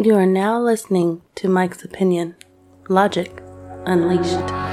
You 0.00 0.14
are 0.14 0.26
now 0.26 0.60
listening 0.60 1.22
to 1.34 1.48
Mike's 1.48 1.84
Opinion 1.84 2.36
Logic 2.88 3.42
Unleashed. 3.84 4.67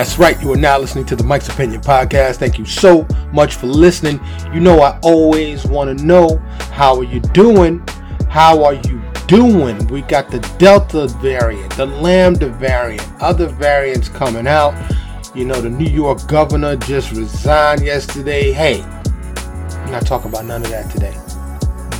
That's 0.00 0.18
right. 0.18 0.40
You 0.40 0.50
are 0.54 0.56
now 0.56 0.78
listening 0.78 1.04
to 1.04 1.14
the 1.14 1.24
Mike's 1.24 1.50
Opinion 1.50 1.82
podcast. 1.82 2.36
Thank 2.36 2.58
you 2.58 2.64
so 2.64 3.06
much 3.34 3.56
for 3.56 3.66
listening. 3.66 4.18
You 4.50 4.58
know, 4.58 4.80
I 4.80 4.98
always 5.02 5.66
want 5.66 5.98
to 5.98 6.02
know 6.06 6.38
how 6.72 6.96
are 6.96 7.04
you 7.04 7.20
doing? 7.20 7.86
How 8.30 8.64
are 8.64 8.72
you 8.72 9.02
doing? 9.26 9.86
We 9.88 10.00
got 10.00 10.30
the 10.30 10.38
Delta 10.56 11.06
variant, 11.20 11.76
the 11.76 11.84
Lambda 11.84 12.48
variant, 12.48 13.06
other 13.20 13.46
variants 13.46 14.08
coming 14.08 14.46
out. 14.46 14.72
You 15.34 15.44
know, 15.44 15.60
the 15.60 15.68
New 15.68 15.90
York 15.90 16.26
governor 16.26 16.76
just 16.76 17.12
resigned 17.12 17.84
yesterday. 17.84 18.52
Hey, 18.52 18.80
I'm 18.80 19.92
not 19.92 20.06
talking 20.06 20.30
about 20.30 20.46
none 20.46 20.62
of 20.62 20.70
that 20.70 20.90
today. 20.90 21.14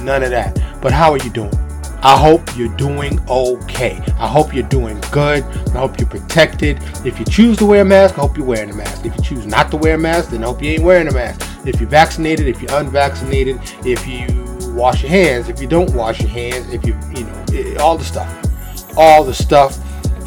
None 0.02 0.22
of 0.22 0.30
that. 0.30 0.58
But 0.80 0.92
how 0.92 1.12
are 1.12 1.18
you 1.18 1.28
doing? 1.28 1.69
I 2.02 2.16
hope 2.16 2.56
you're 2.56 2.74
doing 2.76 3.20
okay. 3.28 4.02
I 4.18 4.26
hope 4.26 4.54
you're 4.54 4.68
doing 4.68 4.98
good. 5.12 5.44
I 5.44 5.78
hope 5.80 5.98
you're 5.98 6.08
protected. 6.08 6.78
If 7.04 7.18
you 7.18 7.26
choose 7.26 7.58
to 7.58 7.66
wear 7.66 7.82
a 7.82 7.84
mask, 7.84 8.16
I 8.16 8.22
hope 8.22 8.38
you're 8.38 8.46
wearing 8.46 8.70
a 8.70 8.74
mask. 8.74 9.04
If 9.04 9.14
you 9.16 9.22
choose 9.22 9.46
not 9.46 9.70
to 9.72 9.76
wear 9.76 9.96
a 9.96 9.98
mask, 9.98 10.30
then 10.30 10.42
I 10.42 10.46
hope 10.46 10.62
you 10.62 10.70
ain't 10.70 10.82
wearing 10.82 11.08
a 11.08 11.12
mask. 11.12 11.46
If 11.66 11.78
you're 11.78 11.90
vaccinated, 11.90 12.46
if 12.48 12.62
you're 12.62 12.72
unvaccinated, 12.72 13.60
if 13.84 14.06
you 14.06 14.26
wash 14.72 15.02
your 15.02 15.10
hands, 15.10 15.50
if 15.50 15.60
you 15.60 15.66
don't 15.66 15.92
wash 15.94 16.20
your 16.20 16.30
hands, 16.30 16.72
if 16.72 16.86
you, 16.86 16.98
you 17.14 17.24
know, 17.24 17.76
all 17.80 17.98
the 17.98 18.04
stuff. 18.04 18.96
All 18.96 19.22
the 19.22 19.34
stuff. 19.34 19.78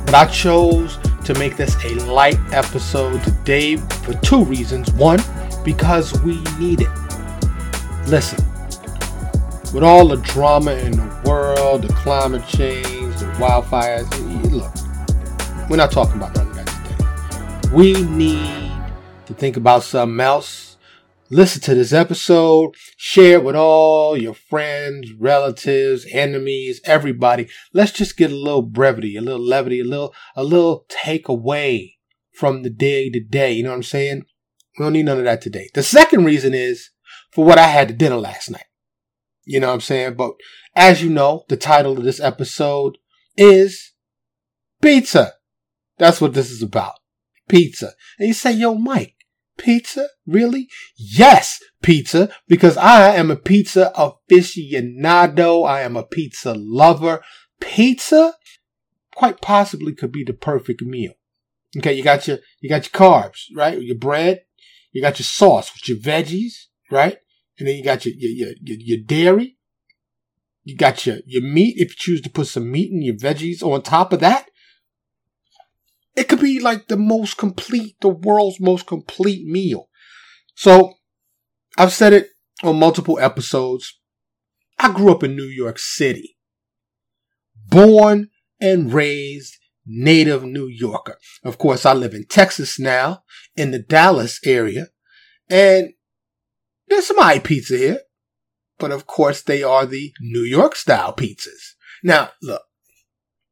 But 0.06 0.14
I 0.14 0.26
chose 0.28 1.00
to 1.26 1.34
make 1.36 1.58
this 1.58 1.76
a 1.86 1.96
light 2.06 2.38
episode 2.52 3.24
today 3.24 3.78
for 3.78 4.14
two 4.16 4.44
reasons. 4.46 4.92
One, 4.92 5.20
because 5.64 6.14
we 6.22 6.42
need 6.60 6.82
it. 6.82 6.90
Listen, 8.08 8.44
with 9.74 9.84
all 9.84 10.08
the 10.08 10.18
drama 10.18 10.74
in 10.74 10.92
the 10.92 11.22
world, 11.26 11.82
the 11.82 11.94
climate 11.94 12.48
change, 12.48 13.16
the 13.16 13.26
wildfires, 13.40 14.08
look, 14.52 14.72
we're 15.68 15.78
not 15.78 15.92
talking 15.92 16.18
about 16.18 16.36
none 16.36 16.48
of 16.48 16.56
that 16.56 16.68
today. 16.68 17.76
We 17.76 18.04
need 18.04 18.72
to 19.26 19.34
think 19.34 19.58
about 19.58 19.82
something 19.82 20.20
else. 20.20 20.78
Listen 21.32 21.60
to 21.64 21.74
this 21.74 21.92
episode, 21.92 22.76
share 22.98 23.40
it 23.40 23.44
with 23.44 23.56
all 23.56 24.16
your 24.16 24.36
friends, 24.36 25.12
relatives, 25.14 26.06
enemies, 26.12 26.80
everybody. 26.84 27.50
Let's 27.74 27.92
just 27.92 28.16
get 28.16 28.32
a 28.32 28.36
little 28.36 28.62
brevity, 28.62 29.16
a 29.16 29.22
little 29.22 29.44
levity, 29.44 29.80
a 29.80 29.86
little, 29.86 30.14
a 30.36 30.44
little 30.44 30.86
takeaway 31.04 31.94
from 32.32 32.62
the 32.62 32.70
day 32.70 33.10
to 33.10 33.20
day. 33.20 33.54
You 33.54 33.64
know 33.64 33.70
what 33.70 33.78
I'm 33.78 33.84
saying? 33.84 34.26
We 34.78 34.86
don't 34.86 34.94
need 34.94 35.06
none 35.06 35.18
of 35.18 35.24
that 35.24 35.42
today. 35.42 35.70
The 35.74 35.82
second 35.82 36.26
reason 36.26 36.54
is 36.54 36.92
for 37.32 37.44
what 37.44 37.58
I 37.58 37.68
had 37.68 37.88
to 37.88 37.96
dinner 37.96 38.18
last 38.18 38.52
night. 38.52 38.66
You 39.46 39.60
know 39.60 39.68
what 39.68 39.76
I'm 39.76 39.82
saying? 39.82 40.16
But 40.16 40.34
as 40.76 41.04
you 41.04 41.10
know, 41.10 41.44
the 41.50 41.58
title 41.58 41.98
of 41.98 42.04
this 42.04 42.20
episode 42.20 42.98
is 43.38 43.94
Pizza. 44.82 45.34
That's 45.98 46.20
what 46.20 46.34
this 46.34 46.52
is 46.52 46.62
about. 46.62 46.96
Pizza. 47.48 47.94
And 48.20 48.28
you 48.28 48.34
say, 48.34 48.52
yo, 48.52 48.76
Mike, 48.76 49.16
pizza? 49.58 50.08
Really? 50.26 50.68
Yes, 50.98 51.60
pizza, 51.82 52.30
because 52.48 52.78
I 52.78 53.16
am 53.16 53.32
a 53.32 53.36
pizza 53.36 53.92
aficionado. 53.96 55.68
I 55.68 55.82
am 55.82 55.96
a 55.96 56.04
pizza 56.04 56.54
lover. 56.54 57.22
Pizza 57.60 58.36
quite 59.16 59.42
possibly 59.42 59.94
could 59.94 60.12
be 60.12 60.24
the 60.24 60.34
perfect 60.34 60.82
meal. 60.82 61.14
Okay, 61.78 61.94
you 61.94 62.04
got 62.04 62.28
your, 62.28 62.40
you 62.60 62.70
got 62.70 62.86
your 62.86 63.00
carbs, 63.00 63.46
right? 63.56 63.82
Your 63.82 63.98
bread. 63.98 64.42
You 64.92 65.02
got 65.02 65.18
your 65.18 65.26
sauce 65.26 65.72
with 65.74 65.90
your 65.90 65.98
veggies, 65.98 66.54
right? 66.92 67.18
And 67.64 67.70
then 67.70 67.78
you 67.78 67.84
got 67.86 68.06
your, 68.06 68.14
your, 68.18 68.56
your, 68.62 68.78
your 68.78 68.98
dairy. 68.98 69.58
You 70.66 70.76
got 70.76 71.06
your, 71.06 71.20
your 71.26 71.42
meat. 71.42 71.76
If 71.78 71.92
you 71.92 71.96
choose 71.98 72.20
to 72.24 72.30
put 72.30 72.48
some 72.48 72.70
meat 72.70 72.92
and 72.92 73.02
your 73.02 73.16
veggies 73.16 73.64
on 73.64 73.82
top 73.82 74.12
of 74.12 74.20
that, 74.20 74.50
it 76.14 76.28
could 76.28 76.42
be 76.42 76.60
like 76.60 76.90
the 76.90 76.98
most 76.98 77.38
complete, 77.38 77.96
the 78.02 78.10
world's 78.10 78.60
most 78.60 78.86
complete 78.86 79.48
meal. 79.48 79.88
So 80.56 80.96
I've 81.78 81.94
said 81.94 82.12
it 82.12 82.32
on 82.64 82.80
multiple 82.80 83.18
episodes. 83.18 83.98
I 84.78 84.92
grew 84.92 85.14
up 85.14 85.24
in 85.24 85.38
New 85.38 85.44
York 85.44 85.80
City, 85.80 86.36
born 87.70 88.30
and 88.60 88.92
raised 88.92 89.56
native 89.86 90.44
New 90.44 90.68
Yorker. 90.68 91.18
Of 91.46 91.58
course, 91.58 91.86
I 91.86 91.94
live 91.94 92.14
in 92.14 92.26
Texas 92.26 92.78
now 92.78 93.24
in 93.56 93.72
the 93.72 93.80
Dallas 93.80 94.42
area 94.46 94.88
and 95.50 95.94
there's 96.88 97.08
some 97.08 97.18
high 97.18 97.40
pizza 97.40 97.78
here, 97.78 98.00
but 98.78 98.92
of 98.92 99.08
course 99.08 99.42
they 99.42 99.64
are 99.64 99.86
the 99.86 100.14
New 100.20 100.44
York 100.44 100.76
style 100.76 101.14
pizzas. 101.14 101.76
Now, 102.04 102.32
look, 102.42 102.64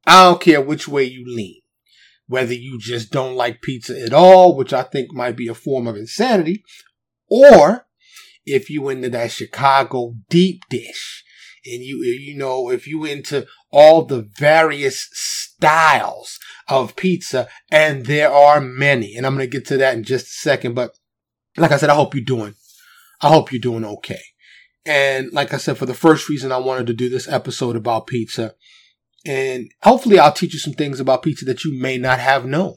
I 0.05 0.25
don't 0.25 0.41
care 0.41 0.61
which 0.61 0.87
way 0.87 1.03
you 1.03 1.23
lean. 1.25 1.61
Whether 2.27 2.53
you 2.53 2.79
just 2.79 3.11
don't 3.11 3.35
like 3.35 3.61
pizza 3.61 3.99
at 3.99 4.13
all, 4.13 4.55
which 4.55 4.73
I 4.73 4.83
think 4.83 5.11
might 5.11 5.35
be 5.35 5.47
a 5.47 5.53
form 5.53 5.87
of 5.87 5.97
insanity, 5.97 6.63
or 7.27 7.87
if 8.45 8.69
you 8.69 8.89
into 8.89 9.09
that 9.09 9.31
Chicago 9.31 10.15
deep 10.29 10.63
dish 10.69 11.23
and 11.65 11.83
you, 11.83 11.97
you 11.97 12.35
know, 12.37 12.69
if 12.69 12.87
you 12.87 13.05
into 13.05 13.45
all 13.71 14.03
the 14.03 14.27
various 14.37 15.09
styles 15.11 16.39
of 16.67 16.95
pizza, 16.95 17.47
and 17.69 18.05
there 18.05 18.31
are 18.31 18.59
many, 18.59 19.15
and 19.15 19.25
I'm 19.25 19.35
going 19.35 19.49
to 19.49 19.57
get 19.57 19.67
to 19.67 19.77
that 19.77 19.95
in 19.95 20.03
just 20.03 20.25
a 20.25 20.29
second, 20.29 20.73
but 20.73 20.97
like 21.57 21.71
I 21.71 21.77
said, 21.77 21.89
I 21.89 21.95
hope 21.95 22.15
you're 22.15 22.23
doing 22.23 22.55
I 23.21 23.29
hope 23.29 23.51
you're 23.51 23.59
doing 23.61 23.85
okay. 23.85 24.21
And 24.85 25.31
like 25.31 25.53
I 25.53 25.57
said, 25.57 25.77
for 25.77 25.85
the 25.85 25.93
first 25.93 26.27
reason 26.27 26.51
I 26.51 26.57
wanted 26.57 26.87
to 26.87 26.93
do 26.93 27.09
this 27.09 27.27
episode 27.27 27.75
about 27.75 28.07
pizza, 28.07 28.55
and 29.25 29.69
hopefully 29.83 30.17
I'll 30.17 30.31
teach 30.31 30.53
you 30.53 30.59
some 30.59 30.73
things 30.73 30.99
about 30.99 31.21
pizza 31.21 31.45
that 31.45 31.63
you 31.63 31.79
may 31.79 31.97
not 31.97 32.19
have 32.19 32.45
known. 32.45 32.75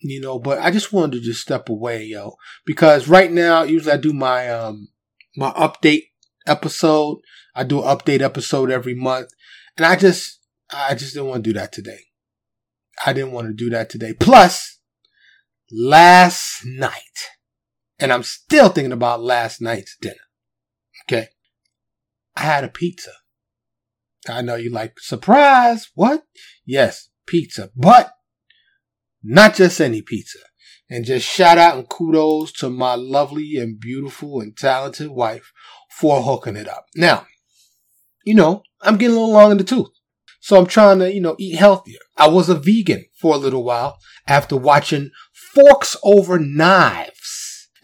You 0.00 0.20
know, 0.20 0.38
but 0.38 0.58
I 0.58 0.70
just 0.70 0.92
wanted 0.92 1.18
to 1.18 1.24
just 1.24 1.40
step 1.40 1.68
away, 1.68 2.04
yo, 2.04 2.36
because 2.66 3.08
right 3.08 3.30
now, 3.30 3.62
usually 3.62 3.92
I 3.92 3.96
do 3.96 4.12
my, 4.12 4.50
um, 4.50 4.88
my 5.36 5.50
update 5.52 6.04
episode. 6.46 7.18
I 7.54 7.64
do 7.64 7.82
an 7.82 7.96
update 7.96 8.20
episode 8.20 8.70
every 8.70 8.94
month. 8.94 9.28
And 9.76 9.86
I 9.86 9.96
just, 9.96 10.40
I 10.70 10.94
just 10.94 11.14
didn't 11.14 11.28
want 11.28 11.44
to 11.44 11.50
do 11.50 11.58
that 11.58 11.72
today. 11.72 12.00
I 13.04 13.12
didn't 13.12 13.32
want 13.32 13.48
to 13.48 13.54
do 13.54 13.70
that 13.70 13.90
today. 13.90 14.12
Plus, 14.12 14.78
last 15.72 16.64
night, 16.64 17.30
and 17.98 18.12
I'm 18.12 18.22
still 18.22 18.68
thinking 18.68 18.92
about 18.92 19.22
last 19.22 19.60
night's 19.60 19.96
dinner. 20.00 20.16
Okay. 21.06 21.28
I 22.36 22.42
had 22.42 22.64
a 22.64 22.68
pizza. 22.68 23.12
I 24.28 24.42
know 24.42 24.56
you 24.56 24.70
like 24.70 24.98
surprise. 24.98 25.90
What? 25.94 26.24
Yes, 26.64 27.10
pizza, 27.26 27.70
but 27.76 28.12
not 29.22 29.54
just 29.54 29.80
any 29.80 30.02
pizza. 30.02 30.38
And 30.90 31.04
just 31.04 31.26
shout 31.26 31.58
out 31.58 31.76
and 31.76 31.88
kudos 31.88 32.52
to 32.52 32.68
my 32.68 32.94
lovely 32.94 33.56
and 33.56 33.80
beautiful 33.80 34.40
and 34.40 34.56
talented 34.56 35.10
wife 35.10 35.52
for 35.98 36.22
hooking 36.22 36.56
it 36.56 36.68
up. 36.68 36.86
Now, 36.94 37.26
you 38.24 38.34
know, 38.34 38.62
I'm 38.82 38.96
getting 38.96 39.16
a 39.16 39.18
little 39.18 39.32
long 39.32 39.52
in 39.52 39.58
the 39.58 39.64
tooth. 39.64 39.88
So 40.40 40.58
I'm 40.58 40.66
trying 40.66 40.98
to, 40.98 41.12
you 41.12 41.22
know, 41.22 41.36
eat 41.38 41.56
healthier. 41.56 42.00
I 42.18 42.28
was 42.28 42.50
a 42.50 42.54
vegan 42.54 43.06
for 43.18 43.34
a 43.34 43.38
little 43.38 43.64
while 43.64 43.98
after 44.26 44.56
watching 44.56 45.10
Forks 45.54 45.96
Over 46.02 46.38
Knives 46.38 47.13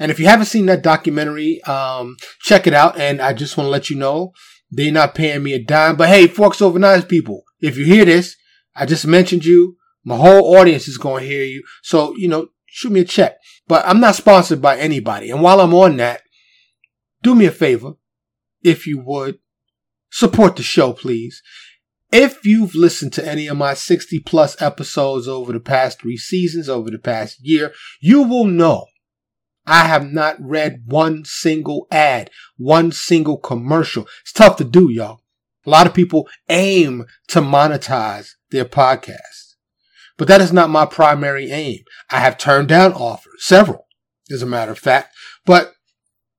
and 0.00 0.10
if 0.10 0.18
you 0.18 0.26
haven't 0.26 0.46
seen 0.46 0.64
that 0.66 0.82
documentary, 0.82 1.62
um, 1.64 2.16
check 2.40 2.66
it 2.66 2.72
out. 2.72 2.98
And 2.98 3.20
I 3.20 3.34
just 3.34 3.58
want 3.58 3.66
to 3.66 3.70
let 3.70 3.90
you 3.90 3.96
know 3.96 4.32
they're 4.70 4.90
not 4.90 5.14
paying 5.14 5.42
me 5.42 5.52
a 5.52 5.62
dime. 5.62 5.96
But 5.96 6.08
hey, 6.08 6.26
Forks 6.26 6.62
Over 6.62 6.78
Knives 6.78 7.04
people, 7.04 7.42
if 7.60 7.76
you 7.76 7.84
hear 7.84 8.06
this, 8.06 8.34
I 8.74 8.86
just 8.86 9.06
mentioned 9.06 9.44
you. 9.44 9.76
My 10.02 10.16
whole 10.16 10.56
audience 10.56 10.88
is 10.88 10.96
going 10.96 11.22
to 11.22 11.28
hear 11.28 11.44
you. 11.44 11.62
So, 11.82 12.16
you 12.16 12.28
know, 12.28 12.48
shoot 12.64 12.90
me 12.90 13.00
a 13.00 13.04
check. 13.04 13.36
But 13.68 13.86
I'm 13.86 14.00
not 14.00 14.14
sponsored 14.14 14.62
by 14.62 14.78
anybody. 14.78 15.30
And 15.30 15.42
while 15.42 15.60
I'm 15.60 15.74
on 15.74 15.98
that, 15.98 16.22
do 17.22 17.34
me 17.34 17.44
a 17.44 17.50
favor, 17.50 17.92
if 18.62 18.86
you 18.86 19.02
would, 19.04 19.38
support 20.10 20.56
the 20.56 20.62
show, 20.62 20.94
please. 20.94 21.42
If 22.10 22.46
you've 22.46 22.74
listened 22.74 23.12
to 23.12 23.28
any 23.28 23.48
of 23.48 23.58
my 23.58 23.74
60 23.74 24.20
plus 24.20 24.60
episodes 24.62 25.28
over 25.28 25.52
the 25.52 25.60
past 25.60 26.00
three 26.00 26.16
seasons, 26.16 26.70
over 26.70 26.90
the 26.90 26.98
past 26.98 27.36
year, 27.42 27.72
you 28.00 28.22
will 28.22 28.46
know 28.46 28.86
I 29.70 29.84
have 29.84 30.12
not 30.12 30.34
read 30.40 30.82
one 30.86 31.24
single 31.24 31.86
ad, 31.92 32.28
one 32.56 32.90
single 32.90 33.38
commercial. 33.38 34.08
It's 34.22 34.32
tough 34.32 34.56
to 34.56 34.64
do, 34.64 34.90
y'all. 34.90 35.20
A 35.64 35.70
lot 35.70 35.86
of 35.86 35.94
people 35.94 36.28
aim 36.48 37.04
to 37.28 37.40
monetize 37.40 38.30
their 38.50 38.64
podcasts, 38.64 39.54
but 40.18 40.26
that 40.26 40.40
is 40.40 40.52
not 40.52 40.70
my 40.70 40.86
primary 40.86 41.52
aim. 41.52 41.84
I 42.10 42.18
have 42.18 42.36
turned 42.36 42.66
down 42.66 42.94
offers, 42.94 43.44
several, 43.46 43.86
as 44.28 44.42
a 44.42 44.46
matter 44.46 44.72
of 44.72 44.78
fact, 44.80 45.14
but 45.46 45.72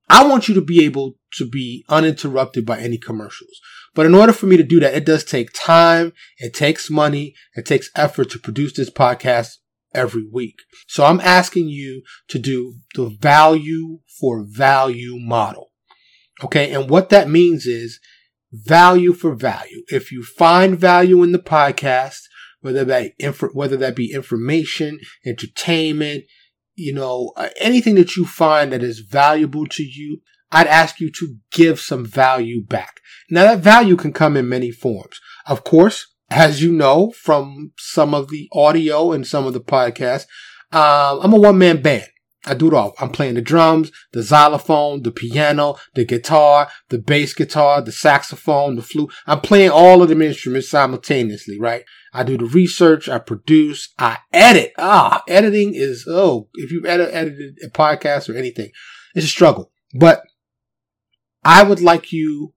I 0.10 0.28
want 0.28 0.50
you 0.50 0.56
to 0.56 0.62
be 0.62 0.84
able 0.84 1.14
to 1.36 1.50
be 1.50 1.86
uninterrupted 1.88 2.66
by 2.66 2.80
any 2.80 2.98
commercials. 2.98 3.62
But 3.96 4.08
in 4.08 4.14
order 4.14 4.34
for 4.34 4.48
me 4.48 4.58
to 4.58 4.64
do 4.64 4.82
that, 4.82 4.94
it 4.94 5.06
does 5.06 5.24
take 5.24 5.52
time. 5.54 6.12
It 6.38 6.54
takes 6.54 6.90
money. 6.90 7.34
It 7.56 7.66
takes 7.66 7.90
effort 7.96 8.30
to 8.32 8.40
produce 8.40 8.74
this 8.74 8.90
podcast 8.90 9.56
every 9.94 10.26
week. 10.32 10.56
So 10.88 11.06
I'm 11.06 11.20
asking 11.20 11.70
you 11.70 12.04
to 12.30 12.40
do 12.40 12.76
the 12.96 13.10
value 13.10 14.00
for 14.20 14.44
value 14.48 15.18
model. 15.20 15.72
Okay. 16.44 16.74
And 16.74 16.90
what 16.90 17.10
that 17.10 17.30
means 17.30 17.66
is 17.66 18.00
value 18.52 19.14
for 19.14 19.36
value. 19.36 19.84
If 19.88 20.12
you 20.12 20.24
find 20.24 20.78
value 20.80 21.24
in 21.24 21.32
the 21.32 21.40
podcast, 21.40 22.22
whether 22.62 22.84
that, 22.86 23.14
inf- 23.20 23.54
whether 23.54 23.78
that 23.78 23.96
be 23.96 24.12
information, 24.12 25.00
entertainment, 25.26 26.26
you 26.76 26.94
know, 26.94 27.32
uh, 27.36 27.50
anything 27.60 27.96
that 27.96 28.16
you 28.16 28.26
find 28.26 28.72
that 28.72 28.84
is 28.84 29.00
valuable 29.00 29.66
to 29.68 29.84
you, 29.84 30.22
I'd 30.52 30.68
ask 30.68 31.00
you 31.00 31.12
to 31.12 31.36
give 31.52 31.80
some 31.80 32.06
value 32.06 32.64
back. 32.64 33.00
Now 33.30 33.44
that 33.44 33.60
value 33.60 33.96
can 33.96 34.12
come 34.12 34.36
in 34.36 34.50
many 34.50 34.72
forms. 34.72 35.20
Of 35.46 35.64
course, 35.64 36.11
as 36.32 36.64
you 36.64 36.72
know 36.72 37.12
from 37.12 37.74
some 37.78 38.14
of 38.14 38.30
the 38.30 38.48
audio 38.54 39.12
and 39.12 39.28
some 39.28 39.46
of 39.46 39.54
the 39.54 39.60
podcasts, 39.60 40.26
um, 40.72 41.20
I'm 41.22 41.34
a 41.34 41.40
one 41.40 41.58
man 41.58 41.82
band. 41.82 42.08
I 42.44 42.56
do 42.56 42.70
it 42.70 42.74
all. 42.74 42.96
I'm 43.00 43.10
playing 43.10 43.36
the 43.36 43.42
drums, 43.42 43.92
the 44.14 44.24
xylophone, 44.24 45.04
the 45.04 45.12
piano, 45.12 45.76
the 45.94 46.06
guitar, 46.06 46.70
the 46.90 46.98
bass 46.98 47.36
guitar, 47.36 47.82
the 47.84 47.92
saxophone, 47.92 48.78
the 48.78 48.82
flute. 48.82 49.12
I'm 49.28 49.42
playing 49.42 49.70
all 49.70 50.02
of 50.02 50.10
them 50.10 50.24
instruments 50.24 50.70
simultaneously, 50.70 51.60
right? 51.60 51.84
I 52.14 52.24
do 52.24 52.38
the 52.38 52.46
research, 52.46 53.08
I 53.08 53.20
produce, 53.20 53.94
I 54.00 54.20
edit. 54.34 54.74
Ah, 54.80 55.22
editing 55.28 55.76
is, 55.76 56.06
oh, 56.10 56.50
if 56.56 56.72
you've 56.72 56.86
edit, 56.86 57.10
edited 57.14 57.60
a 57.64 57.70
podcast 57.70 58.28
or 58.28 58.36
anything, 58.36 58.72
it's 59.14 59.26
a 59.26 59.30
struggle. 59.30 59.72
But 59.94 60.24
I 61.44 61.62
would 61.62 61.82
like 61.82 62.12
you 62.12 62.54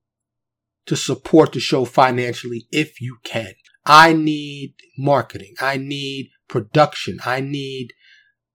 to 0.87 0.97
support 0.97 1.53
the 1.53 1.61
show 1.61 1.85
financially 1.85 2.69
if 2.71 3.03
you 3.03 3.19
can. 3.23 3.53
I 3.87 4.13
need 4.13 4.75
marketing. 4.99 5.55
I 5.61 5.77
need 5.77 6.31
production. 6.49 7.19
I 7.25 7.41
need 7.41 7.93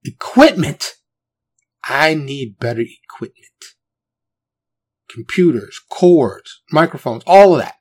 equipment 0.03 0.95
I 1.89 2.13
need 2.13 2.59
better 2.59 2.81
equipment. 2.81 3.35
Computers, 5.09 5.81
cords, 5.89 6.61
microphones, 6.71 7.23
all 7.25 7.53
of 7.53 7.61
that. 7.61 7.75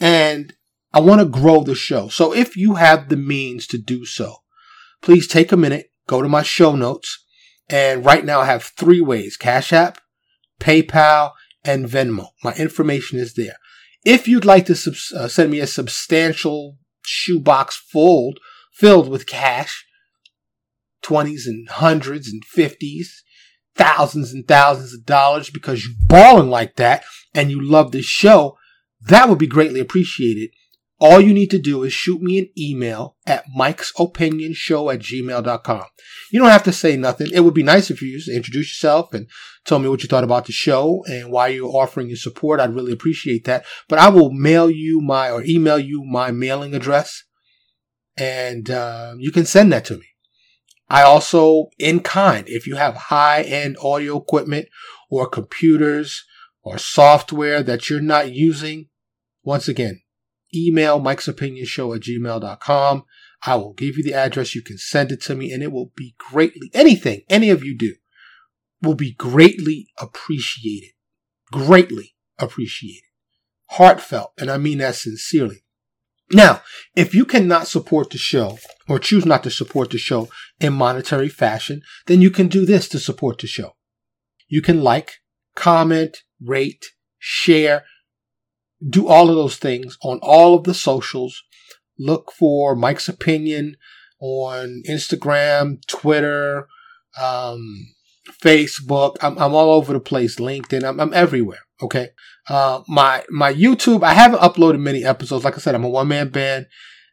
And 0.00 0.54
I 0.92 1.00
want 1.00 1.20
to 1.20 1.26
grow 1.26 1.62
the 1.62 1.76
show. 1.76 2.08
So 2.08 2.34
if 2.34 2.56
you 2.56 2.74
have 2.74 3.08
the 3.08 3.16
means 3.16 3.66
to 3.68 3.78
do 3.78 4.04
so, 4.04 4.38
please 5.00 5.28
take 5.28 5.52
a 5.52 5.56
minute, 5.56 5.92
go 6.08 6.22
to 6.22 6.28
my 6.28 6.42
show 6.42 6.74
notes. 6.74 7.24
And 7.68 8.04
right 8.04 8.24
now 8.24 8.40
I 8.40 8.46
have 8.46 8.64
three 8.64 9.00
ways 9.00 9.36
Cash 9.36 9.72
App, 9.72 9.98
PayPal, 10.58 11.32
and 11.64 11.86
Venmo. 11.86 12.28
My 12.42 12.52
information 12.54 13.18
is 13.18 13.34
there. 13.34 13.56
If 14.04 14.26
you'd 14.26 14.44
like 14.44 14.66
to 14.66 14.74
sub- 14.74 15.16
uh, 15.16 15.28
send 15.28 15.52
me 15.52 15.60
a 15.60 15.66
substantial 15.68 16.78
shoebox 17.04 17.76
full, 17.76 18.34
filled 18.72 19.08
with 19.08 19.26
cash, 19.26 19.84
20s 21.02 21.46
and 21.46 21.68
hundreds 21.68 22.28
and 22.28 22.42
50s, 22.46 23.06
thousands 23.74 24.32
and 24.32 24.46
thousands 24.46 24.94
of 24.94 25.04
dollars 25.04 25.50
because 25.50 25.84
you're 25.84 25.94
balling 26.06 26.48
like 26.48 26.76
that 26.76 27.04
and 27.34 27.50
you 27.50 27.60
love 27.60 27.92
this 27.92 28.04
show, 28.04 28.56
that 29.00 29.28
would 29.28 29.38
be 29.38 29.46
greatly 29.46 29.80
appreciated. 29.80 30.50
All 31.02 31.20
you 31.20 31.34
need 31.34 31.50
to 31.50 31.58
do 31.58 31.82
is 31.82 31.92
shoot 31.92 32.22
me 32.22 32.38
an 32.38 32.48
email 32.56 33.16
at 33.26 33.44
mikesopinionshow 33.58 34.94
at 34.94 35.00
gmail.com. 35.00 35.84
You 36.30 36.38
don't 36.38 36.48
have 36.48 36.62
to 36.62 36.72
say 36.72 36.96
nothing. 36.96 37.26
It 37.32 37.40
would 37.40 37.54
be 37.54 37.64
nice 37.64 37.90
if 37.90 38.00
you 38.00 38.16
just 38.16 38.28
introduce 38.28 38.68
yourself 38.70 39.12
and 39.12 39.26
tell 39.64 39.80
me 39.80 39.88
what 39.88 40.04
you 40.04 40.08
thought 40.08 40.22
about 40.22 40.46
the 40.46 40.52
show 40.52 41.02
and 41.08 41.32
why 41.32 41.48
you're 41.48 41.66
offering 41.66 42.06
your 42.06 42.18
support. 42.18 42.60
I'd 42.60 42.76
really 42.76 42.92
appreciate 42.92 43.46
that. 43.46 43.64
But 43.88 43.98
I 43.98 44.10
will 44.10 44.30
mail 44.30 44.70
you 44.70 45.00
my 45.00 45.28
or 45.28 45.42
email 45.42 45.76
you 45.76 46.04
my 46.04 46.30
mailing 46.30 46.72
address 46.72 47.24
and 48.16 48.70
uh, 48.70 49.14
you 49.18 49.32
can 49.32 49.44
send 49.44 49.72
that 49.72 49.84
to 49.86 49.96
me. 49.96 50.06
I 50.88 51.02
also, 51.02 51.70
in 51.80 51.98
kind, 51.98 52.44
if 52.46 52.68
you 52.68 52.76
have 52.76 52.94
high 52.94 53.42
end 53.42 53.76
audio 53.82 54.18
equipment 54.18 54.68
or 55.10 55.26
computers 55.26 56.24
or 56.62 56.78
software 56.78 57.60
that 57.64 57.90
you're 57.90 58.00
not 58.00 58.30
using, 58.30 58.88
once 59.42 59.66
again, 59.66 60.01
email 60.54 60.98
Mike's 60.98 61.28
Opinion 61.28 61.66
Show 61.66 61.92
at 61.94 62.02
gmail.com. 62.02 63.04
I 63.44 63.56
will 63.56 63.72
give 63.72 63.96
you 63.96 64.04
the 64.04 64.14
address. 64.14 64.54
You 64.54 64.62
can 64.62 64.78
send 64.78 65.10
it 65.10 65.20
to 65.22 65.34
me 65.34 65.52
and 65.52 65.62
it 65.62 65.72
will 65.72 65.92
be 65.96 66.14
greatly, 66.18 66.70
anything 66.74 67.22
any 67.28 67.50
of 67.50 67.64
you 67.64 67.76
do 67.76 67.94
will 68.80 68.94
be 68.94 69.12
greatly 69.12 69.88
appreciated. 69.98 70.90
Greatly 71.50 72.14
appreciated. 72.38 73.08
Heartfelt. 73.72 74.32
And 74.38 74.50
I 74.50 74.58
mean 74.58 74.78
that 74.78 74.96
sincerely. 74.96 75.64
Now, 76.32 76.62
if 76.96 77.14
you 77.14 77.24
cannot 77.24 77.66
support 77.66 78.10
the 78.10 78.18
show 78.18 78.58
or 78.88 78.98
choose 78.98 79.26
not 79.26 79.42
to 79.42 79.50
support 79.50 79.90
the 79.90 79.98
show 79.98 80.28
in 80.60 80.72
monetary 80.72 81.28
fashion, 81.28 81.82
then 82.06 82.22
you 82.22 82.30
can 82.30 82.48
do 82.48 82.64
this 82.64 82.88
to 82.88 82.98
support 82.98 83.38
the 83.38 83.46
show. 83.46 83.76
You 84.48 84.62
can 84.62 84.82
like, 84.82 85.20
comment, 85.54 86.22
rate, 86.40 86.86
share, 87.18 87.84
do 88.88 89.08
all 89.08 89.28
of 89.28 89.36
those 89.36 89.56
things 89.56 89.96
on 90.02 90.18
all 90.22 90.54
of 90.54 90.64
the 90.64 90.74
socials. 90.74 91.42
Look 91.98 92.32
for 92.32 92.74
Mike's 92.74 93.08
Opinion 93.08 93.76
on 94.20 94.82
Instagram, 94.88 95.84
Twitter, 95.86 96.66
um, 97.20 97.88
Facebook. 98.42 99.16
I'm, 99.20 99.38
I'm 99.38 99.54
all 99.54 99.72
over 99.72 99.92
the 99.92 100.00
place. 100.00 100.36
LinkedIn. 100.36 100.84
I'm, 100.84 101.00
I'm 101.00 101.14
everywhere. 101.14 101.60
Okay. 101.82 102.10
Uh, 102.48 102.82
my, 102.88 103.24
my 103.30 103.52
YouTube, 103.52 104.02
I 104.02 104.14
haven't 104.14 104.40
uploaded 104.40 104.80
many 104.80 105.04
episodes. 105.04 105.44
Like 105.44 105.54
I 105.54 105.60
said, 105.60 105.74
I'm 105.74 105.84
a 105.84 105.88
one 105.88 106.08
man 106.08 106.28
band 106.28 106.66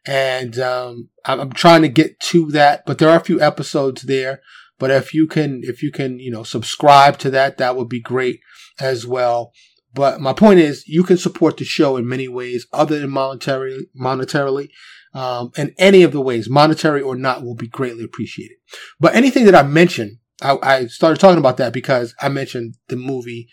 and, 0.06 0.58
um, 0.58 1.08
I'm, 1.24 1.40
I'm 1.40 1.52
trying 1.52 1.82
to 1.82 1.88
get 1.88 2.18
to 2.20 2.50
that, 2.52 2.84
but 2.86 2.98
there 2.98 3.10
are 3.10 3.16
a 3.18 3.24
few 3.24 3.40
episodes 3.40 4.02
there. 4.02 4.40
But 4.78 4.90
if 4.90 5.12
you 5.12 5.28
can, 5.28 5.60
if 5.62 5.82
you 5.82 5.92
can, 5.92 6.18
you 6.18 6.30
know, 6.30 6.42
subscribe 6.42 7.18
to 7.18 7.30
that, 7.30 7.58
that 7.58 7.76
would 7.76 7.88
be 7.88 8.00
great 8.00 8.40
as 8.80 9.06
well. 9.06 9.52
But 9.92 10.20
my 10.20 10.32
point 10.32 10.60
is, 10.60 10.86
you 10.86 11.02
can 11.02 11.18
support 11.18 11.56
the 11.56 11.64
show 11.64 11.96
in 11.96 12.08
many 12.08 12.28
ways 12.28 12.66
other 12.72 13.00
than 13.00 13.10
monetary, 13.10 13.88
monetarily. 14.00 14.68
Um, 15.12 15.50
and 15.56 15.72
any 15.78 16.04
of 16.04 16.12
the 16.12 16.20
ways, 16.20 16.48
monetary 16.48 17.02
or 17.02 17.16
not, 17.16 17.42
will 17.42 17.56
be 17.56 17.66
greatly 17.66 18.04
appreciated. 18.04 18.58
But 19.00 19.16
anything 19.16 19.44
that 19.46 19.56
I 19.56 19.64
mentioned, 19.64 20.18
I, 20.40 20.56
I 20.62 20.86
started 20.86 21.18
talking 21.18 21.38
about 21.38 21.56
that 21.56 21.72
because 21.72 22.14
I 22.20 22.28
mentioned 22.28 22.76
the 22.88 22.96
movie 22.96 23.48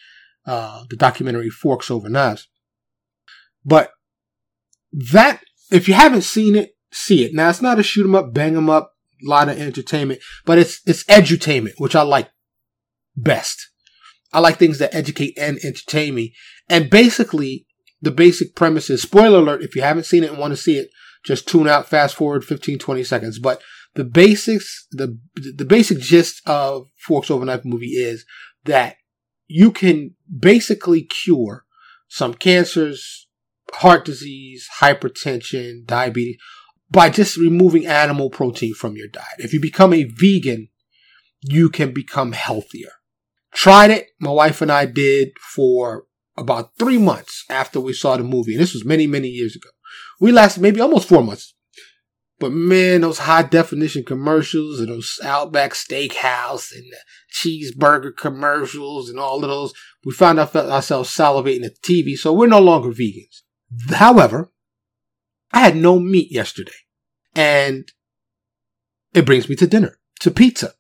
uh, 0.48 0.86
the 0.90 0.96
documentary 0.96 1.50
Forks 1.50 1.92
Over 1.92 2.10
Knives. 2.10 2.48
But 3.66 3.92
that, 4.94 5.42
if 5.72 5.88
you 5.90 5.94
haven't 5.94 6.22
seen 6.22 6.56
it, 6.56 6.72
see 6.90 7.26
it. 7.26 7.34
Now 7.34 7.50
it's 7.50 7.62
not 7.62 7.80
a 7.80 7.84
shoot 7.84 8.06
'em 8.06 8.16
up, 8.16 8.34
bang 8.34 8.56
'em 8.56 8.70
up, 8.70 8.94
lot 9.22 9.50
of 9.50 9.60
entertainment, 9.60 10.22
but 10.46 10.58
it's 10.58 10.80
it's 10.86 11.04
edutainment, 11.04 11.74
which 11.80 11.96
I 11.96 12.02
like 12.04 12.30
best. 13.16 13.70
I 14.34 14.40
like 14.40 14.58
things 14.58 14.80
that 14.80 14.94
educate 14.94 15.38
and 15.38 15.58
entertain 15.64 16.16
me. 16.16 16.34
And 16.70 16.90
basically, 16.90 17.66
the 18.02 18.12
basic 18.12 18.56
premise 18.56 18.90
is 18.90 19.02
spoiler 19.02 19.40
alert. 19.40 19.64
If 19.64 19.76
you 19.76 19.82
haven't 19.82 20.06
seen 20.06 20.24
it 20.24 20.30
and 20.30 20.40
want 20.40 20.52
to 20.52 20.58
see 20.58 20.78
it, 20.78 20.90
just 21.24 21.48
tune 21.48 21.68
out, 21.68 21.88
fast 21.88 22.16
forward 22.16 22.44
15, 22.44 22.78
20 22.80 23.04
seconds. 23.04 23.40
But 23.40 23.62
the 23.96 24.04
basics, 24.04 24.88
the 24.92 25.18
the 25.36 25.66
basic 25.66 26.00
gist 26.00 26.42
of 26.46 26.88
Forks 27.06 27.32
Over 27.32 27.46
Knife 27.46 27.66
movie 27.66 27.96
is 27.96 28.26
that 28.66 28.98
you 29.48 29.72
can 29.72 30.16
basically 30.40 31.02
cure 31.02 31.66
some 32.08 32.34
cancers, 32.34 33.28
heart 33.74 34.06
disease, 34.06 34.68
hypertension, 34.80 35.86
diabetes 35.86 36.38
by 36.90 37.10
just 37.10 37.38
removing 37.38 37.86
animal 37.86 38.30
protein 38.30 38.74
from 38.74 38.96
your 38.96 39.08
diet. 39.08 39.40
If 39.40 39.54
you 39.54 39.60
become 39.60 39.94
a 39.94 40.04
vegan, 40.04 40.70
you 41.42 41.70
can 41.70 41.94
become 41.94 42.32
healthier. 42.32 42.92
Tried 43.58 43.90
it. 43.90 44.10
My 44.20 44.30
wife 44.30 44.62
and 44.62 44.72
I 44.72 44.86
did 44.86 45.30
for 45.40 46.06
about 46.38 46.78
three 46.78 47.00
months 47.00 47.44
after 47.50 47.80
we 47.80 47.92
saw 47.92 48.16
the 48.16 48.24
movie. 48.24 48.54
And 48.54 48.62
this 48.62 48.76
was 48.76 48.86
many, 48.86 49.08
many 49.08 49.30
years 49.30 49.56
ago. 49.56 49.70
We 50.20 50.32
lasted 50.32 50.62
maybe 50.62 50.80
almost 50.80 51.10
four 51.10 51.24
months. 51.24 51.56
But 52.38 52.52
man, 52.52 53.02
those 53.02 53.18
high 53.18 53.42
definition 53.42 54.04
commercials 54.04 54.80
and 54.80 54.90
those 54.90 55.20
Outback 55.24 55.72
Steakhouse 55.72 56.72
and 56.72 56.86
cheeseburger 57.34 58.16
commercials 58.16 59.10
and 59.10 59.20
all 59.20 59.44
of 59.44 59.50
those, 59.50 59.74
we 60.06 60.14
found 60.14 60.38
ourselves 60.38 61.10
salivating 61.10 61.66
at 61.66 61.82
TV. 61.82 62.16
So 62.16 62.34
we're 62.34 62.46
no 62.46 62.60
longer 62.60 62.90
vegans. 62.90 63.42
However, 63.90 64.52
I 65.52 65.62
had 65.62 65.76
no 65.76 66.00
meat 66.00 66.32
yesterday 66.32 66.78
and 67.34 67.92
it 69.16 69.26
brings 69.26 69.50
me 69.50 69.56
to 69.56 69.66
dinner, 69.66 69.98
to 70.20 70.30
pizza. 70.30 70.76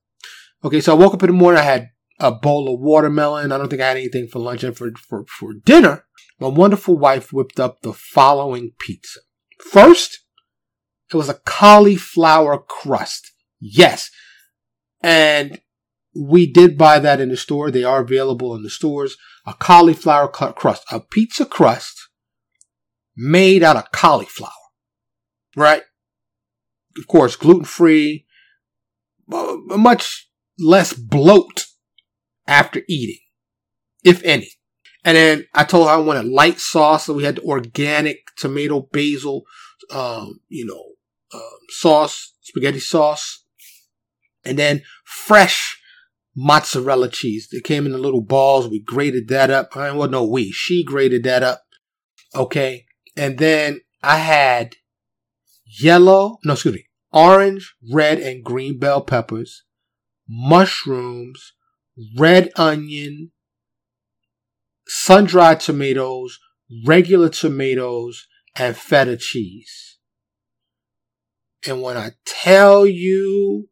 Okay. 0.63 0.79
So 0.79 0.91
I 0.95 0.99
woke 0.99 1.15
up 1.15 1.23
in 1.23 1.27
the 1.27 1.33
morning. 1.33 1.59
I 1.59 1.63
had 1.63 1.89
a 2.19 2.31
bowl 2.31 2.73
of 2.73 2.79
watermelon. 2.79 3.51
I 3.51 3.57
don't 3.57 3.69
think 3.69 3.81
I 3.81 3.89
had 3.89 3.97
anything 3.97 4.27
for 4.27 4.39
lunch 4.39 4.63
and 4.63 4.75
for, 4.75 4.91
for, 4.95 5.25
for 5.25 5.53
dinner. 5.53 6.05
My 6.39 6.47
wonderful 6.47 6.97
wife 6.97 7.33
whipped 7.33 7.59
up 7.59 7.81
the 7.81 7.93
following 7.93 8.71
pizza. 8.79 9.19
First, 9.59 10.19
it 11.11 11.15
was 11.15 11.29
a 11.29 11.39
cauliflower 11.45 12.57
crust. 12.57 13.31
Yes. 13.59 14.09
And 15.01 15.61
we 16.15 16.51
did 16.51 16.77
buy 16.77 16.99
that 16.99 17.21
in 17.21 17.29
the 17.29 17.37
store. 17.37 17.71
They 17.71 17.83
are 17.83 18.01
available 18.01 18.55
in 18.55 18.63
the 18.63 18.69
stores. 18.69 19.15
A 19.45 19.53
cauliflower 19.53 20.27
cut 20.27 20.55
crust, 20.55 20.83
a 20.91 20.99
pizza 20.99 21.45
crust 21.45 22.09
made 23.15 23.63
out 23.63 23.77
of 23.77 23.91
cauliflower, 23.91 24.51
right? 25.55 25.83
Of 26.97 27.07
course, 27.07 27.35
gluten 27.35 27.63
free, 27.63 28.25
uh, 29.31 29.55
much 29.69 30.29
less 30.59 30.93
bloat 30.93 31.65
after 32.47 32.81
eating, 32.87 33.19
if 34.03 34.23
any. 34.23 34.49
And 35.03 35.15
then 35.15 35.45
I 35.53 35.63
told 35.63 35.87
her 35.87 35.93
I 35.93 35.97
wanted 35.97 36.25
light 36.25 36.59
sauce, 36.59 37.05
so 37.05 37.13
we 37.13 37.23
had 37.23 37.37
the 37.37 37.43
organic 37.43 38.17
tomato 38.37 38.81
basil, 38.91 39.43
um, 39.91 40.39
you 40.49 40.65
know, 40.65 40.83
uh, 41.33 41.57
sauce, 41.69 42.33
spaghetti 42.41 42.79
sauce, 42.79 43.43
and 44.43 44.57
then 44.57 44.81
fresh 45.05 45.79
mozzarella 46.35 47.09
cheese. 47.09 47.47
They 47.51 47.59
came 47.59 47.85
in 47.85 47.91
the 47.91 47.97
little 47.97 48.21
balls. 48.21 48.67
We 48.67 48.79
grated 48.79 49.27
that 49.29 49.49
up. 49.49 49.75
I 49.75 49.91
well, 49.91 50.09
no, 50.09 50.25
we. 50.25 50.51
She 50.51 50.83
grated 50.83 51.23
that 51.23 51.43
up. 51.43 51.63
Okay. 52.35 52.85
And 53.15 53.39
then 53.39 53.81
I 54.03 54.17
had 54.17 54.75
yellow, 55.65 56.37
no, 56.43 56.53
excuse 56.53 56.75
me, 56.75 56.85
orange, 57.11 57.75
red, 57.91 58.19
and 58.19 58.43
green 58.43 58.77
bell 58.77 59.01
peppers, 59.01 59.63
mushrooms, 60.29 61.53
red 62.17 62.51
onion, 62.55 63.31
sun 64.87 65.25
dried 65.25 65.59
tomatoes, 65.59 66.39
regular 66.85 67.29
tomatoes, 67.29 68.27
and 68.55 68.75
feta 68.75 69.17
cheese. 69.17 69.97
And 71.67 71.81
when 71.81 71.97
I 71.97 72.11
tell 72.25 72.85
you 72.85 73.69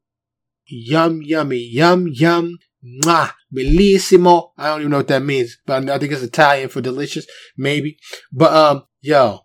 Yum, 0.67 1.21
yummy, 1.21 1.59
yum, 1.59 2.07
yum, 2.07 2.57
mwah, 2.83 3.31
bellissimo. 3.53 4.51
I 4.57 4.67
don't 4.67 4.81
even 4.81 4.91
know 4.91 4.97
what 4.97 5.07
that 5.09 5.23
means, 5.23 5.57
but 5.65 5.87
I 5.89 5.99
think 5.99 6.11
it's 6.11 6.23
Italian 6.23 6.69
for 6.69 6.81
delicious, 6.81 7.27
maybe. 7.55 7.99
But, 8.31 8.53
um, 8.53 8.83
yo, 9.01 9.41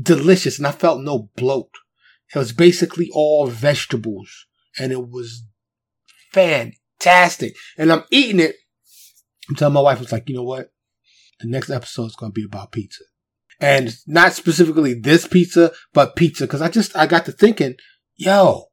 delicious. 0.00 0.58
And 0.58 0.66
I 0.66 0.72
felt 0.72 1.00
no 1.00 1.30
bloat. 1.36 1.70
It 2.34 2.38
was 2.38 2.52
basically 2.52 3.10
all 3.12 3.46
vegetables 3.46 4.46
and 4.78 4.90
it 4.90 5.08
was 5.08 5.44
fantastic. 7.02 7.56
And 7.76 7.92
I'm 7.92 8.04
eating 8.10 8.40
it. 8.40 8.56
I'm 9.48 9.56
telling 9.56 9.74
my 9.74 9.80
wife, 9.80 10.00
it's 10.00 10.12
like, 10.12 10.28
you 10.28 10.34
know 10.34 10.42
what? 10.42 10.70
The 11.40 11.48
next 11.48 11.70
episode 11.70 12.06
is 12.06 12.16
going 12.16 12.32
to 12.32 12.34
be 12.34 12.44
about 12.44 12.72
pizza. 12.72 13.04
And 13.60 13.94
not 14.06 14.32
specifically 14.32 14.94
this 14.94 15.26
pizza, 15.26 15.72
but 15.92 16.16
pizza. 16.16 16.46
Cause 16.46 16.62
I 16.62 16.68
just, 16.68 16.96
I 16.96 17.06
got 17.06 17.26
to 17.26 17.32
thinking, 17.32 17.74
yo, 18.16 18.66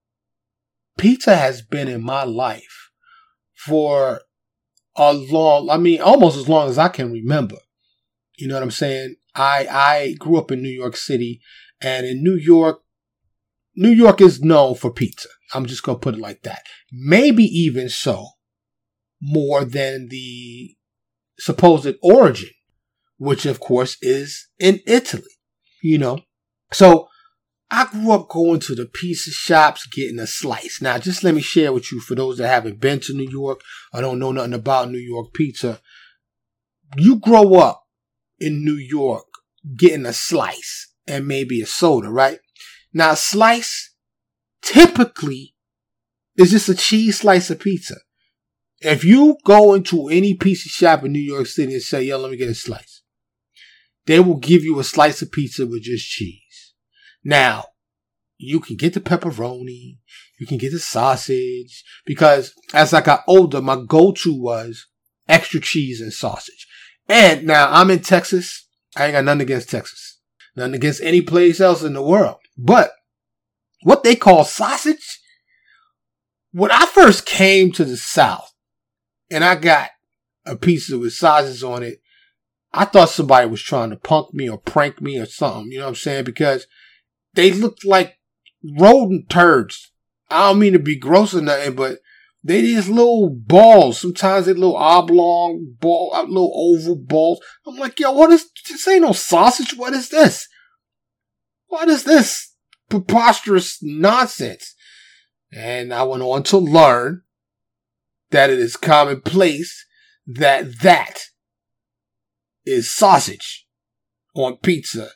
pizza 0.98 1.36
has 1.36 1.62
been 1.62 1.88
in 1.88 2.04
my 2.04 2.24
life 2.24 2.92
for 3.56 4.22
a 4.96 5.14
long, 5.14 5.70
I 5.70 5.78
mean, 5.78 6.02
almost 6.02 6.38
as 6.38 6.50
long 6.50 6.70
as 6.70 6.78
I 6.78 6.88
can 6.88 7.12
remember. 7.12 7.58
You 8.38 8.48
know 8.48 8.56
what 8.56 8.64
I'm 8.64 8.72
saying? 8.72 9.16
I, 9.36 9.68
I 9.70 10.16
grew 10.18 10.38
up 10.38 10.52
in 10.52 10.62
New 10.62 10.70
York 10.70 10.96
City 10.96 11.42
and 11.82 12.06
in 12.06 12.24
New 12.24 12.36
York, 12.36 12.82
New 13.76 13.92
York 13.92 14.22
is 14.22 14.42
known 14.42 14.76
for 14.76 14.92
pizza. 14.92 15.30
I'm 15.54 15.66
just 15.66 15.84
going 15.84 15.98
to 15.98 16.02
put 16.02 16.16
it 16.16 16.22
like 16.22 16.44
that. 16.44 16.64
Maybe 16.92 17.44
even 17.44 17.90
so 17.90 18.28
more 19.22 19.66
than 19.66 20.08
the 20.10 20.76
supposed 21.40 21.96
origin, 22.02 22.50
which 23.18 23.46
of 23.46 23.60
course 23.60 23.98
is 24.02 24.48
in 24.60 24.80
Italy, 24.86 25.24
you 25.82 25.98
know? 25.98 26.20
So 26.72 27.08
I 27.72 27.88
grew 27.92 28.12
up 28.12 28.30
going 28.30 28.60
to 28.62 28.76
the 28.76 28.86
pizza 28.86 29.32
shops 29.32 29.88
getting 29.88 30.20
a 30.20 30.28
slice. 30.28 30.82
Now, 30.82 30.98
just 30.98 31.24
let 31.24 31.36
me 31.36 31.42
share 31.42 31.72
with 31.72 31.92
you 31.92 32.00
for 32.00 32.16
those 32.16 32.38
that 32.38 32.48
haven't 32.48 32.80
been 32.80 33.00
to 33.02 33.14
New 33.14 33.30
York 33.30 33.62
or 33.94 34.02
don't 34.02 34.20
know 34.20 34.32
nothing 34.32 34.54
about 34.54 34.90
New 34.90 35.00
York 35.00 35.34
pizza. 35.34 35.80
You 36.98 37.20
grow 37.20 37.56
up 37.56 37.84
in 38.40 38.66
New 38.66 38.76
York 38.76 39.26
getting 39.78 40.06
a 40.06 40.14
slice 40.14 40.94
and 41.08 41.28
maybe 41.28 41.62
a 41.62 41.66
soda, 41.66 42.10
right? 42.10 42.40
Now, 42.94 43.12
a 43.12 43.16
slice 43.16 43.89
typically 44.62 45.56
is 46.36 46.52
just 46.52 46.70
a 46.70 46.76
cheese 46.76 47.20
slice 47.20 47.50
of 47.50 47.60
pizza. 47.60 47.96
If 48.82 49.04
you 49.04 49.38
go 49.44 49.74
into 49.74 50.08
any 50.08 50.34
pizza 50.34 50.70
shop 50.70 51.04
in 51.04 51.12
New 51.12 51.20
York 51.20 51.48
City 51.48 51.74
and 51.74 51.82
say, 51.82 52.04
yo, 52.04 52.18
let 52.18 52.32
me 52.32 52.38
get 52.38 52.50
a 52.50 52.56
slice, 52.56 53.04
they 54.06 54.20
will 54.20 54.38
give 54.38 54.64
you 54.64 54.80
a 54.80 54.84
slice 54.84 55.22
of 55.22 55.32
pizza 55.32 55.68
with 55.68 55.84
just 55.84 56.08
cheese. 56.08 56.74
Now, 57.24 57.66
you 58.38 58.62
can 58.62 58.78
get 58.78 58.94
the 58.94 59.02
pepperoni, 59.02 59.98
you 60.40 60.48
can 60.48 60.58
get 60.58 60.72
the 60.72 60.80
sausage, 60.80 61.84
because 62.06 62.54
as 62.74 62.94
I 62.94 63.02
got 63.02 63.24
older, 63.28 63.62
my 63.62 63.76
go-to 63.86 64.34
was 64.34 64.88
extra 65.28 65.60
cheese 65.60 66.00
and 66.00 66.14
sausage. 66.14 66.66
And 67.10 67.46
now 67.46 67.70
I'm 67.70 67.92
in 67.92 68.00
Texas. 68.00 68.68
I 68.96 69.06
ain't 69.06 69.14
got 69.14 69.26
nothing 69.26 69.42
against 69.42 69.70
Texas. 69.70 70.20
Nothing 70.56 70.76
against 70.76 71.02
any 71.02 71.22
place 71.22 71.60
else 71.60 71.84
in 71.84 71.94
the 71.94 72.02
world. 72.02 72.38
But 72.58 72.92
what 73.84 74.04
they 74.04 74.16
call 74.16 74.44
sausage, 74.44 75.20
when 76.52 76.72
I 76.72 76.86
first 76.86 77.26
came 77.26 77.72
to 77.74 77.86
the 77.86 77.98
South 77.98 78.52
and 79.30 79.44
I 79.44 79.56
got 79.56 79.90
a 80.46 80.56
pizza 80.56 80.98
with 80.98 81.14
sausage 81.14 81.64
on 81.64 81.84
it, 81.84 82.02
I 82.74 82.86
thought 82.86 83.10
somebody 83.10 83.48
was 83.48 83.62
trying 83.62 83.90
to 83.92 83.96
punk 83.96 84.34
me 84.34 84.50
or 84.50 84.58
prank 84.58 85.02
me 85.02 85.18
or 85.18 85.26
something. 85.26 85.72
You 85.72 85.80
know 85.80 85.86
what 85.86 85.90
I'm 85.90 85.96
saying? 85.96 86.24
Because 86.24 86.68
they 87.34 87.52
looked 87.52 87.86
like 87.86 88.18
rodent 88.78 89.30
turds. 89.30 89.92
I 90.30 90.50
don't 90.50 90.60
mean 90.60 90.74
to 90.74 90.80
be 90.80 90.98
gross 90.98 91.34
or 91.34 91.42
nothing, 91.42 91.76
but 91.76 92.00
they 92.44 92.62
these 92.62 92.88
little 92.88 93.30
balls. 93.30 94.00
Sometimes 94.00 94.46
they 94.46 94.54
little 94.54 94.78
oblong 94.78 95.76
ball, 95.80 96.12
uh, 96.14 96.24
little 96.24 96.52
oval 96.54 96.96
balls. 96.96 97.40
I'm 97.66 97.78
like, 97.78 98.00
yo, 98.00 98.12
what 98.12 98.32
is 98.32 98.50
this? 98.68 98.88
Ain't 98.88 99.02
no 99.02 99.14
sausage. 99.14 99.76
What 99.76 99.94
is 99.94 100.10
this? 100.10 100.48
What 101.68 101.90
is 101.90 102.04
this 102.04 102.49
preposterous 102.90 103.80
nonsense? 103.82 104.76
And 105.52 105.94
I 105.94 106.04
went 106.04 106.24
on 106.24 106.44
to 106.44 106.58
learn 106.58 107.24
that 108.32 108.50
it 108.50 108.60
is 108.60 108.76
commonplace 108.78 109.86
that 110.28 110.80
that 110.82 111.26
is 112.66 112.90
sausage 112.90 113.66
on 114.36 114.58
pizza 114.58 115.10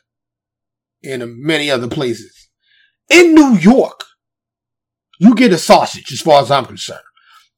and 1.04 1.38
many 1.38 1.70
other 1.70 1.88
places. 1.88 2.48
In 3.08 3.34
New 3.34 3.54
York, 3.56 4.04
you 5.20 5.34
get 5.34 5.52
a 5.52 5.58
sausage, 5.58 6.10
as 6.12 6.20
far 6.20 6.42
as 6.42 6.50
I'm 6.50 6.64
concerned. 6.64 7.00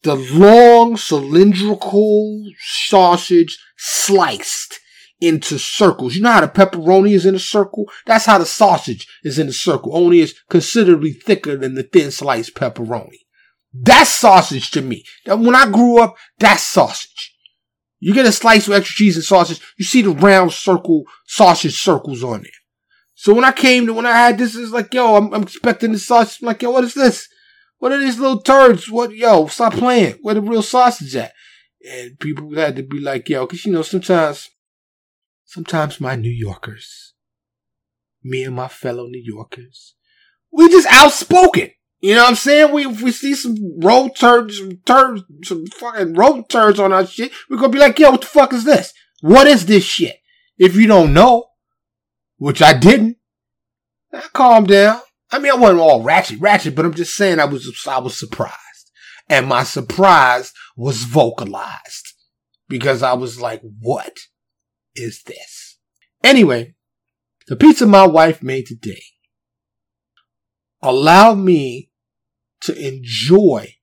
The 0.02 0.14
long 0.14 0.96
cylindrical 0.96 2.44
sausage 2.60 3.58
sliced 3.76 4.78
into 5.20 5.58
circles. 5.58 6.14
You 6.14 6.22
know 6.22 6.32
how 6.32 6.40
the 6.40 6.48
pepperoni 6.48 7.12
is 7.12 7.26
in 7.26 7.34
a 7.34 7.40
circle? 7.40 7.84
That's 8.04 8.26
how 8.26 8.38
the 8.38 8.46
sausage 8.46 9.06
is 9.24 9.38
in 9.38 9.48
a 9.48 9.52
circle, 9.52 9.96
only 9.96 10.20
it's 10.20 10.34
considerably 10.50 11.12
thicker 11.12 11.56
than 11.56 11.74
the 11.74 11.82
thin 11.82 12.10
sliced 12.10 12.54
pepperoni. 12.54 13.18
That's 13.72 14.10
sausage 14.10 14.70
to 14.72 14.82
me. 14.82 15.04
When 15.26 15.54
I 15.54 15.70
grew 15.70 15.98
up, 16.00 16.16
that's 16.38 16.62
sausage. 16.62 17.34
You 17.98 18.14
get 18.14 18.26
a 18.26 18.32
slice 18.32 18.68
with 18.68 18.78
extra 18.78 18.94
cheese 18.94 19.16
and 19.16 19.24
sausage, 19.24 19.60
you 19.78 19.84
see 19.84 20.02
the 20.02 20.10
round 20.10 20.52
circle 20.52 21.04
sausage 21.26 21.80
circles 21.80 22.22
on 22.22 22.42
there. 22.42 22.50
So 23.14 23.32
when 23.32 23.44
I 23.44 23.52
came 23.52 23.86
to, 23.86 23.94
when 23.94 24.06
I 24.06 24.12
had 24.12 24.36
this, 24.36 24.54
it's 24.54 24.72
like, 24.72 24.92
yo, 24.92 25.16
I'm, 25.16 25.32
I'm 25.32 25.42
expecting 25.42 25.92
the 25.92 25.98
sausage. 25.98 26.42
I'm 26.42 26.46
like, 26.46 26.60
yo, 26.60 26.70
what 26.70 26.84
is 26.84 26.94
this? 26.94 27.28
What 27.78 27.92
are 27.92 27.98
these 27.98 28.18
little 28.18 28.40
turds? 28.40 28.90
What, 28.90 29.14
yo, 29.14 29.46
stop 29.46 29.72
playing. 29.72 30.18
Where 30.20 30.34
the 30.34 30.42
real 30.42 30.62
sausage 30.62 31.16
at? 31.16 31.32
And 31.90 32.18
people 32.18 32.54
had 32.54 32.76
to 32.76 32.82
be 32.82 33.00
like, 33.00 33.28
yo, 33.28 33.46
cause 33.46 33.64
you 33.64 33.72
know, 33.72 33.82
sometimes, 33.82 34.50
sometimes 35.46 36.00
my 36.00 36.16
New 36.16 36.30
Yorkers, 36.30 37.14
me 38.22 38.44
and 38.44 38.54
my 38.54 38.68
fellow 38.68 39.06
New 39.06 39.22
Yorkers, 39.24 39.94
we 40.52 40.68
just 40.68 40.88
outspoken. 40.90 41.70
You 42.00 42.14
know 42.14 42.22
what 42.24 42.30
I'm 42.30 42.36
saying? 42.36 42.72
We, 42.74 42.86
if 42.86 43.00
we 43.00 43.10
see 43.10 43.34
some 43.34 43.56
road 43.80 44.10
turds, 44.16 44.58
some 44.58 44.78
turds, 44.84 45.22
some 45.44 45.66
fucking 45.66 46.12
road 46.12 46.48
turds 46.50 46.78
on 46.78 46.92
our 46.92 47.06
shit, 47.06 47.32
we're 47.48 47.56
gonna 47.56 47.70
be 47.70 47.78
like, 47.78 47.98
yo, 47.98 48.10
what 48.10 48.20
the 48.20 48.26
fuck 48.26 48.52
is 48.52 48.64
this? 48.64 48.92
What 49.22 49.46
is 49.46 49.64
this 49.64 49.84
shit? 49.84 50.16
If 50.58 50.76
you 50.76 50.86
don't 50.86 51.14
know, 51.14 51.46
which 52.36 52.60
I 52.60 52.76
didn't. 52.76 53.16
I 54.12 54.20
calmed 54.32 54.68
down. 54.68 55.00
I 55.30 55.38
mean, 55.38 55.52
I 55.52 55.56
wasn't 55.56 55.80
all 55.80 56.02
ratchet, 56.02 56.40
ratchet, 56.40 56.74
but 56.74 56.84
I'm 56.84 56.94
just 56.94 57.16
saying 57.16 57.40
I 57.40 57.46
was, 57.46 57.84
I 57.88 57.98
was 57.98 58.16
surprised. 58.16 58.56
And 59.28 59.46
my 59.46 59.64
surprise 59.64 60.52
was 60.76 61.02
vocalized 61.02 62.14
because 62.68 63.02
I 63.02 63.14
was 63.14 63.40
like, 63.40 63.60
what 63.80 64.16
is 64.96 65.22
this? 65.22 65.78
Anyway, 66.24 66.74
the 67.48 67.56
pizza 67.56 67.86
my 67.86 68.06
wife 68.06 68.42
made 68.42 68.66
today 68.66 69.02
allowed 70.82 71.38
me 71.38 71.90
to 72.60 72.74
enjoy 72.76 73.74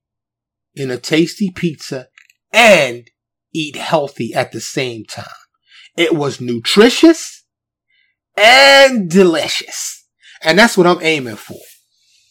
in 0.75 0.91
a 0.91 0.97
tasty 0.97 1.51
pizza 1.51 2.07
and 2.51 3.09
eat 3.53 3.75
healthy 3.75 4.33
at 4.33 4.51
the 4.51 4.61
same 4.61 5.05
time. 5.05 5.25
It 5.95 6.15
was 6.15 6.41
nutritious 6.41 7.43
and 8.35 9.09
delicious. 9.09 10.07
And 10.41 10.57
that's 10.57 10.77
what 10.77 10.87
I'm 10.87 11.01
aiming 11.01 11.35
for. 11.35 11.59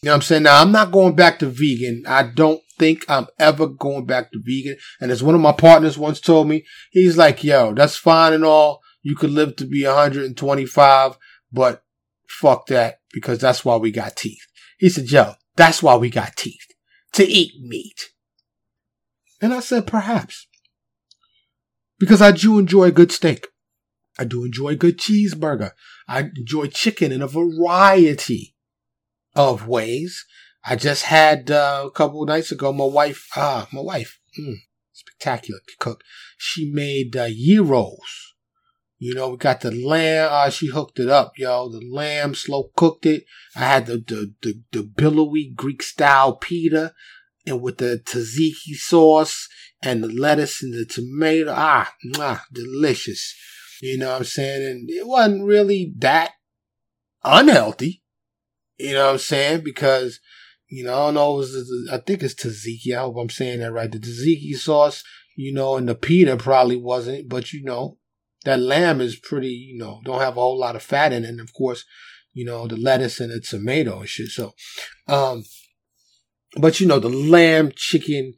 You 0.03 0.07
know 0.07 0.11
what 0.11 0.15
I'm 0.15 0.21
saying? 0.23 0.43
Now, 0.43 0.61
I'm 0.61 0.73
not 0.73 0.91
going 0.91 1.15
back 1.15 1.39
to 1.39 1.45
vegan. 1.45 2.03
I 2.05 2.23
don't 2.23 2.61
think 2.77 3.05
I'm 3.09 3.27
ever 3.39 3.67
going 3.67 4.05
back 4.05 4.33
to 4.33 4.41
vegan. 4.43 4.75
And 4.99 5.11
as 5.11 5.23
one 5.23 5.33
of 5.33 5.39
my 5.39 5.53
partners 5.53 5.97
once 5.97 6.19
told 6.19 6.49
me, 6.49 6.65
he's 6.91 7.15
like, 7.15 7.41
yo, 7.41 7.73
that's 7.73 7.95
fine 7.95 8.33
and 8.33 8.43
all. 8.43 8.81
You 9.01 9.15
could 9.15 9.29
live 9.29 9.55
to 9.55 9.65
be 9.65 9.85
125, 9.85 11.17
but 11.53 11.85
fuck 12.27 12.67
that 12.67 12.99
because 13.13 13.39
that's 13.39 13.63
why 13.63 13.77
we 13.77 13.91
got 13.91 14.17
teeth. 14.17 14.45
He 14.77 14.89
said, 14.89 15.09
yo, 15.09 15.35
that's 15.55 15.81
why 15.81 15.95
we 15.95 16.09
got 16.09 16.35
teeth 16.35 16.67
to 17.13 17.23
eat 17.23 17.53
meat. 17.61 18.09
And 19.41 19.53
I 19.53 19.61
said, 19.61 19.87
perhaps. 19.87 20.47
Because 21.97 22.21
I 22.21 22.31
do 22.31 22.59
enjoy 22.59 22.87
a 22.87 22.91
good 22.91 23.13
steak. 23.13 23.47
I 24.19 24.25
do 24.25 24.43
enjoy 24.43 24.71
a 24.71 24.75
good 24.75 24.99
cheeseburger. 24.99 25.71
I 26.09 26.29
enjoy 26.35 26.67
chicken 26.67 27.13
in 27.13 27.21
a 27.21 27.27
variety 27.27 28.52
of 29.35 29.67
ways. 29.67 30.25
I 30.65 30.75
just 30.75 31.03
had 31.03 31.51
uh, 31.51 31.83
a 31.87 31.91
couple 31.91 32.25
nights 32.25 32.51
ago, 32.51 32.71
my 32.71 32.85
wife, 32.85 33.27
ah, 33.35 33.67
my 33.73 33.81
wife, 33.81 34.19
mm, 34.39 34.55
spectacular 34.91 35.59
cook. 35.79 36.03
She 36.37 36.71
made 36.71 37.15
uh, 37.17 37.27
gyros. 37.29 38.33
You 38.97 39.15
know, 39.15 39.29
we 39.29 39.37
got 39.37 39.59
the 39.59 39.71
lamb. 39.71 40.29
Uh, 40.31 40.49
she 40.49 40.67
hooked 40.67 40.99
it 40.99 41.09
up, 41.09 41.33
yo. 41.37 41.67
The 41.69 41.85
lamb, 41.85 42.35
slow 42.35 42.71
cooked 42.77 43.05
it. 43.05 43.25
I 43.55 43.59
had 43.59 43.87
the 43.87 43.97
the 43.97 44.33
the, 44.41 44.61
the 44.71 44.83
billowy 44.83 45.51
Greek 45.53 45.83
style 45.83 46.37
pita, 46.37 46.93
and 47.45 47.61
with 47.61 47.79
the 47.79 48.01
tzatziki 48.05 48.75
sauce 48.75 49.49
and 49.81 50.03
the 50.03 50.07
lettuce 50.07 50.63
and 50.63 50.73
the 50.73 50.85
tomato. 50.85 51.53
Ah, 51.53 51.93
mwah, 52.05 52.41
delicious. 52.53 53.35
You 53.81 53.97
know 53.97 54.11
what 54.11 54.19
I'm 54.19 54.23
saying? 54.23 54.65
And 54.65 54.89
it 54.89 55.05
wasn't 55.05 55.43
really 55.43 55.93
that 55.97 56.31
unhealthy. 57.25 58.02
You 58.83 58.95
know 58.95 59.05
what 59.05 59.11
I'm 59.13 59.17
saying? 59.17 59.61
Because, 59.63 60.19
you 60.67 60.83
know, 60.83 60.93
I 60.93 61.05
don't 61.05 61.13
know, 61.13 61.33
was, 61.35 61.87
I 61.89 61.99
think 61.99 62.21
it's 62.21 62.35
tzatziki. 62.35 62.93
I 62.93 62.99
hope 62.99 63.15
I'm 63.17 63.29
saying 63.29 63.61
that 63.61 63.71
right. 63.71 63.89
The 63.89 63.97
tzatziki 63.97 64.55
sauce, 64.55 65.05
you 65.37 65.53
know, 65.53 65.77
and 65.77 65.87
the 65.87 65.95
pita 65.95 66.35
probably 66.35 66.75
wasn't, 66.75 67.29
but 67.29 67.53
you 67.53 67.63
know, 67.63 67.97
that 68.43 68.59
lamb 68.59 68.99
is 68.99 69.15
pretty, 69.15 69.47
you 69.47 69.77
know, 69.77 70.01
don't 70.03 70.19
have 70.19 70.35
a 70.35 70.41
whole 70.41 70.59
lot 70.59 70.75
of 70.75 70.83
fat 70.83 71.13
in 71.13 71.23
it. 71.23 71.29
And 71.29 71.39
of 71.39 71.53
course, 71.53 71.85
you 72.33 72.43
know, 72.43 72.67
the 72.67 72.75
lettuce 72.75 73.21
and 73.21 73.31
the 73.31 73.39
tomato 73.39 74.01
and 74.01 74.09
shit. 74.09 74.27
So, 74.27 74.53
um, 75.07 75.45
but 76.57 76.81
you 76.81 76.87
know, 76.87 76.99
the 76.99 77.07
lamb, 77.07 77.71
chicken, 77.73 78.33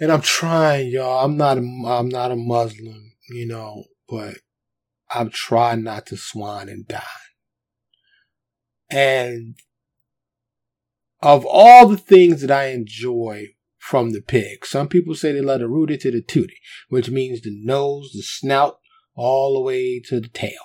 and 0.00 0.10
I'm 0.10 0.22
trying, 0.22 0.90
y'all. 0.90 1.24
I'm 1.24 1.36
not 1.36 1.58
a, 1.58 1.60
I'm 1.60 2.08
not 2.08 2.32
a 2.32 2.36
Muslim, 2.36 3.12
you 3.30 3.46
know, 3.46 3.84
but 4.08 4.38
I'm 5.14 5.30
trying 5.30 5.84
not 5.84 6.06
to 6.06 6.16
swine 6.16 6.68
and 6.68 6.88
dine. 6.88 7.02
And 8.92 9.54
of 11.22 11.46
all 11.46 11.88
the 11.88 11.96
things 11.96 12.42
that 12.42 12.50
I 12.50 12.66
enjoy 12.66 13.54
from 13.78 14.10
the 14.10 14.20
pig, 14.20 14.66
some 14.66 14.88
people 14.88 15.14
say 15.14 15.32
they 15.32 15.40
love 15.40 15.60
the 15.60 15.68
rooty 15.68 15.96
to 15.96 16.10
the 16.10 16.22
tootie, 16.22 16.60
which 16.88 17.08
means 17.08 17.40
the 17.40 17.50
nose, 17.52 18.12
the 18.12 18.22
snout, 18.22 18.78
all 19.14 19.54
the 19.54 19.60
way 19.60 20.00
to 20.00 20.20
the 20.20 20.28
tail. 20.28 20.60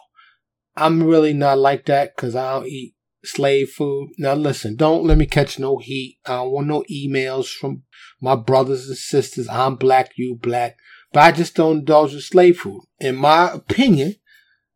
I'm 0.76 1.04
really 1.04 1.34
not 1.34 1.58
like 1.58 1.86
that 1.86 2.16
because 2.16 2.36
I 2.36 2.54
don't 2.54 2.68
eat 2.68 2.96
slave 3.24 3.70
food. 3.70 4.10
Now 4.18 4.34
listen, 4.36 4.76
don't 4.76 5.06
let 5.06 5.18
me 5.18 5.26
catch 5.26 5.58
no 5.58 5.78
heat. 5.78 6.20
I 6.26 6.36
don't 6.36 6.52
want 6.52 6.68
no 6.68 6.84
emails 6.92 7.48
from 7.48 7.84
my 8.22 8.36
brothers 8.36 8.88
and 8.88 8.98
sisters. 8.98 9.48
I'm 9.50 9.76
black, 9.76 10.12
you 10.18 10.36
black. 10.36 10.78
But 11.14 11.22
I 11.22 11.32
just 11.32 11.56
don't 11.56 11.80
indulge 11.80 12.14
in 12.14 12.22
slave 12.22 12.60
food. 12.60 12.84
In 13.00 13.16
my 13.16 13.52
opinion, 13.52 14.16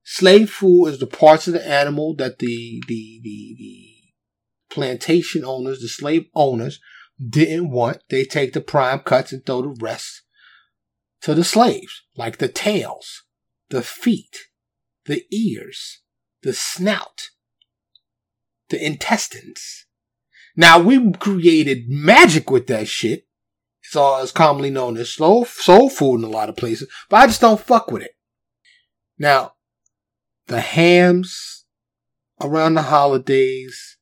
Slave 0.03 0.49
food 0.49 0.87
is 0.87 0.99
the 0.99 1.07
parts 1.07 1.47
of 1.47 1.53
the 1.53 1.67
animal 1.67 2.15
that 2.15 2.39
the, 2.39 2.81
the, 2.87 3.21
the, 3.23 3.55
the 3.57 3.91
plantation 4.69 5.45
owners, 5.45 5.81
the 5.81 5.87
slave 5.87 6.25
owners 6.33 6.79
didn't 7.29 7.69
want. 7.69 8.03
They 8.09 8.25
take 8.25 8.53
the 8.53 8.61
prime 8.61 8.99
cuts 8.99 9.31
and 9.31 9.45
throw 9.45 9.61
the 9.61 9.77
rest 9.79 10.23
to 11.21 11.35
the 11.35 11.43
slaves, 11.43 12.03
like 12.17 12.37
the 12.37 12.47
tails, 12.47 13.23
the 13.69 13.83
feet, 13.83 14.37
the 15.05 15.23
ears, 15.31 16.01
the 16.41 16.53
snout, 16.53 17.29
the 18.69 18.83
intestines. 18.83 19.85
Now 20.55 20.79
we 20.79 21.11
created 21.13 21.89
magic 21.89 22.49
with 22.49 22.67
that 22.67 22.87
shit. 22.87 23.27
It's 23.83 23.95
all 23.95 24.21
as 24.21 24.31
commonly 24.31 24.69
known 24.69 24.97
as 24.97 25.11
soul, 25.11 25.45
soul 25.45 25.89
food 25.89 26.17
in 26.17 26.23
a 26.23 26.29
lot 26.29 26.49
of 26.49 26.55
places, 26.55 26.89
but 27.09 27.17
I 27.17 27.27
just 27.27 27.41
don't 27.41 27.59
fuck 27.59 27.91
with 27.91 28.03
it. 28.03 28.15
Now, 29.17 29.53
the 30.51 30.59
hams 30.59 31.63
around 32.41 32.73
the 32.73 32.81
holidays 32.83 33.97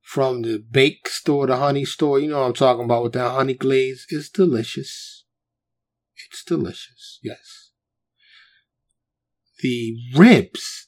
from 0.00 0.42
the 0.42 0.58
bake 0.58 1.08
store, 1.08 1.46
the 1.48 1.56
honey 1.56 1.84
store. 1.84 2.20
You 2.20 2.28
know 2.28 2.40
what 2.40 2.46
I'm 2.46 2.52
talking 2.54 2.84
about 2.84 3.02
with 3.02 3.12
that 3.14 3.30
honey 3.30 3.54
glaze. 3.54 4.06
It's 4.08 4.28
delicious. 4.28 5.24
It's 6.30 6.44
delicious. 6.44 7.18
Yes. 7.22 7.72
The 9.60 9.96
ribs. 10.14 10.86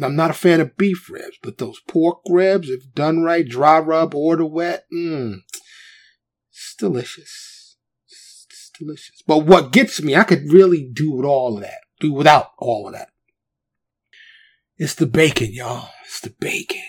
I'm 0.00 0.16
not 0.16 0.30
a 0.30 0.34
fan 0.34 0.60
of 0.60 0.76
beef 0.76 1.10
ribs, 1.10 1.38
but 1.42 1.58
those 1.58 1.80
pork 1.88 2.18
ribs, 2.28 2.70
if 2.70 2.92
done 2.94 3.22
right, 3.22 3.46
dry 3.46 3.78
rub 3.80 4.14
or 4.14 4.36
the 4.36 4.46
wet, 4.46 4.86
mmm, 4.92 5.38
it's 6.50 6.74
delicious. 6.78 7.76
It's 8.08 8.70
delicious. 8.78 9.22
But 9.26 9.46
what 9.46 9.72
gets 9.72 10.00
me, 10.02 10.16
I 10.16 10.24
could 10.24 10.52
really 10.52 10.88
do 10.92 11.12
with 11.12 11.26
all 11.26 11.56
of 11.56 11.62
that. 11.62 11.80
Do 12.00 12.12
without 12.12 12.50
all 12.58 12.88
of 12.88 12.94
that. 12.94 13.08
It's 14.76 14.94
the 14.94 15.06
bacon, 15.06 15.52
y'all. 15.52 15.90
It's 16.04 16.20
the 16.20 16.34
bacon. 16.40 16.82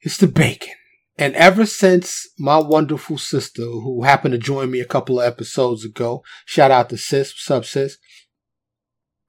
It's 0.00 0.16
the 0.16 0.26
bacon. 0.26 0.74
And 1.16 1.34
ever 1.36 1.66
since 1.66 2.28
my 2.38 2.58
wonderful 2.58 3.18
sister, 3.18 3.62
who 3.62 4.02
happened 4.02 4.32
to 4.32 4.38
join 4.38 4.70
me 4.70 4.80
a 4.80 4.86
couple 4.86 5.20
of 5.20 5.26
episodes 5.26 5.84
ago, 5.84 6.24
shout 6.44 6.70
out 6.70 6.88
to 6.90 6.96
sis. 6.96 7.32
What's 7.32 7.50
up, 7.50 7.64
sis? 7.64 7.98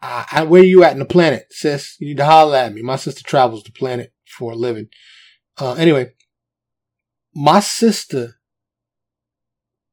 Uh, 0.01 0.45
where 0.45 0.63
you 0.63 0.83
at 0.83 0.93
in 0.93 0.99
the 0.99 1.05
planet, 1.05 1.47
sis? 1.51 1.95
You 1.99 2.07
need 2.07 2.17
to 2.17 2.25
holler 2.25 2.57
at 2.57 2.73
me. 2.73 2.81
My 2.81 2.95
sister 2.95 3.23
travels 3.23 3.63
the 3.63 3.71
planet 3.71 4.13
for 4.25 4.53
a 4.53 4.55
living. 4.55 4.87
Uh, 5.57 5.73
anyway, 5.73 6.13
my 7.33 7.59
sister, 7.59 8.35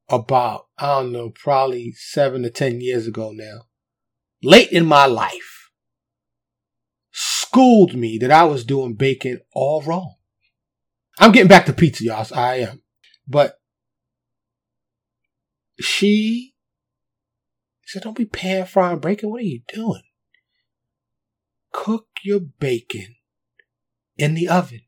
about, 0.09 0.67
I 0.79 1.01
don't 1.01 1.13
know, 1.13 1.31
probably 1.31 1.93
seven 1.93 2.43
to 2.43 2.51
ten 2.51 2.81
years 2.81 3.07
ago 3.07 3.33
now, 3.33 3.63
late 4.43 4.71
in 4.71 4.87
my 4.87 5.07
life, 5.07 5.52
schooled 7.53 7.95
me 7.95 8.17
that 8.17 8.31
I 8.31 8.45
was 8.45 8.65
doing 8.65 8.95
bacon 8.95 9.41
all 9.55 9.83
wrong. 9.83 10.15
I'm 11.19 11.33
getting 11.33 11.49
back 11.49 11.67
to 11.67 11.75
pizza, 11.75 12.05
y'all. 12.05 12.27
I 12.35 12.61
am. 12.61 12.83
But 13.29 13.61
she 15.79 16.55
said, 17.85 18.03
Don't 18.03 18.17
be 18.17 18.25
pan 18.25 18.65
frying 18.65 19.01
bacon. 19.01 19.31
What 19.31 19.43
are 19.43 19.45
you 19.45 19.61
doing? 19.73 20.03
Cook 21.73 22.07
your 22.25 22.41
bacon 22.41 23.17
in 24.17 24.33
the 24.33 24.49
oven. 24.49 24.81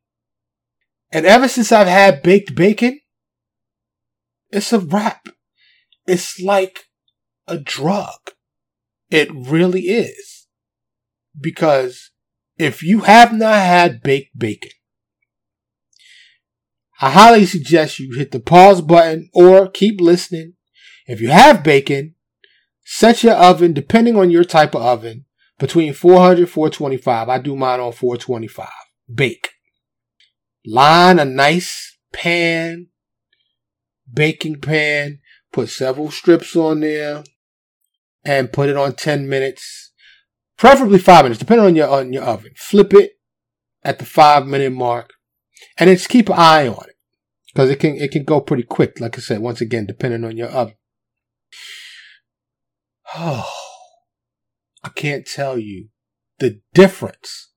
And 1.12 1.27
ever 1.27 1.48
since 1.48 1.70
I've 1.70 1.87
had 1.87 2.22
baked 2.22 2.55
bacon, 2.55 3.00
it's 4.50 4.72
a 4.72 4.79
wrap. 4.79 5.29
It's 6.07 6.40
like 6.40 6.85
a 7.46 7.59
drug. 7.59 8.31
It 9.11 9.29
really 9.35 9.83
is. 9.83 10.46
Because 11.38 12.11
if 12.57 12.83
you 12.83 13.01
have 13.01 13.33
not 13.33 13.57
had 13.57 14.03
baked 14.03 14.38
bacon, 14.38 14.71
I 17.01 17.11
highly 17.11 17.47
suggest 17.47 17.99
you 17.99 18.14
hit 18.17 18.31
the 18.31 18.40
pause 18.40 18.81
button 18.81 19.29
or 19.35 19.69
keep 19.69 20.01
listening. 20.01 20.55
If 21.07 21.21
you 21.21 21.29
have 21.29 21.64
bacon, 21.64 22.14
set 22.85 23.23
your 23.23 23.35
oven, 23.35 23.73
depending 23.73 24.17
on 24.17 24.31
your 24.31 24.45
type 24.45 24.75
of 24.75 24.83
oven, 24.83 25.27
between 25.59 25.93
400 25.93 26.49
425. 26.49 27.29
I 27.29 27.38
do 27.38 27.57
mine 27.57 27.81
on 27.81 27.93
425. 27.93 28.69
Bake. 29.12 29.51
Line 30.67 31.19
a 31.19 31.25
nice 31.25 31.99
pan, 32.12 32.87
baking 34.11 34.61
pan, 34.61 35.19
put 35.53 35.69
several 35.69 36.11
strips 36.11 36.57
on 36.57 36.81
there, 36.81 37.25
and 38.25 38.53
put 38.53 38.69
it 38.69 38.77
on 38.77 38.95
10 38.95 39.29
minutes 39.29 39.84
preferably 40.57 40.99
five 40.99 41.25
minutes, 41.25 41.38
depending 41.38 41.67
on 41.67 41.77
your 41.77 41.88
on 41.88 42.12
your 42.12 42.25
oven. 42.25 42.53
Flip 42.57 42.93
it 42.95 43.12
at 43.83 43.99
the 43.99 44.05
five 44.05 44.47
minute 44.47 44.73
mark, 44.73 45.12
and 45.79 45.90
just 45.90 46.09
keep 46.09 46.29
an 46.29 46.37
eye 46.37 46.69
on 46.69 46.88
it 46.88 46.97
because 47.47 47.71
it 47.71 47.81
can 47.81 47.97
it 47.97 48.11
can 48.11 48.25
go 48.25 48.40
pretty 48.40 48.64
quick. 48.64 49.01
Like 49.01 49.17
I 49.17 49.21
said, 49.21 49.40
once 49.40 49.61
again, 49.61 49.87
depending 49.87 50.25
on 50.25 50.37
your 50.37 50.49
oven. 50.49 50.75
Oh, 53.14 53.51
I 54.85 54.88
can't 54.90 55.27
tell 55.27 55.59
you 55.59 55.88
the 56.38 56.61
difference 56.75 57.53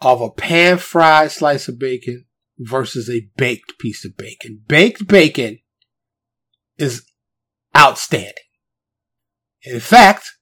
of 0.00 0.20
a 0.20 0.30
pan 0.30 0.78
fried 0.78 1.30
slice 1.30 1.68
of 1.68 1.78
bacon 1.78 2.26
versus 2.58 3.08
a 3.08 3.28
baked 3.36 3.78
piece 3.78 4.04
of 4.04 4.16
bacon. 4.16 4.62
Baked 4.66 5.06
bacon 5.06 5.58
is 6.78 7.06
outstanding. 7.76 8.34
In 9.62 9.80
fact, 9.80 10.35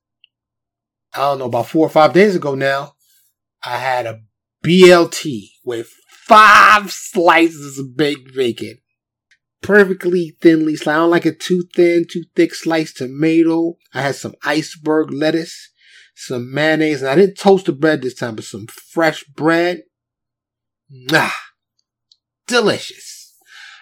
I 1.14 1.20
don't 1.20 1.38
know, 1.38 1.44
about 1.46 1.68
four 1.68 1.87
or 1.87 1.90
five 1.90 2.12
days 2.12 2.35
ago 2.35 2.55
now, 2.55 2.94
I 3.62 3.79
had 3.79 4.07
a 4.07 4.20
BLT 4.64 5.50
with 5.64 5.90
five 6.09 6.90
slices 6.90 7.79
of 7.79 7.96
baked 7.96 8.35
bacon. 8.35 8.79
Perfectly 9.62 10.37
thinly 10.40 10.77
sliced. 10.77 10.88
I 10.88 11.00
don't 11.00 11.11
like 11.11 11.27
it 11.27 11.40
too 11.40 11.64
thin, 11.74 12.07
too 12.11 12.24
thick 12.35 12.55
sliced 12.55 12.98
tomato. 12.98 13.77
I 13.94 14.03
had 14.03 14.16
some 14.16 14.35
iceberg 14.42 15.12
lettuce, 15.12 15.70
some 16.14 16.53
mayonnaise, 16.53 17.00
and 17.00 17.11
I 17.11 17.14
didn't 17.14 17.38
toast 17.38 17.66
the 17.66 17.72
bread 17.72 18.03
this 18.03 18.14
time, 18.14 18.35
but 18.35 18.44
some 18.44 18.66
fresh 18.66 19.24
bread. 19.24 19.83
Ah, 21.12 21.38
delicious. 22.46 23.35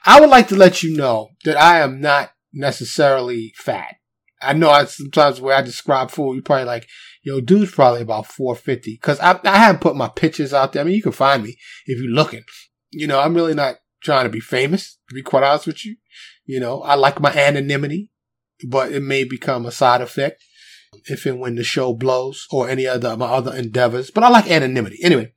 I 0.04 0.20
would 0.20 0.30
like 0.30 0.48
to 0.48 0.56
let 0.56 0.82
you 0.82 0.96
know 0.96 1.30
that 1.44 1.56
I 1.56 1.80
am 1.80 2.00
not 2.00 2.30
necessarily 2.52 3.52
fat. 3.56 3.96
I 4.40 4.52
know 4.52 4.70
I 4.70 4.84
sometimes 4.84 5.40
where 5.40 5.56
I 5.56 5.62
describe 5.62 6.10
food, 6.10 6.34
you're 6.34 6.42
probably 6.42 6.64
like, 6.64 6.88
yo, 7.22 7.40
dude's 7.40 7.72
probably 7.72 8.02
about 8.02 8.26
450. 8.26 8.98
Cause 8.98 9.20
I, 9.20 9.38
I 9.44 9.58
haven't 9.58 9.80
put 9.80 9.96
my 9.96 10.08
pictures 10.08 10.52
out 10.52 10.72
there. 10.72 10.82
I 10.82 10.84
mean, 10.84 10.94
you 10.94 11.02
can 11.02 11.12
find 11.12 11.42
me 11.42 11.56
if 11.86 12.00
you're 12.00 12.12
looking. 12.12 12.44
You 12.90 13.06
know, 13.06 13.20
I'm 13.20 13.34
really 13.34 13.54
not 13.54 13.76
trying 14.02 14.24
to 14.24 14.30
be 14.30 14.40
famous, 14.40 14.98
to 15.08 15.14
be 15.14 15.22
quite 15.22 15.44
honest 15.44 15.66
with 15.66 15.86
you. 15.86 15.96
You 16.44 16.60
know, 16.60 16.82
I 16.82 16.94
like 16.94 17.20
my 17.20 17.32
anonymity, 17.32 18.10
but 18.68 18.92
it 18.92 19.00
may 19.00 19.24
become 19.24 19.64
a 19.64 19.72
side 19.72 20.00
effect 20.00 20.42
if 21.06 21.24
and 21.26 21.40
when 21.40 21.54
the 21.54 21.64
show 21.64 21.94
blows 21.94 22.46
or 22.50 22.68
any 22.68 22.86
other 22.86 23.16
my 23.16 23.26
other 23.26 23.54
endeavors. 23.54 24.10
But 24.10 24.24
I 24.24 24.28
like 24.28 24.50
anonymity. 24.50 24.98
Anyway, 25.02 25.32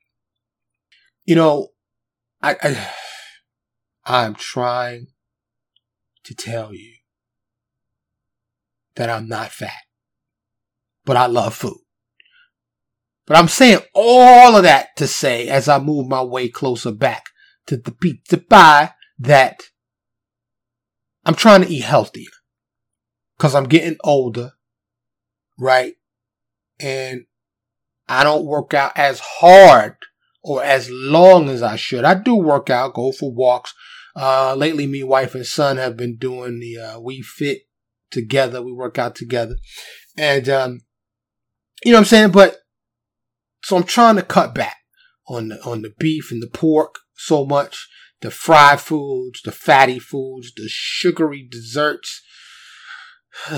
you 1.23 1.35
know, 1.35 1.69
I, 2.41 2.55
I 2.61 2.89
I'm 4.05 4.35
trying 4.35 5.07
to 6.25 6.35
tell 6.35 6.73
you 6.73 6.93
that 8.95 9.09
I'm 9.09 9.27
not 9.27 9.51
fat, 9.51 9.83
but 11.05 11.17
I 11.17 11.27
love 11.27 11.53
food. 11.53 11.77
But 13.25 13.37
I'm 13.37 13.47
saying 13.47 13.79
all 13.93 14.55
of 14.55 14.63
that 14.63 14.95
to 14.97 15.07
say 15.07 15.47
as 15.47 15.67
I 15.67 15.79
move 15.79 16.07
my 16.07 16.21
way 16.21 16.47
closer 16.49 16.91
back 16.91 17.29
to 17.67 17.77
the 17.77 17.91
pizza 17.91 18.37
pie 18.37 18.93
that 19.19 19.63
I'm 21.25 21.35
trying 21.35 21.63
to 21.63 21.69
eat 21.69 21.83
healthier 21.83 22.29
because 23.37 23.55
I'm 23.55 23.65
getting 23.65 23.97
older, 24.03 24.51
right? 25.57 25.95
And 26.79 27.25
I 28.07 28.23
don't 28.23 28.45
work 28.45 28.73
out 28.73 28.91
as 28.95 29.19
hard 29.19 29.95
or 30.43 30.63
as 30.63 30.89
long 30.91 31.49
as 31.49 31.63
I 31.63 31.75
should. 31.75 32.03
I 32.03 32.13
do 32.13 32.35
work 32.35 32.69
out, 32.69 32.93
go 32.93 33.11
for 33.11 33.31
walks. 33.31 33.73
Uh, 34.15 34.55
lately, 34.55 34.85
me, 34.87 35.03
wife, 35.03 35.35
and 35.35 35.45
son 35.45 35.77
have 35.77 35.97
been 35.97 36.15
doing 36.15 36.59
the 36.59 36.77
uh, 36.77 36.99
Wii 36.99 37.23
Fit 37.23 37.63
together. 38.11 38.61
We 38.61 38.71
work 38.71 38.97
out 38.97 39.15
together. 39.15 39.55
And, 40.15 40.47
um, 40.47 40.79
you 41.85 41.91
know 41.91 41.97
what 41.97 42.01
I'm 42.01 42.05
saying? 42.05 42.31
But, 42.31 42.57
so 43.63 43.77
I'm 43.77 43.83
trying 43.83 44.15
to 44.17 44.23
cut 44.23 44.53
back 44.53 44.77
on 45.27 45.49
the, 45.49 45.63
on 45.63 45.81
the 45.81 45.93
beef 45.97 46.31
and 46.31 46.41
the 46.41 46.47
pork 46.47 46.99
so 47.15 47.45
much, 47.45 47.87
the 48.21 48.31
fried 48.31 48.81
foods, 48.81 49.41
the 49.43 49.51
fatty 49.51 49.99
foods, 49.99 50.51
the 50.55 50.67
sugary 50.67 51.47
desserts. 51.49 52.21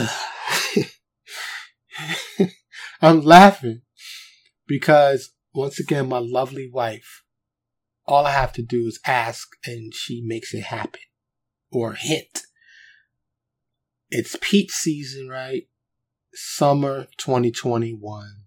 I'm 3.01 3.21
laughing 3.21 3.81
because 4.67 5.31
once 5.53 5.79
again, 5.79 6.09
my 6.09 6.19
lovely 6.19 6.69
wife, 6.71 7.23
all 8.05 8.25
I 8.25 8.31
have 8.31 8.53
to 8.53 8.61
do 8.61 8.87
is 8.87 8.99
ask 9.05 9.47
and 9.65 9.93
she 9.93 10.21
makes 10.25 10.53
it 10.53 10.63
happen 10.63 11.01
or 11.71 11.93
hint 11.93 12.43
it's 14.09 14.37
peach 14.41 14.71
season, 14.71 15.27
right? 15.27 15.63
Summer 16.39 17.07
2021. 17.17 18.45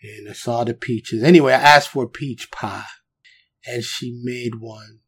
And 0.00 0.28
I 0.30 0.32
saw 0.32 0.62
the 0.62 0.74
peaches. 0.74 1.24
Anyway, 1.24 1.52
I 1.52 1.56
asked 1.56 1.88
for 1.88 2.04
a 2.04 2.08
peach 2.08 2.52
pie 2.52 2.84
and 3.66 3.82
she 3.82 4.20
made 4.22 4.60
one. 4.60 5.00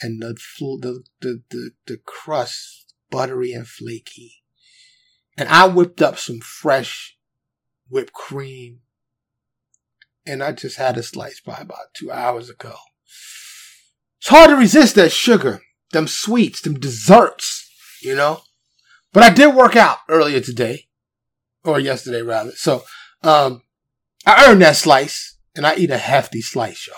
And 0.00 0.20
the, 0.20 0.36
the, 0.58 1.04
the, 1.20 1.42
the, 1.50 1.70
the 1.86 1.96
crust, 2.04 2.92
buttery 3.08 3.52
and 3.52 3.68
flaky. 3.68 4.42
And 5.38 5.48
I 5.48 5.68
whipped 5.68 6.02
up 6.02 6.18
some 6.18 6.40
fresh 6.40 7.16
whipped 7.88 8.12
cream. 8.12 8.80
And 10.26 10.42
I 10.42 10.50
just 10.50 10.76
had 10.76 10.96
a 10.96 11.04
slice 11.04 11.40
by 11.40 11.58
about 11.58 11.94
two 11.94 12.10
hours 12.10 12.50
ago. 12.50 12.74
It's 14.18 14.28
hard 14.28 14.50
to 14.50 14.56
resist 14.56 14.96
that 14.96 15.12
sugar, 15.12 15.62
them 15.92 16.08
sweets, 16.08 16.60
them 16.62 16.74
desserts, 16.74 17.70
you 18.02 18.16
know? 18.16 18.40
But 19.12 19.22
I 19.22 19.30
did 19.30 19.54
work 19.54 19.76
out 19.76 19.98
earlier 20.08 20.40
today, 20.40 20.88
or 21.64 21.80
yesterday 21.80 22.22
rather. 22.22 22.52
So, 22.52 22.84
um, 23.22 23.62
I 24.26 24.48
earned 24.48 24.62
that 24.62 24.76
slice, 24.76 25.36
and 25.54 25.66
I 25.66 25.76
eat 25.76 25.90
a 25.90 25.98
hefty 25.98 26.40
slice, 26.40 26.86
y'all. 26.86 26.96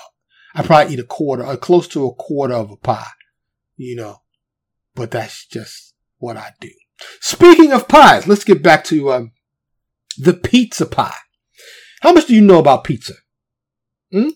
I 0.55 0.63
probably 0.63 0.95
eat 0.95 1.01
a 1.01 1.05
quarter, 1.05 1.45
or 1.45 1.57
close 1.57 1.89
to 1.89 2.07
a 2.07 2.15
quarter 2.15 2.55
of 2.55 2.71
a 2.71 2.77
pie, 2.77 3.11
you 3.77 3.97
know. 3.97 4.23
But 4.95 5.11
that's 5.11 5.47
just 5.47 5.95
what 6.19 6.37
I 6.37 6.53
do. 6.61 6.71
Speaking 7.21 7.73
of 7.73 7.89
pies, 7.89 8.27
let's 8.27 8.45
get 8.45 8.63
back 8.63 8.85
to 8.85 9.13
um, 9.13 9.33
the 10.17 10.33
pizza 10.33 10.87
pie. 10.87 11.13
How 12.01 12.13
much 12.13 12.27
do 12.27 12.35
you 12.35 12.41
know 12.41 12.59
about 12.59 12.85
pizza? 12.85 13.15
Hmm? 14.11 14.31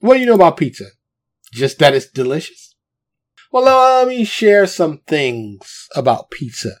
What 0.00 0.14
do 0.14 0.20
you 0.20 0.26
know 0.26 0.34
about 0.34 0.56
pizza? 0.56 0.86
Just 1.52 1.78
that 1.78 1.94
it's 1.94 2.06
delicious? 2.06 2.74
Well, 3.50 3.64
let 3.64 4.08
me 4.08 4.24
share 4.24 4.66
some 4.66 4.98
things 5.06 5.88
about 5.94 6.30
pizza 6.30 6.72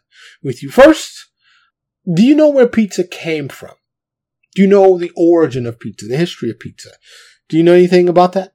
with 0.42 0.62
you. 0.62 0.70
First, 0.70 1.28
do 2.12 2.22
you 2.22 2.34
know 2.34 2.50
where 2.50 2.68
pizza 2.68 3.04
came 3.04 3.48
from? 3.48 3.74
Do 4.54 4.62
you 4.62 4.68
know 4.68 4.98
the 4.98 5.12
origin 5.16 5.66
of 5.66 5.80
pizza, 5.80 6.06
the 6.06 6.16
history 6.16 6.50
of 6.50 6.60
pizza? 6.60 6.90
Do 7.48 7.56
you 7.56 7.62
know 7.62 7.72
anything 7.72 8.08
about 8.08 8.32
that? 8.34 8.54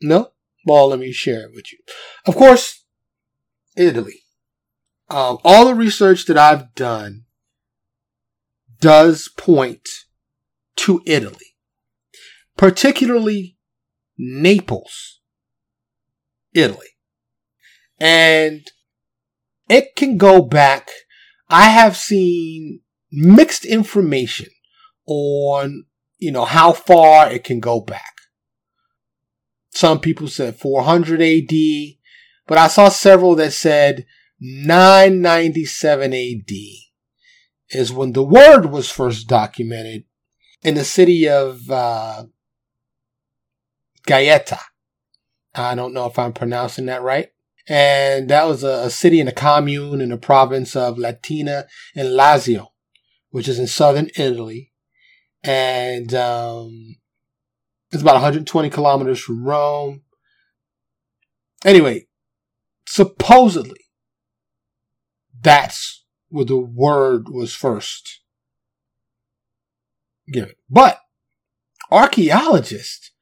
No? 0.00 0.30
Well, 0.66 0.88
let 0.88 0.98
me 0.98 1.12
share 1.12 1.42
it 1.42 1.54
with 1.54 1.72
you. 1.72 1.78
Of 2.26 2.36
course, 2.36 2.84
Italy. 3.76 4.22
Um, 5.10 5.38
all 5.44 5.66
the 5.66 5.74
research 5.74 6.24
that 6.26 6.38
I've 6.38 6.74
done 6.74 7.24
does 8.80 9.28
point 9.36 9.88
to 10.76 11.02
Italy, 11.06 11.56
particularly 12.56 13.58
Naples, 14.16 15.20
Italy. 16.54 16.88
And 17.98 18.66
it 19.68 19.94
can 19.96 20.16
go 20.16 20.42
back. 20.42 20.88
I 21.48 21.68
have 21.70 21.96
seen 21.96 22.80
mixed 23.12 23.64
information 23.64 24.48
on, 25.06 25.84
you 26.18 26.32
know, 26.32 26.44
how 26.44 26.72
far 26.72 27.30
it 27.30 27.44
can 27.44 27.60
go 27.60 27.80
back. 27.80 28.12
Some 29.70 30.00
people 30.00 30.28
said 30.28 30.56
400 30.56 31.20
AD, 31.20 31.54
but 32.46 32.58
I 32.58 32.68
saw 32.68 32.88
several 32.88 33.34
that 33.36 33.52
said 33.52 34.06
997 34.40 36.12
AD 36.12 36.50
is 37.70 37.92
when 37.92 38.12
the 38.12 38.22
word 38.22 38.66
was 38.66 38.90
first 38.90 39.26
documented 39.28 40.04
in 40.62 40.74
the 40.74 40.84
city 40.84 41.28
of 41.28 41.70
uh, 41.70 42.24
Gaeta. 44.06 44.60
I 45.54 45.74
don't 45.74 45.94
know 45.94 46.06
if 46.06 46.18
I'm 46.18 46.32
pronouncing 46.32 46.86
that 46.86 47.02
right 47.02 47.33
and 47.66 48.28
that 48.28 48.46
was 48.46 48.62
a, 48.62 48.84
a, 48.84 48.90
city 48.90 49.20
in 49.20 49.28
a 49.28 49.32
commune 49.32 50.00
in 50.00 50.10
the 50.10 50.16
province 50.16 50.76
of 50.76 50.98
Latina 50.98 51.66
in 51.94 52.06
Lazio, 52.06 52.68
which 53.30 53.48
is 53.48 53.58
in 53.58 53.66
southern 53.66 54.10
Italy, 54.16 54.72
and 55.42 56.12
um, 56.14 56.96
it's 57.90 58.02
about 58.02 58.14
120 58.14 58.70
kilometers 58.70 59.20
from 59.20 59.44
Rome. 59.44 60.02
Anyway, 61.64 62.06
supposedly, 62.86 63.80
that's 65.40 66.04
where 66.28 66.44
the 66.44 66.58
word 66.58 67.28
was 67.28 67.54
first 67.54 68.20
given. 70.30 70.54
But 70.68 71.00
archaeologists 71.90 73.12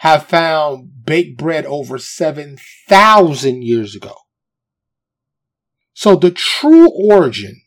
have 0.00 0.24
found 0.24 1.04
baked 1.04 1.36
bread 1.36 1.66
over 1.66 1.98
7,000 1.98 3.62
years 3.62 3.94
ago. 3.94 4.14
So 5.92 6.16
the 6.16 6.30
true 6.30 6.88
origin 6.90 7.60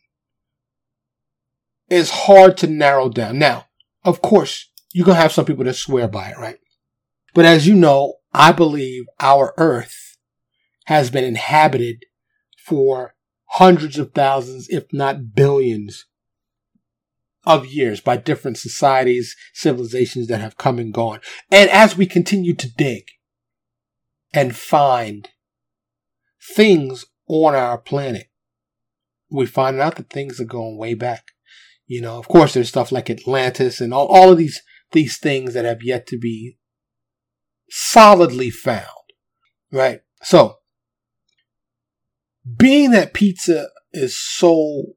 is 1.88 2.10
hard 2.10 2.56
to 2.56 2.66
narrow 2.66 3.08
down. 3.08 3.38
Now, 3.38 3.66
of 4.04 4.20
course, 4.20 4.68
you're 4.92 5.06
going 5.06 5.14
to 5.14 5.22
have 5.22 5.30
some 5.30 5.44
people 5.44 5.62
that 5.64 5.74
swear 5.74 6.08
by 6.08 6.30
it, 6.30 6.36
right? 6.36 6.58
But 7.34 7.44
as 7.44 7.68
you 7.68 7.74
know, 7.76 8.14
I 8.32 8.50
believe 8.50 9.04
our 9.20 9.54
earth 9.56 10.16
has 10.86 11.10
been 11.10 11.22
inhabited 11.22 12.04
for 12.58 13.14
hundreds 13.44 13.96
of 13.96 14.12
thousands, 14.12 14.68
if 14.70 14.92
not 14.92 15.36
billions 15.36 16.06
of 17.46 17.66
years 17.66 18.00
by 18.00 18.16
different 18.16 18.58
societies, 18.58 19.36
civilizations 19.52 20.28
that 20.28 20.40
have 20.40 20.56
come 20.56 20.78
and 20.78 20.92
gone. 20.92 21.20
And 21.50 21.70
as 21.70 21.96
we 21.96 22.06
continue 22.06 22.54
to 22.54 22.72
dig 22.72 23.04
and 24.32 24.56
find 24.56 25.28
things 26.54 27.04
on 27.28 27.54
our 27.54 27.78
planet, 27.78 28.28
we 29.30 29.46
find 29.46 29.80
out 29.80 29.96
that 29.96 30.10
things 30.10 30.40
are 30.40 30.44
going 30.44 30.78
way 30.78 30.94
back. 30.94 31.32
You 31.86 32.00
know, 32.00 32.18
of 32.18 32.28
course, 32.28 32.54
there's 32.54 32.68
stuff 32.68 32.92
like 32.92 33.10
Atlantis 33.10 33.80
and 33.80 33.92
all, 33.92 34.06
all 34.06 34.32
of 34.32 34.38
these, 34.38 34.62
these 34.92 35.18
things 35.18 35.54
that 35.54 35.64
have 35.64 35.82
yet 35.82 36.06
to 36.08 36.18
be 36.18 36.56
solidly 37.68 38.50
found. 38.50 38.88
Right? 39.70 40.00
So, 40.22 40.58
being 42.56 42.92
that 42.92 43.12
pizza 43.12 43.68
is 43.92 44.18
so 44.18 44.94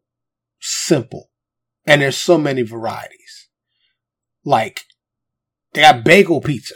simple 0.60 1.27
and 1.88 2.02
there's 2.02 2.18
so 2.18 2.38
many 2.38 2.62
varieties, 2.62 3.48
like 4.44 4.82
they 5.74 5.82
got 5.82 6.04
bagel 6.04 6.42
pizza, 6.42 6.76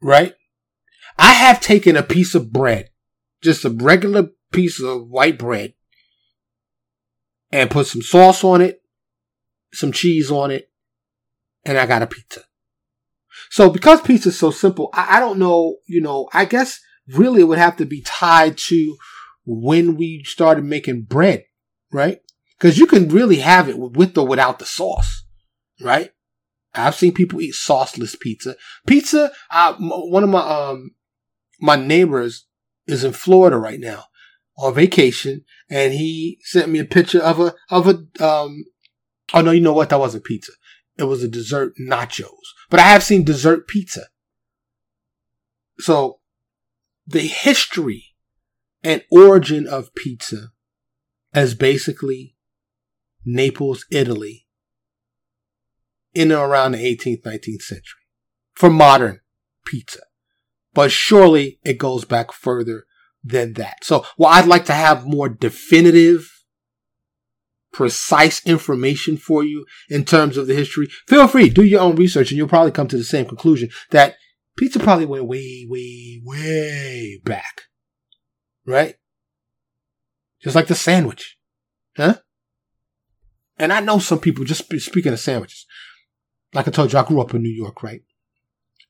right? 0.00 0.34
I 1.18 1.32
have 1.32 1.60
taken 1.60 1.96
a 1.96 2.02
piece 2.02 2.34
of 2.34 2.52
bread, 2.52 2.88
just 3.42 3.64
a 3.64 3.70
regular 3.70 4.30
piece 4.50 4.80
of 4.82 5.08
white 5.08 5.38
bread, 5.38 5.74
and 7.52 7.70
put 7.70 7.86
some 7.86 8.02
sauce 8.02 8.42
on 8.42 8.62
it, 8.62 8.82
some 9.74 9.92
cheese 9.92 10.30
on 10.30 10.50
it, 10.50 10.70
and 11.64 11.78
I 11.78 11.86
got 11.86 12.02
a 12.02 12.06
pizza. 12.06 12.40
So 13.50 13.68
because 13.68 14.00
pizza 14.00 14.30
is 14.30 14.38
so 14.38 14.50
simple, 14.50 14.88
I, 14.94 15.18
I 15.18 15.20
don't 15.20 15.38
know, 15.38 15.76
you 15.86 16.00
know, 16.00 16.28
I 16.32 16.46
guess 16.46 16.80
really 17.06 17.42
it 17.42 17.44
would 17.44 17.58
have 17.58 17.76
to 17.76 17.84
be 17.84 18.00
tied 18.00 18.56
to 18.56 18.96
when 19.44 19.96
we 19.96 20.24
started 20.24 20.64
making 20.64 21.02
bread, 21.02 21.44
right? 21.92 22.20
Because 22.58 22.78
you 22.78 22.86
can 22.86 23.08
really 23.08 23.38
have 23.38 23.68
it 23.68 23.78
with 23.78 24.16
or 24.16 24.26
without 24.26 24.58
the 24.58 24.66
sauce, 24.66 25.24
right? 25.80 26.10
I've 26.74 26.94
seen 26.94 27.12
people 27.12 27.40
eat 27.40 27.54
sauceless 27.54 28.18
pizza. 28.18 28.56
Pizza, 28.86 29.32
one 29.78 30.24
of 30.24 30.30
my, 30.30 30.40
um, 30.40 30.92
my 31.60 31.76
neighbors 31.76 32.46
is 32.86 33.04
in 33.04 33.12
Florida 33.12 33.56
right 33.56 33.80
now 33.80 34.04
on 34.56 34.74
vacation 34.74 35.44
and 35.68 35.92
he 35.92 36.38
sent 36.42 36.70
me 36.70 36.78
a 36.78 36.84
picture 36.84 37.20
of 37.20 37.40
a, 37.40 37.54
of 37.70 37.88
a, 37.88 38.24
um, 38.24 38.64
oh 39.34 39.40
no, 39.40 39.50
you 39.50 39.60
know 39.60 39.72
what? 39.72 39.90
That 39.90 40.00
wasn't 40.00 40.24
pizza. 40.24 40.52
It 40.98 41.04
was 41.04 41.22
a 41.22 41.28
dessert 41.28 41.74
nachos, 41.80 42.28
but 42.70 42.80
I 42.80 42.84
have 42.84 43.02
seen 43.02 43.24
dessert 43.24 43.66
pizza. 43.66 44.06
So 45.78 46.20
the 47.06 47.20
history 47.20 48.14
and 48.84 49.02
origin 49.10 49.66
of 49.66 49.94
pizza 49.94 50.50
as 51.34 51.54
basically 51.54 52.31
Naples, 53.24 53.86
Italy 53.90 54.46
in 56.14 56.30
and 56.30 56.40
around 56.40 56.72
the 56.72 56.78
18th, 56.78 57.22
19th 57.22 57.62
century 57.62 58.00
for 58.54 58.70
modern 58.70 59.20
pizza. 59.64 60.00
But 60.74 60.90
surely 60.90 61.58
it 61.64 61.78
goes 61.78 62.04
back 62.04 62.32
further 62.32 62.84
than 63.22 63.54
that. 63.54 63.84
So 63.84 64.04
while 64.16 64.32
I'd 64.32 64.48
like 64.48 64.64
to 64.66 64.74
have 64.74 65.06
more 65.06 65.28
definitive, 65.28 66.30
precise 67.72 68.44
information 68.46 69.16
for 69.16 69.42
you 69.42 69.64
in 69.88 70.04
terms 70.04 70.36
of 70.36 70.46
the 70.46 70.54
history, 70.54 70.88
feel 71.08 71.28
free, 71.28 71.48
do 71.48 71.64
your 71.64 71.80
own 71.80 71.96
research 71.96 72.30
and 72.30 72.38
you'll 72.38 72.48
probably 72.48 72.72
come 72.72 72.88
to 72.88 72.96
the 72.98 73.04
same 73.04 73.26
conclusion 73.26 73.70
that 73.90 74.16
pizza 74.56 74.78
probably 74.78 75.06
went 75.06 75.26
way, 75.26 75.66
way, 75.68 76.20
way 76.24 77.20
back. 77.24 77.62
Right? 78.66 78.96
Just 80.42 80.56
like 80.56 80.66
the 80.66 80.74
sandwich. 80.74 81.36
Huh? 81.96 82.16
And 83.58 83.72
I 83.72 83.80
know 83.80 83.98
some 83.98 84.18
people, 84.18 84.44
just 84.44 84.64
speaking 84.80 85.12
of 85.12 85.20
sandwiches, 85.20 85.66
like 86.54 86.68
I 86.68 86.70
told 86.70 86.92
you, 86.92 86.98
I 86.98 87.04
grew 87.04 87.20
up 87.20 87.34
in 87.34 87.42
New 87.42 87.48
York, 87.48 87.82
right? 87.82 88.02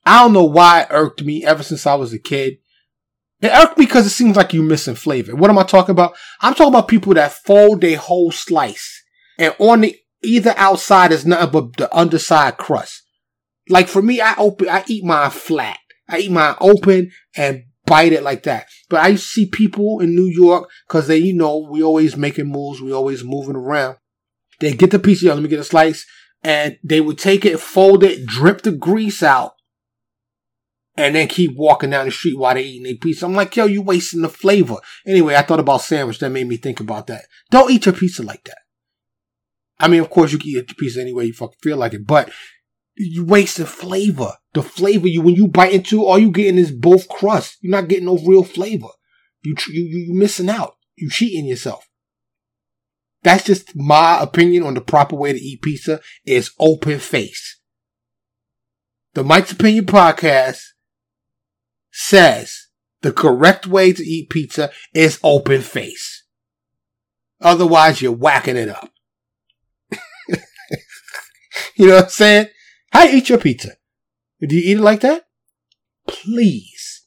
I 0.05 0.23
don't 0.23 0.33
know 0.33 0.45
why 0.45 0.83
it 0.83 0.89
irked 0.91 1.23
me 1.23 1.45
ever 1.45 1.63
since 1.63 1.87
I 1.87 1.95
was 1.95 2.13
a 2.13 2.19
kid. 2.19 2.59
It 3.41 3.51
irked 3.53 3.79
me 3.79 3.87
because 3.87 4.07
it 4.07 4.11
seems 4.11 4.37
like 4.37 4.53
you're 4.53 4.63
missing 4.63 4.95
flavor. 4.95 5.35
What 5.35 5.51
am 5.51 5.59
I 5.59 5.65
talking 5.65 5.93
about? 5.93 6.15
I'm 6.41 6.55
talking 6.55 6.73
about 6.73 6.89
people 6.89 7.15
that 7.15 7.33
fold 7.33 7.83
a 7.85 7.95
whole 7.95 8.31
slice 8.31 9.03
and 9.39 9.55
on 9.59 9.81
the 9.81 9.97
either 10.23 10.55
outside 10.57 11.13
is 11.13 11.27
nothing 11.27 11.51
but 11.51 11.77
the 11.77 11.97
underside 11.97 12.57
crust. 12.57 13.03
Like 13.69 13.89
for 13.89 14.03
me, 14.03 14.21
I 14.21 14.35
open, 14.37 14.69
I 14.69 14.85
eat 14.87 15.05
mine 15.05 15.31
flat. 15.31 15.79
I 16.09 16.19
eat 16.19 16.31
mine 16.31 16.55
open 16.61 17.11
and 17.37 17.65
bite 17.87 18.13
it 18.13 18.23
like 18.23 18.45
that. 18.45 18.67
But 18.89 19.01
I 19.01 19.17
see 19.17 19.47
people 19.47 20.01
in 20.01 20.15
New 20.15 20.27
York 20.27 20.71
because 20.87 21.09
they, 21.09 21.19
you 21.19 21.35
know, 21.35 21.69
we 21.71 21.83
always 21.83 22.17
making 22.17 22.47
moves, 22.47 22.81
we 22.81 22.93
always 22.93 23.25
moving 23.25 23.57
around. 23.57 23.97
They 24.63 24.75
get 24.75 24.93
the 24.93 25.01
piece, 25.01 25.21
yo, 25.25 25.35
let 25.35 25.43
me 25.43 25.49
get 25.49 25.59
a 25.59 25.65
slice, 25.65 26.07
and 26.45 26.79
they 26.85 27.01
would 27.01 27.19
take 27.19 27.45
it, 27.45 27.59
fold 27.59 28.05
it, 28.05 28.25
drip 28.25 28.63
the 28.63 28.71
grease 28.71 29.21
out, 29.21 29.55
and 30.97 31.17
then 31.17 31.27
keep 31.27 31.57
walking 31.57 31.91
down 31.91 32.05
the 32.05 32.13
street 32.13 32.39
while 32.39 32.55
they 32.55 32.63
eating 32.63 32.85
their 32.85 32.95
pizza. 32.95 33.27
I'm 33.27 33.35
like, 33.35 33.57
yo, 33.57 33.65
you 33.65 33.83
wasting 33.83 34.23
the 34.23 34.29
flavor. 34.29 34.77
Anyway, 35.05 35.35
I 35.35 35.43
thought 35.43 35.59
about 35.59 35.81
sandwich. 35.81 36.21
That 36.21 36.31
made 36.31 36.47
me 36.47 36.59
think 36.59 36.79
about 36.79 37.09
that. 37.09 37.25
Don't 37.51 37.73
eat 37.73 37.87
your 37.87 37.95
pizza 37.95 38.23
like 38.23 38.45
that. 38.45 38.59
I 39.81 39.89
mean, 39.89 40.01
of 40.01 40.11
course, 40.11 40.31
you 40.31 40.39
can 40.39 40.51
eat 40.51 40.55
your 40.55 40.65
pizza 40.65 41.01
any 41.01 41.13
way 41.13 41.25
you 41.25 41.33
fucking 41.33 41.59
feel 41.61 41.77
like 41.77 41.95
it, 41.95 42.07
but 42.07 42.31
you 42.95 43.25
wasting 43.25 43.67
flavor. 43.67 44.35
The 44.55 44.63
flavor 44.63 45.09
you 45.09 45.23
when 45.23 45.35
you 45.35 45.49
bite 45.49 45.73
into, 45.73 46.05
all 46.05 46.21
you 46.21 46.31
getting 46.31 46.57
is 46.57 46.71
both 46.71 47.09
crust. 47.09 47.57
You're 47.63 47.73
not 47.73 47.89
getting 47.89 48.05
no 48.05 48.17
real 48.19 48.45
flavor. 48.45 48.91
You 49.43 49.57
you 49.71 49.83
you 49.83 50.15
missing 50.15 50.49
out. 50.49 50.77
You 50.95 51.11
cheating 51.11 51.47
yourself. 51.47 51.89
That's 53.23 53.45
just 53.45 53.77
my 53.77 54.21
opinion 54.21 54.65
on 54.65 54.75
the 54.75 54.81
proper 54.81 55.17
way 55.17 55.33
to 55.33 55.39
eat 55.39 55.63
pizza 55.63 56.01
is 56.25 56.51
open 56.59 56.99
face. 56.99 57.61
The 59.15 59.23
Mike's 59.23 59.53
Opinion 59.53 59.87
podcast 59.87 60.63
says 61.91 62.69
the 63.03 63.13
correct 63.13 63.67
way 63.67 63.93
to 63.93 64.03
eat 64.03 64.31
pizza 64.31 64.71
is 64.95 65.21
open 65.23 65.61
face. 65.61 66.25
Otherwise, 67.41 68.01
you're 68.01 68.13
whacking 68.13 68.57
it 68.57 68.69
up. 68.69 68.91
you 71.77 71.89
know 71.89 71.97
what 71.97 72.05
I'm 72.05 72.11
saying? 72.11 72.47
How 72.93 73.05
you 73.05 73.19
eat 73.19 73.29
your 73.29 73.39
pizza? 73.39 73.73
Do 74.41 74.57
you 74.57 74.63
eat 74.73 74.79
it 74.79 74.83
like 74.83 75.01
that? 75.01 75.25
Please, 76.09 77.07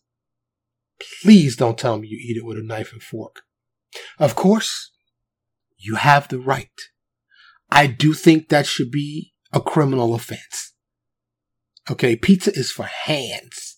please 1.22 1.56
don't 1.56 1.78
tell 1.78 1.98
me 1.98 2.08
you 2.08 2.18
eat 2.18 2.38
it 2.38 2.46
with 2.46 2.58
a 2.58 2.64
knife 2.64 2.94
and 2.94 3.02
fork. 3.02 3.42
Of 4.20 4.36
course, 4.36 4.92
you 5.86 5.96
have 5.96 6.28
the 6.28 6.40
right. 6.40 6.70
I 7.70 7.88
do 7.88 8.14
think 8.14 8.50
that 8.50 8.66
should 8.66 8.92
be 8.92 9.34
a 9.54 9.62
criminal 9.62 10.16
offense. 10.16 10.74
Okay, 11.90 12.16
pizza 12.16 12.52
is 12.54 12.72
for 12.72 12.86
hands. 12.86 13.78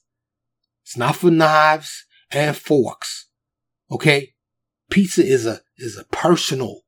It's 0.84 0.96
not 0.96 1.18
for 1.18 1.30
knives 1.30 2.06
and 2.32 2.56
forks. 2.56 3.28
Okay? 3.92 4.34
Pizza 4.90 5.26
is 5.26 5.46
a 5.46 5.62
is 5.78 5.98
a 5.98 6.06
personal. 6.06 6.82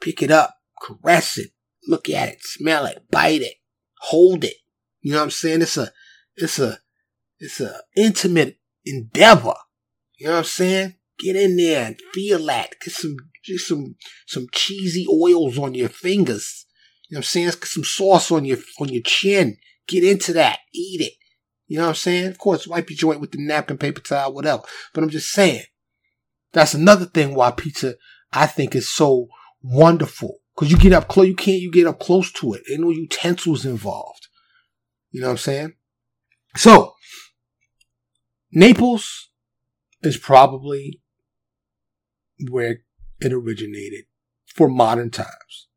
Pick 0.00 0.22
it 0.22 0.30
up, 0.30 0.56
caress 0.82 1.38
it, 1.38 1.52
look 1.88 2.10
at 2.10 2.28
it, 2.28 2.38
smell 2.42 2.84
it, 2.84 3.04
bite 3.10 3.40
it, 3.40 3.54
hold 4.00 4.44
it. 4.44 4.56
You 5.00 5.12
know 5.12 5.18
what 5.18 5.24
I'm 5.24 5.30
saying? 5.30 5.62
It's 5.62 5.78
a 5.78 5.90
it's 6.36 6.58
a 6.58 6.80
it's 7.38 7.60
a 7.60 7.80
intimate 7.96 8.58
endeavor. 8.84 9.54
You 10.18 10.26
know 10.26 10.32
what 10.32 10.38
I'm 10.38 10.44
saying? 10.44 10.94
Get 11.18 11.36
in 11.36 11.56
there 11.56 11.86
and 11.86 12.00
feel 12.12 12.44
that. 12.46 12.74
Get 12.80 12.92
some 12.92 13.16
just 13.42 13.68
some 13.68 13.96
some 14.26 14.46
cheesy 14.52 15.06
oils 15.10 15.58
on 15.58 15.74
your 15.74 15.88
fingers. 15.88 16.66
You 17.08 17.14
know 17.14 17.18
what 17.18 17.20
I'm 17.20 17.24
saying? 17.24 17.46
Get 17.46 17.64
some 17.64 17.84
sauce 17.84 18.30
on 18.30 18.44
your 18.44 18.58
on 18.80 18.88
your 18.88 19.02
chin. 19.02 19.56
Get 19.86 20.04
into 20.04 20.32
that. 20.34 20.58
Eat 20.74 21.00
it. 21.00 21.12
You 21.68 21.78
know 21.78 21.84
what 21.84 21.90
I'm 21.90 21.94
saying? 21.96 22.26
Of 22.28 22.38
course, 22.38 22.66
wipe 22.66 22.90
your 22.90 22.96
joint 22.96 23.20
with 23.20 23.32
the 23.32 23.38
napkin, 23.40 23.78
paper 23.78 24.00
towel, 24.00 24.32
whatever. 24.32 24.62
But 24.92 25.04
I'm 25.04 25.10
just 25.10 25.30
saying, 25.30 25.64
that's 26.52 26.74
another 26.74 27.06
thing 27.06 27.34
why 27.34 27.50
pizza 27.50 27.94
I 28.32 28.46
think 28.46 28.74
is 28.74 28.92
so 28.92 29.28
wonderful. 29.62 30.38
Cause 30.56 30.70
you 30.70 30.78
get 30.78 30.92
up 30.92 31.08
close, 31.08 31.26
you 31.26 31.34
can't, 31.34 31.60
you 31.60 31.70
get 31.70 31.86
up 31.86 32.00
close 32.00 32.32
to 32.32 32.54
it. 32.54 32.62
Ain't 32.70 32.80
no 32.80 32.90
utensils 32.90 33.66
involved. 33.66 34.28
You 35.10 35.20
know 35.20 35.26
what 35.26 35.32
I'm 35.32 35.38
saying? 35.38 35.74
So, 36.56 36.94
Naples 38.52 39.28
is 40.02 40.16
probably 40.16 41.02
where 42.50 42.80
it 43.20 43.32
originated 43.32 44.04
for 44.54 44.68
modern 44.68 45.10
times. 45.10 45.68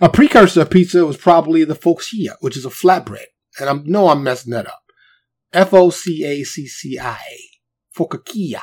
A 0.00 0.08
precursor 0.08 0.62
of 0.62 0.70
pizza 0.70 1.04
was 1.06 1.16
probably 1.16 1.64
the 1.64 1.74
focaccia, 1.74 2.36
which 2.40 2.56
is 2.56 2.64
a 2.64 2.70
flatbread. 2.70 3.26
And 3.58 3.68
I 3.68 3.72
know 3.84 4.08
I'm 4.08 4.22
messing 4.22 4.52
that 4.52 4.66
up. 4.66 4.82
F 5.52 5.72
O 5.74 5.90
C 5.90 6.24
A 6.24 6.44
C 6.44 6.66
C 6.66 6.98
I 6.98 7.16
A. 7.16 7.98
Focaccia. 7.98 8.62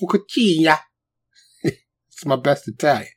Focaccia. 0.00 0.78
it's 1.62 2.26
my 2.26 2.36
best 2.36 2.68
Italian. 2.68 3.08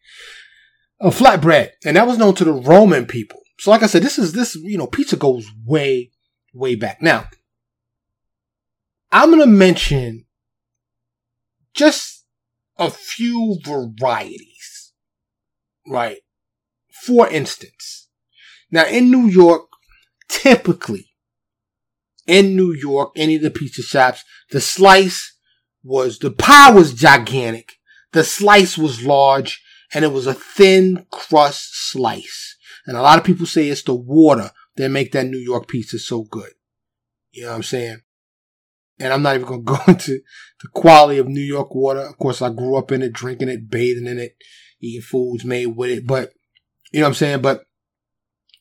A 1.00 1.10
flatbread. 1.10 1.72
And 1.86 1.98
that 1.98 2.08
was 2.08 2.18
known 2.18 2.36
to 2.36 2.44
the 2.44 2.54
Roman 2.54 3.06
people. 3.06 3.42
So 3.60 3.72
like 3.72 3.84
I 3.84 3.88
said, 3.88 4.04
this 4.04 4.18
is 4.18 4.34
this, 4.34 4.56
you 4.56 4.78
know, 4.78 4.88
pizza 4.88 5.16
goes 5.16 5.50
way, 5.66 6.12
way 6.54 6.76
back. 6.76 7.02
Now, 7.02 7.28
I'm 9.12 9.30
gonna 9.30 9.48
mention 9.48 10.26
just 11.74 12.23
a 12.78 12.90
few 12.90 13.60
varieties. 13.64 14.94
Right? 15.88 16.20
For 17.06 17.28
instance, 17.28 18.08
now 18.72 18.86
in 18.86 19.12
New 19.12 19.28
York, 19.28 19.68
typically 20.30 21.10
in 22.26 22.56
New 22.56 22.74
York, 22.74 23.12
any 23.16 23.36
of 23.36 23.42
the 23.42 23.52
pizza 23.52 23.82
shops, 23.82 24.24
the 24.52 24.62
slice 24.62 25.36
was, 25.84 26.20
the 26.20 26.32
pie 26.32 26.72
was 26.72 26.94
gigantic. 26.94 27.74
The 28.14 28.24
slice 28.24 28.78
was 28.78 29.06
large 29.06 29.62
and 29.94 30.06
it 30.06 30.12
was 30.12 30.28
a 30.28 30.34
thin 30.34 31.06
crust 31.12 31.92
slice. 31.92 32.56
And 32.86 32.98
a 32.98 33.02
lot 33.02 33.20
of 33.20 33.26
people 33.26 33.46
say 33.46 33.68
it's 33.68 33.84
the 33.84 33.94
water 33.94 34.52
that 34.76 34.90
make 34.90 35.12
that 35.12 35.28
New 35.28 35.38
York 35.38 35.68
pizza 35.68 36.00
so 36.00 36.24
good. 36.24 36.52
You 37.32 37.44
know 37.44 37.50
what 37.50 37.56
I'm 37.56 37.64
saying? 37.64 38.02
And 39.00 39.12
I'm 39.12 39.22
not 39.22 39.36
even 39.36 39.48
going 39.48 39.66
to 39.66 39.72
go 39.74 39.80
into 39.88 40.20
the 40.62 40.68
quality 40.74 41.20
of 41.20 41.28
New 41.28 41.42
York 41.42 41.74
water. 41.74 42.02
Of 42.02 42.18
course, 42.18 42.42
I 42.42 42.50
grew 42.50 42.76
up 42.78 42.92
in 42.92 43.02
it, 43.02 43.14
drinking 43.14 43.50
it, 43.50 43.70
bathing 43.70 44.08
in 44.08 44.20
it, 44.20 44.36
eating 44.82 45.02
foods 45.02 45.46
made 45.46 45.68
with 45.68 45.90
it. 45.92 46.08
But, 46.08 46.32
you 46.92 47.00
know 47.00 47.06
what 47.06 47.10
I'm 47.10 47.16
saying? 47.16 47.42
But, 47.42 47.64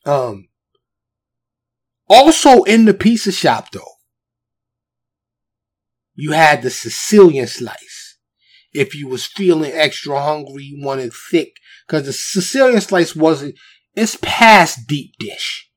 um, 0.05 0.47
also 2.09 2.63
in 2.63 2.85
the 2.85 2.93
pizza 2.93 3.31
shop 3.31 3.71
though, 3.71 3.81
you 6.15 6.31
had 6.33 6.61
the 6.61 6.69
Sicilian 6.69 7.47
slice. 7.47 8.17
If 8.73 8.95
you 8.95 9.07
was 9.07 9.25
feeling 9.25 9.71
extra 9.71 10.19
hungry, 10.21 10.63
you 10.63 10.85
wanted 10.85 11.13
thick, 11.31 11.53
cause 11.87 12.05
the 12.05 12.13
Sicilian 12.13 12.81
slice 12.81 13.15
wasn't, 13.15 13.55
it's 13.95 14.17
past 14.21 14.87
deep 14.87 15.13
dish, 15.19 15.69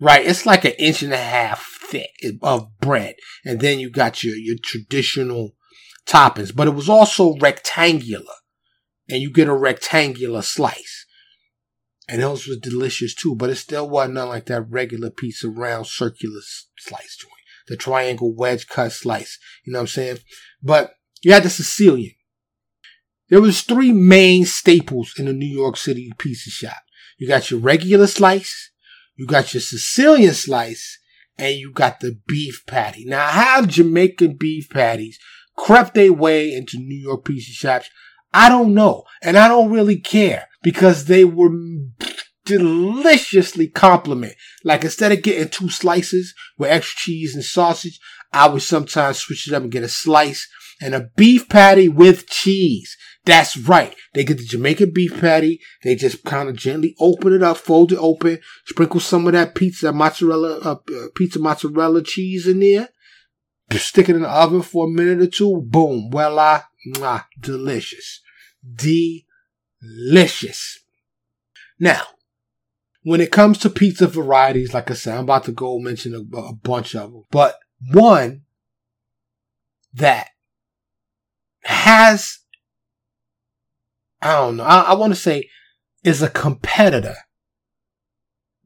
right? 0.00 0.26
It's 0.26 0.46
like 0.46 0.64
an 0.64 0.72
inch 0.78 1.02
and 1.02 1.12
a 1.12 1.18
half 1.18 1.78
thick 1.82 2.10
of 2.42 2.68
bread. 2.80 3.16
And 3.44 3.60
then 3.60 3.78
you 3.78 3.90
got 3.90 4.24
your, 4.24 4.34
your 4.34 4.56
traditional 4.62 5.52
toppings, 6.06 6.54
but 6.54 6.66
it 6.66 6.74
was 6.74 6.88
also 6.88 7.36
rectangular 7.38 8.34
and 9.08 9.20
you 9.20 9.30
get 9.32 9.48
a 9.48 9.54
rectangular 9.54 10.42
slice. 10.42 11.06
And 12.08 12.22
those 12.22 12.46
was 12.46 12.58
delicious 12.58 13.14
too, 13.14 13.36
but 13.36 13.50
it 13.50 13.56
still 13.56 13.88
wasn't 13.88 14.16
like 14.16 14.46
that 14.46 14.62
regular 14.62 15.10
piece 15.10 15.44
of 15.44 15.56
round 15.56 15.86
circular 15.86 16.40
slice 16.78 17.16
joint. 17.16 17.32
The 17.68 17.76
triangle 17.76 18.34
wedge 18.34 18.66
cut 18.66 18.92
slice. 18.92 19.38
You 19.64 19.72
know 19.72 19.78
what 19.78 19.82
I'm 19.82 19.88
saying? 19.88 20.18
But 20.60 20.94
you 21.22 21.32
had 21.32 21.44
the 21.44 21.50
Sicilian. 21.50 22.12
There 23.28 23.40
was 23.40 23.62
three 23.62 23.92
main 23.92 24.44
staples 24.44 25.14
in 25.16 25.26
the 25.26 25.32
New 25.32 25.46
York 25.46 25.76
City 25.76 26.10
pizza 26.18 26.50
shop. 26.50 26.82
You 27.16 27.28
got 27.28 27.48
your 27.50 27.60
regular 27.60 28.08
slice, 28.08 28.69
you 29.20 29.26
got 29.26 29.52
your 29.52 29.60
Sicilian 29.60 30.32
slice, 30.32 30.98
and 31.36 31.54
you 31.54 31.72
got 31.72 32.00
the 32.00 32.18
beef 32.26 32.62
patty. 32.66 33.04
Now, 33.04 33.26
how 33.28 33.66
Jamaican 33.66 34.38
beef 34.40 34.70
patties 34.70 35.18
crept 35.58 35.92
their 35.92 36.10
way 36.10 36.54
into 36.54 36.78
New 36.78 36.98
York 36.98 37.26
pizza 37.26 37.52
shops, 37.52 37.90
I 38.32 38.48
don't 38.48 38.72
know. 38.72 39.04
And 39.20 39.36
I 39.36 39.46
don't 39.46 39.70
really 39.70 40.00
care 40.00 40.46
because 40.62 41.04
they 41.04 41.26
were 41.26 41.50
deliciously 42.46 43.68
compliment. 43.68 44.36
Like 44.64 44.84
instead 44.84 45.12
of 45.12 45.22
getting 45.22 45.50
two 45.50 45.68
slices 45.68 46.34
with 46.56 46.70
extra 46.70 46.96
cheese 47.00 47.34
and 47.34 47.44
sausage, 47.44 48.00
I 48.32 48.48
would 48.48 48.62
sometimes 48.62 49.18
switch 49.18 49.46
it 49.46 49.52
up 49.52 49.62
and 49.62 49.70
get 49.70 49.82
a 49.82 49.88
slice 49.88 50.48
and 50.80 50.94
a 50.94 51.10
beef 51.18 51.46
patty 51.50 51.90
with 51.90 52.26
cheese. 52.26 52.96
That's 53.24 53.56
right. 53.56 53.94
They 54.14 54.24
get 54.24 54.38
the 54.38 54.44
Jamaican 54.44 54.92
beef 54.94 55.20
patty. 55.20 55.60
They 55.84 55.94
just 55.94 56.24
kind 56.24 56.48
of 56.48 56.56
gently 56.56 56.94
open 56.98 57.34
it 57.34 57.42
up, 57.42 57.58
fold 57.58 57.92
it 57.92 57.98
open, 57.98 58.40
sprinkle 58.64 59.00
some 59.00 59.26
of 59.26 59.34
that 59.34 59.54
pizza 59.54 59.92
mozzarella, 59.92 60.58
uh, 60.60 60.70
uh, 60.72 61.06
pizza 61.14 61.38
mozzarella 61.38 62.02
cheese 62.02 62.46
in 62.46 62.60
there. 62.60 62.88
Stick 63.72 64.08
it 64.08 64.16
in 64.16 64.22
the 64.22 64.28
oven 64.28 64.62
for 64.62 64.86
a 64.86 64.90
minute 64.90 65.20
or 65.20 65.26
two. 65.26 65.62
Boom. 65.64 66.08
Voila. 66.10 66.62
Mwah, 66.88 67.26
delicious. 67.38 68.20
Delicious. 69.82 70.80
Now, 71.78 72.02
when 73.02 73.20
it 73.20 73.30
comes 73.30 73.58
to 73.58 73.70
pizza 73.70 74.06
varieties, 74.06 74.74
like 74.74 74.90
I 74.90 74.94
said, 74.94 75.16
I'm 75.16 75.24
about 75.24 75.44
to 75.44 75.52
go 75.52 75.78
mention 75.78 76.14
a, 76.14 76.20
a 76.36 76.52
bunch 76.52 76.94
of 76.94 77.12
them, 77.12 77.24
but 77.30 77.58
one 77.92 78.42
that 79.94 80.28
has 81.62 82.39
I 84.22 84.34
don't 84.34 84.56
know. 84.56 84.64
I, 84.64 84.80
I 84.80 84.94
want 84.94 85.12
to 85.12 85.18
say 85.18 85.48
is 86.04 86.22
a 86.22 86.30
competitor 86.30 87.16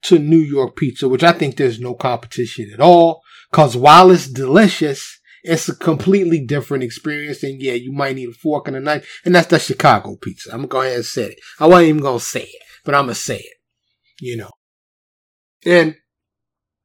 to 0.02 0.18
New 0.18 0.38
York 0.38 0.76
pizza, 0.76 1.08
which 1.08 1.24
I 1.24 1.32
think 1.32 1.56
there's 1.56 1.80
no 1.80 1.94
competition 1.94 2.70
at 2.72 2.80
all. 2.80 3.22
Cause 3.52 3.76
while 3.76 4.10
it's 4.10 4.28
delicious, 4.28 5.18
it's 5.42 5.68
a 5.68 5.76
completely 5.76 6.44
different 6.44 6.84
experience. 6.84 7.42
And 7.42 7.60
yeah, 7.60 7.74
you 7.74 7.92
might 7.92 8.16
need 8.16 8.30
a 8.30 8.32
fork 8.32 8.68
and 8.68 8.76
a 8.76 8.80
knife. 8.80 9.20
And 9.24 9.34
that's 9.34 9.48
the 9.48 9.58
Chicago 9.58 10.16
pizza. 10.20 10.50
I'm 10.50 10.58
going 10.58 10.68
to 10.68 10.72
go 10.72 10.80
ahead 10.80 10.96
and 10.96 11.04
say 11.04 11.24
it. 11.26 11.38
I 11.60 11.66
wasn't 11.66 11.88
even 11.88 12.02
going 12.02 12.18
to 12.18 12.24
say 12.24 12.42
it, 12.42 12.62
but 12.84 12.94
I'm 12.94 13.06
going 13.06 13.14
to 13.14 13.20
say 13.20 13.38
it, 13.38 13.56
you 14.20 14.36
know. 14.36 14.50
And 15.64 15.96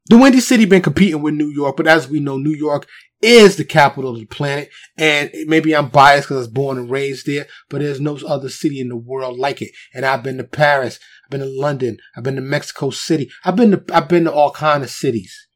the 0.09 0.17
Windy 0.17 0.39
City 0.39 0.65
been 0.65 0.81
competing 0.81 1.21
with 1.21 1.35
New 1.35 1.49
York, 1.49 1.77
but 1.77 1.87
as 1.87 2.09
we 2.09 2.19
know, 2.19 2.37
New 2.37 2.53
York 2.53 2.87
is 3.21 3.57
the 3.57 3.63
capital 3.63 4.11
of 4.11 4.19
the 4.19 4.25
planet. 4.25 4.69
And 4.97 5.31
maybe 5.45 5.75
I'm 5.75 5.89
biased 5.89 6.27
because 6.27 6.37
I 6.37 6.39
was 6.39 6.47
born 6.47 6.77
and 6.77 6.89
raised 6.89 7.27
there, 7.27 7.45
but 7.69 7.81
there's 7.81 8.01
no 8.01 8.17
other 8.27 8.49
city 8.49 8.79
in 8.79 8.89
the 8.89 8.97
world 8.97 9.37
like 9.37 9.61
it. 9.61 9.71
And 9.93 10.05
I've 10.05 10.23
been 10.23 10.37
to 10.37 10.43
Paris, 10.43 10.99
I've 11.25 11.31
been 11.31 11.41
to 11.41 11.45
London, 11.45 11.97
I've 12.15 12.23
been 12.23 12.35
to 12.35 12.41
Mexico 12.41 12.89
City, 12.89 13.29
I've 13.45 13.55
been 13.55 13.71
to 13.71 13.83
I've 13.93 14.09
been 14.09 14.23
to 14.23 14.33
all 14.33 14.51
kind 14.51 14.83
of 14.83 14.89
cities. 14.89 15.47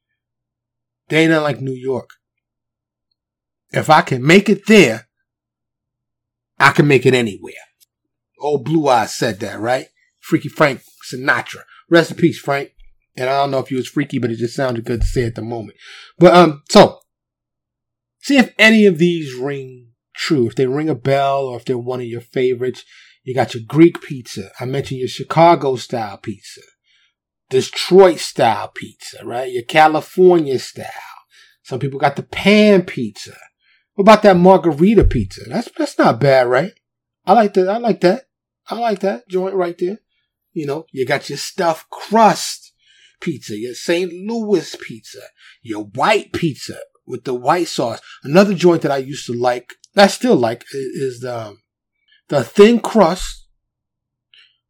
They 1.10 1.24
ain't 1.24 1.32
not 1.32 1.44
like 1.44 1.60
New 1.60 1.74
York. 1.74 2.12
If 3.72 3.90
I 3.90 4.02
can 4.02 4.26
make 4.26 4.50
it 4.50 4.68
there, 4.68 5.08
I 6.60 6.72
can 6.72 6.88
make 6.88 7.06
it 7.06 7.16
anywhere. 7.16 7.54
Old 8.40 8.66
Blue 8.66 8.88
Eyes 8.88 9.16
said 9.16 9.40
that, 9.40 9.60
right? 9.60 9.88
Freaky 10.20 10.50
Frank 10.50 10.82
Sinatra. 11.12 11.64
Rest 11.90 12.12
in 12.12 12.18
peace, 12.18 12.40
Frank. 12.40 12.73
And 13.16 13.30
I 13.30 13.42
don't 13.42 13.52
know 13.52 13.60
if 13.60 13.68
he 13.68 13.76
was 13.76 13.88
freaky, 13.88 14.18
but 14.18 14.32
it 14.32 14.38
just 14.38 14.56
sounded 14.56 14.86
good 14.86 15.02
to 15.02 15.08
say 15.08 15.26
at 15.26 15.36
the 15.36 15.42
moment. 15.42 15.78
But 16.18 16.34
um, 16.34 16.64
so 16.70 17.00
See 18.24 18.38
if 18.38 18.54
any 18.58 18.86
of 18.86 19.00
these 19.00 19.36
ring 19.36 19.90
true. 20.16 20.48
If 20.48 20.56
they 20.56 20.66
ring 20.66 20.88
a 20.88 20.96
bell 20.96 21.44
or 21.44 21.58
if 21.58 21.66
they're 21.66 21.78
one 21.78 22.00
of 22.00 22.06
your 22.06 22.22
favorites. 22.22 22.86
You 23.22 23.36
got 23.36 23.54
your 23.54 23.64
Greek 23.68 24.02
pizza. 24.02 24.50
I 24.62 24.66
mentioned 24.66 25.02
your 25.02 25.10
Chicago 25.10 25.76
style 25.76 26.18
pizza. 26.18 26.62
Detroit 27.50 28.20
style 28.20 28.70
pizza, 28.70 29.26
right? 29.26 29.52
Your 29.52 29.64
California 29.64 30.58
style. 30.60 30.88
Some 31.64 31.80
people 31.80 32.00
got 32.00 32.16
the 32.16 32.24
pan 32.24 32.84
pizza. 32.84 33.36
What 33.96 34.04
about 34.04 34.24
that 34.24 34.38
margherita 34.38 35.04
pizza? 35.04 35.42
That's 35.50 35.70
that's 35.78 36.00
not 36.00 36.22
bad, 36.22 36.48
right? 36.48 36.72
I 37.26 37.34
like 37.34 37.54
that. 37.56 37.68
I 37.68 37.78
like 37.78 38.00
that. 38.02 38.24
I 38.70 38.80
like 38.80 39.02
that 39.02 39.28
joint 39.28 39.54
right 39.54 39.78
there. 39.78 40.00
You 40.54 40.66
know, 40.66 40.86
you 40.94 41.06
got 41.06 41.30
your 41.30 41.38
stuffed 41.38 41.90
crust 41.90 42.63
pizza, 43.24 43.58
your 43.58 43.74
St. 43.74 44.12
Louis 44.12 44.76
pizza, 44.76 45.22
your 45.62 45.86
white 45.86 46.34
pizza 46.34 46.78
with 47.08 47.24
the 47.24 47.34
white 47.34 47.68
sauce. 47.68 48.02
Another 48.24 48.54
joint 48.54 48.82
that 48.84 48.92
I 48.92 48.98
used 48.98 49.26
to 49.28 49.34
like, 49.34 49.74
I 49.96 50.08
still 50.08 50.36
like, 50.36 50.66
is 50.74 51.22
the 51.22 51.48
um, 51.48 51.60
the 52.28 52.44
thin 52.44 52.80
crust 52.80 53.48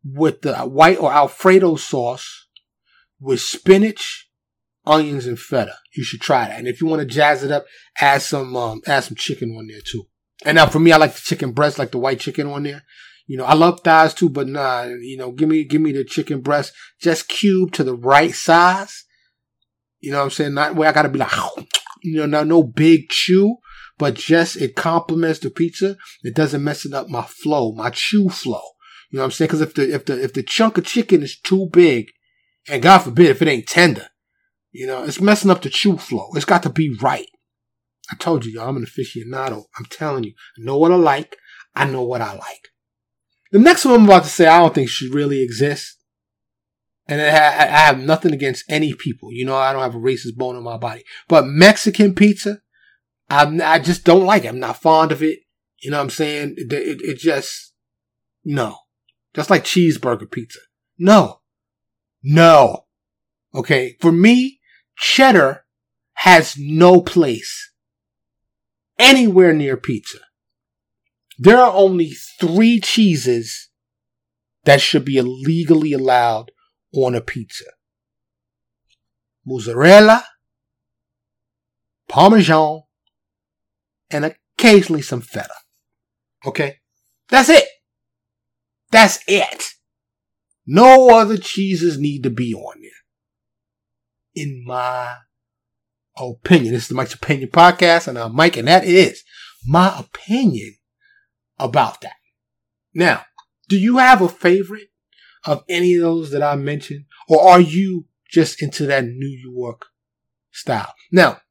with 0.03 0.41
the 0.41 0.55
white 0.59 0.99
or 0.99 1.11
Alfredo 1.11 1.75
sauce 1.75 2.47
with 3.19 3.39
spinach, 3.41 4.29
onions, 4.85 5.25
and 5.25 5.39
feta. 5.39 5.77
You 5.95 6.03
should 6.03 6.21
try 6.21 6.47
that. 6.47 6.59
And 6.59 6.67
if 6.67 6.81
you 6.81 6.87
want 6.87 6.99
to 6.99 7.05
jazz 7.05 7.43
it 7.43 7.51
up, 7.51 7.65
add 7.99 8.21
some 8.21 8.55
um, 8.55 8.81
add 8.85 9.05
some 9.05 9.15
chicken 9.15 9.55
on 9.57 9.67
there 9.67 9.81
too. 9.83 10.05
And 10.45 10.55
now 10.55 10.67
for 10.67 10.79
me, 10.79 10.91
I 10.91 10.97
like 10.97 11.13
the 11.13 11.21
chicken 11.21 11.51
breast, 11.51 11.79
like 11.79 11.91
the 11.91 11.99
white 11.99 12.19
chicken 12.19 12.47
on 12.47 12.63
there. 12.63 12.83
You 13.25 13.37
know, 13.37 13.45
I 13.45 13.53
love 13.53 13.79
thighs 13.81 14.13
too, 14.13 14.29
but 14.29 14.47
nah, 14.47 14.83
you 14.83 15.17
know, 15.17 15.31
give 15.31 15.47
me 15.47 15.63
give 15.63 15.81
me 15.81 15.91
the 15.91 16.03
chicken 16.03 16.41
breast 16.41 16.73
just 17.01 17.27
cubed 17.29 17.73
to 17.75 17.83
the 17.83 17.95
right 17.95 18.33
size. 18.33 19.05
You 20.01 20.11
know 20.11 20.19
what 20.19 20.25
I'm 20.25 20.29
saying? 20.31 20.53
Not 20.53 20.75
where 20.75 20.89
I 20.89 20.91
gotta 20.91 21.09
be 21.09 21.19
like 21.19 21.31
you 22.03 22.17
know, 22.17 22.25
not 22.25 22.47
no 22.47 22.63
big 22.63 23.09
chew, 23.09 23.57
but 23.97 24.15
just 24.15 24.57
it 24.57 24.75
complements 24.75 25.39
the 25.39 25.49
pizza. 25.49 25.95
It 26.23 26.35
doesn't 26.35 26.63
mess 26.63 26.85
it 26.85 26.93
up 26.93 27.07
my 27.07 27.23
flow, 27.23 27.71
my 27.71 27.89
chew 27.91 28.29
flow. 28.29 28.61
You 29.09 29.17
know 29.17 29.23
what 29.23 29.25
I'm 29.25 29.31
saying? 29.31 29.47
Because 29.47 29.61
if 29.61 29.73
the 29.73 29.93
if 29.93 30.05
the 30.05 30.21
if 30.21 30.33
the 30.33 30.43
chunk 30.43 30.77
of 30.77 30.85
chicken 30.85 31.23
is 31.23 31.39
too 31.39 31.69
big, 31.71 32.07
and 32.67 32.81
God 32.81 32.99
forbid 32.99 33.27
if 33.27 33.41
it 33.41 33.47
ain't 33.47 33.67
tender, 33.67 34.07
you 34.71 34.87
know, 34.87 35.03
it's 35.03 35.21
messing 35.21 35.51
up 35.51 35.61
the 35.61 35.69
chew 35.69 35.97
flow. 35.97 36.29
It's 36.33 36.45
got 36.45 36.63
to 36.63 36.69
be 36.69 36.97
right. 36.99 37.27
I 38.11 38.15
told 38.15 38.43
you, 38.43 38.51
y'all, 38.51 38.67
I'm 38.67 38.77
an 38.77 38.85
aficionado. 38.85 39.63
I'm 39.77 39.85
telling 39.85 40.25
you, 40.25 40.33
I 40.57 40.61
know 40.63 40.77
what 40.77 40.91
I 40.91 40.95
like. 40.95 41.37
I 41.75 41.85
know 41.85 42.03
what 42.03 42.21
I 42.21 42.33
like. 42.33 42.69
The 43.53 43.59
next 43.59 43.85
one 43.85 43.93
I'm 43.93 44.05
about 44.05 44.23
to 44.23 44.29
say, 44.29 44.47
I 44.47 44.57
don't 44.57 44.73
think 44.73 44.89
should 44.89 45.13
really 45.13 45.43
exist. 45.43 45.99
And 47.05 47.21
I 47.21 47.85
have 47.85 47.99
nothing 47.99 48.33
against 48.33 48.65
any 48.67 48.95
people. 48.95 49.31
You 49.31 49.45
know, 49.45 49.55
I 49.55 49.71
don't 49.71 49.83
have 49.83 49.93
a 49.93 49.99
racist 49.99 50.35
bone 50.35 50.55
in 50.55 50.63
my 50.63 50.77
body. 50.77 51.03
But 51.27 51.45
Mexican 51.45 52.15
pizza, 52.15 52.61
I'm, 53.29 53.61
I 53.61 53.77
just 53.77 54.05
don't 54.05 54.25
like 54.25 54.43
it. 54.43 54.47
I'm 54.47 54.59
not 54.59 54.81
fond 54.81 55.11
of 55.11 55.21
it. 55.21 55.41
You 55.83 55.91
know 55.91 55.97
what 55.97 56.05
I'm 56.05 56.09
saying? 56.09 56.55
It, 56.57 56.73
it, 56.73 57.01
it 57.03 57.17
just, 57.19 57.73
no. 58.43 58.77
Just 59.35 59.51
like 59.51 59.63
cheeseburger 59.63 60.31
pizza. 60.31 60.59
No. 60.97 61.41
No. 62.23 62.85
Okay. 63.53 63.97
For 63.99 64.11
me, 64.11 64.61
cheddar 64.97 65.65
has 66.13 66.55
no 66.57 67.01
place 67.01 67.71
anywhere 68.97 69.53
near 69.53 69.77
pizza. 69.77 70.19
There 71.43 71.59
are 71.59 71.73
only 71.73 72.13
three 72.39 72.79
cheeses 72.79 73.67
that 74.63 74.79
should 74.79 75.03
be 75.03 75.17
illegally 75.17 75.91
allowed 75.91 76.51
on 76.93 77.15
a 77.15 77.19
pizza. 77.19 77.65
Mozzarella, 79.45 80.23
Parmesan, 82.07 82.83
and 84.09 84.33
occasionally 84.57 85.01
some 85.01 85.19
feta. 85.19 85.55
Okay? 86.45 86.77
That's 87.27 87.49
it. 87.49 87.67
That's 88.91 89.19
it. 89.27 89.65
No 90.65 91.09
other 91.09 91.35
cheeses 91.35 91.99
need 91.99 92.23
to 92.23 92.29
be 92.29 92.53
on 92.53 92.79
there. 92.79 94.43
In 94.45 94.63
my 94.65 95.15
opinion. 96.15 96.73
This 96.73 96.83
is 96.83 96.87
the 96.87 96.95
Mike's 96.95 97.15
Opinion 97.15 97.49
Podcast, 97.49 98.07
and 98.07 98.17
I'm 98.17 98.33
Mike, 98.33 98.55
and 98.55 98.69
that 98.69 98.85
is 98.85 99.25
my 99.67 99.93
opinion 99.99 100.77
about 101.59 102.01
that. 102.01 102.15
Now, 102.93 103.23
do 103.67 103.77
you 103.77 103.97
have 103.97 104.21
a 104.21 104.29
favorite 104.29 104.89
of 105.45 105.63
any 105.67 105.95
of 105.95 106.01
those 106.01 106.31
that 106.31 106.43
I 106.43 106.55
mentioned, 106.55 107.05
or 107.27 107.41
are 107.41 107.61
you 107.61 108.05
just 108.29 108.61
into 108.61 108.85
that 108.87 109.05
New 109.05 109.27
York 109.27 109.85
style? 110.51 110.93
Now, 111.11 111.41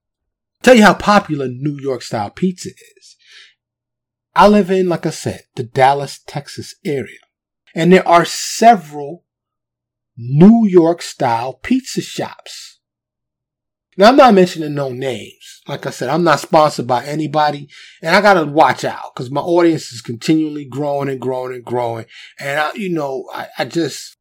tell 0.63 0.75
you 0.75 0.83
how 0.83 0.95
popular 0.95 1.49
New 1.49 1.79
York 1.81 2.03
style 2.03 2.31
pizza 2.31 2.71
is. 2.71 3.17
I 4.35 4.49
live 4.49 4.71
in, 4.71 4.89
like 4.89 5.05
I 5.05 5.11
said, 5.11 5.43
the 5.57 5.63
Dallas, 5.63 6.21
Texas 6.27 6.75
area. 6.85 7.19
And 7.75 7.93
there 7.93 8.07
are 8.07 8.25
several 8.25 9.25
New 10.17 10.67
York 10.67 11.03
style 11.03 11.55
pizza 11.55 12.01
shops. 12.01 12.81
Now, 13.97 14.09
I'm 14.09 14.17
not 14.17 14.35
mentioning 14.35 14.75
no 14.75 14.89
names. 14.91 15.61
Like 15.69 15.87
I 15.87 15.91
said, 15.91 16.09
I'm 16.09 16.25
not 16.25 16.41
sponsored 16.41 16.87
by 16.87 17.05
anybody 17.05 17.69
and 18.01 18.17
I 18.17 18.21
gotta 18.21 18.47
watch 18.47 18.85
out 18.85 19.15
because 19.15 19.31
my 19.31 19.41
audience 19.41 19.93
is 19.93 20.01
continually 20.01 20.65
growing 20.65 21.09
and 21.09 21.21
growing 21.21 21.55
and 21.55 21.65
growing. 21.65 22.07
And 22.41 22.59
I, 22.59 22.73
you 22.73 22.89
know, 22.89 23.29
I, 23.33 23.49
I 23.59 23.65
just, 23.67 24.17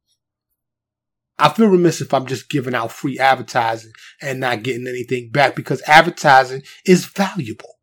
I 1.39 1.49
feel 1.49 1.67
remiss 1.67 2.01
if 2.01 2.13
I'm 2.13 2.28
just 2.28 2.49
giving 2.49 2.76
out 2.76 2.91
free 2.91 3.17
advertising 3.17 3.93
and 4.22 4.39
not 4.39 4.61
getting 4.61 4.88
anything 4.88 5.32
back 5.32 5.55
because 5.55 5.82
advertising 5.88 6.63
is 6.86 7.05
valuable. 7.05 7.80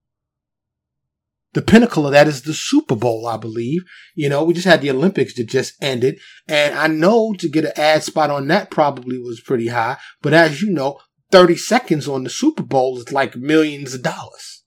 The 1.55 1.62
pinnacle 1.62 2.07
of 2.07 2.12
that 2.12 2.28
is 2.28 2.43
the 2.43 2.55
Super 2.55 2.95
Bowl, 2.95 3.26
I 3.26 3.39
believe. 3.39 3.82
You 4.14 4.28
know, 4.28 4.45
we 4.45 4.53
just 4.55 4.66
had 4.66 4.82
the 4.82 4.91
Olympics 4.91 5.34
that 5.34 5.49
just 5.49 5.74
ended. 5.82 6.20
And 6.47 6.78
I 6.78 6.86
know 6.86 7.32
to 7.39 7.49
get 7.49 7.64
an 7.64 7.72
ad 7.74 8.05
spot 8.05 8.30
on 8.30 8.47
that 8.49 8.70
probably 8.70 9.18
was 9.18 9.41
pretty 9.41 9.68
high. 9.68 9.97
But 10.22 10.34
as 10.34 10.61
you 10.62 10.70
know, 10.70 11.01
30 11.31 11.57
seconds 11.57 12.09
on 12.09 12.24
the 12.24 12.31
Super 12.31 12.62
Bowl 12.62 12.99
is 12.99 13.12
like 13.12 13.37
millions 13.37 13.95
of 13.95 14.03
dollars. 14.03 14.62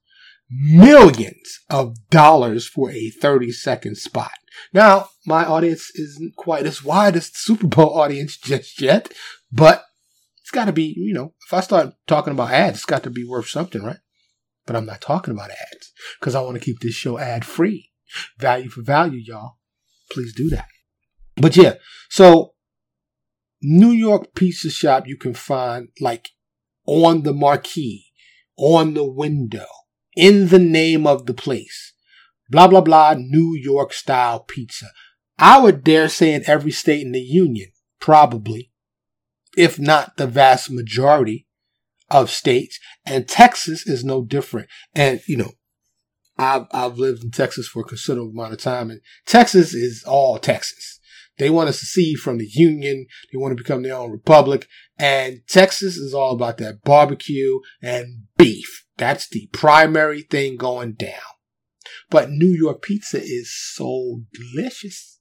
Millions 0.49 1.59
of 1.69 1.95
dollars 2.09 2.67
for 2.67 2.91
a 2.91 3.09
30 3.09 3.51
second 3.51 3.97
spot. 3.97 4.31
Now, 4.73 5.09
my 5.25 5.45
audience 5.45 5.91
isn't 5.95 6.35
quite 6.35 6.65
as 6.65 6.83
wide 6.83 7.15
as 7.15 7.29
the 7.29 7.37
Super 7.37 7.67
Bowl 7.67 7.97
audience 7.97 8.37
just 8.37 8.81
yet, 8.81 9.13
but 9.51 9.83
it's 10.41 10.51
got 10.51 10.65
to 10.65 10.73
be, 10.73 10.93
you 10.97 11.13
know, 11.13 11.33
if 11.47 11.53
I 11.53 11.61
start 11.61 11.93
talking 12.05 12.33
about 12.33 12.51
ads, 12.51 12.79
it's 12.79 12.85
got 12.85 13.03
to 13.03 13.09
be 13.09 13.23
worth 13.23 13.47
something, 13.47 13.81
right? 13.81 13.99
But 14.65 14.75
I'm 14.75 14.85
not 14.85 15.01
talking 15.01 15.33
about 15.33 15.51
ads 15.51 15.93
because 16.19 16.35
I 16.35 16.41
want 16.41 16.55
to 16.55 16.63
keep 16.63 16.79
this 16.79 16.93
show 16.93 17.17
ad 17.17 17.45
free. 17.45 17.89
Value 18.37 18.69
for 18.69 18.81
value, 18.81 19.21
y'all. 19.23 19.53
Please 20.11 20.35
do 20.35 20.49
that. 20.49 20.67
But 21.37 21.55
yeah, 21.55 21.75
so 22.09 22.53
New 23.61 23.91
York 23.91 24.35
pizza 24.35 24.69
shop 24.69 25.07
you 25.07 25.17
can 25.17 25.33
find 25.33 25.89
like 25.99 26.29
on 26.91 27.23
the 27.23 27.33
marquee, 27.33 28.07
on 28.57 28.93
the 28.93 29.05
window, 29.05 29.67
in 30.15 30.49
the 30.49 30.59
name 30.59 31.07
of 31.07 31.25
the 31.25 31.33
place. 31.33 31.93
Blah, 32.49 32.67
blah, 32.67 32.81
blah, 32.81 33.15
New 33.17 33.55
York 33.55 33.93
style 33.93 34.41
pizza. 34.41 34.87
I 35.39 35.59
would 35.59 35.83
dare 35.83 36.09
say 36.09 36.33
in 36.33 36.43
every 36.45 36.71
state 36.71 37.01
in 37.05 37.13
the 37.13 37.21
union, 37.21 37.71
probably, 37.99 38.71
if 39.55 39.79
not 39.79 40.17
the 40.17 40.27
vast 40.27 40.69
majority, 40.69 41.47
of 42.11 42.29
states, 42.29 42.77
and 43.05 43.27
Texas 43.27 43.87
is 43.87 44.03
no 44.03 44.23
different. 44.23 44.67
And 44.93 45.21
you 45.27 45.37
know, 45.37 45.51
I've 46.37 46.65
I've 46.71 46.97
lived 46.97 47.23
in 47.23 47.31
Texas 47.31 47.67
for 47.67 47.81
a 47.81 47.85
considerable 47.85 48.31
amount 48.31 48.53
of 48.53 48.59
time, 48.59 48.91
and 48.91 49.01
Texas 49.25 49.73
is 49.73 50.03
all 50.05 50.37
Texas. 50.37 50.99
They 51.41 51.49
want 51.49 51.69
to 51.69 51.73
secede 51.73 52.19
from 52.19 52.37
the 52.37 52.47
Union. 52.47 53.07
They 53.31 53.37
want 53.39 53.57
to 53.57 53.63
become 53.63 53.81
their 53.81 53.95
own 53.95 54.11
republic. 54.11 54.67
And 54.99 55.41
Texas 55.47 55.97
is 55.97 56.13
all 56.13 56.35
about 56.35 56.59
that 56.59 56.83
barbecue 56.83 57.57
and 57.81 58.25
beef. 58.37 58.85
That's 58.97 59.27
the 59.27 59.49
primary 59.51 60.21
thing 60.21 60.55
going 60.55 60.93
down. 60.93 61.33
But 62.11 62.29
New 62.29 62.51
York 62.51 62.83
pizza 62.83 63.19
is 63.19 63.51
so 63.51 64.21
delicious 64.31 65.19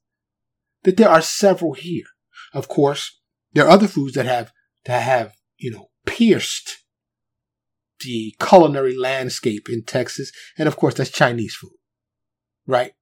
that 0.82 0.98
there 0.98 1.08
are 1.08 1.22
several 1.22 1.72
here. 1.72 2.04
Of 2.52 2.68
course, 2.68 3.18
there 3.54 3.64
are 3.64 3.70
other 3.70 3.88
foods 3.88 4.12
that 4.12 4.26
have, 4.26 4.52
that 4.84 5.00
have, 5.00 5.32
you 5.56 5.70
know, 5.70 5.88
pierced 6.04 6.84
the 8.04 8.34
culinary 8.38 8.94
landscape 8.94 9.70
in 9.70 9.84
Texas. 9.84 10.32
And 10.58 10.68
of 10.68 10.76
course, 10.76 10.92
that's 10.92 11.08
Chinese 11.08 11.54
food, 11.54 11.78
right? 12.66 12.92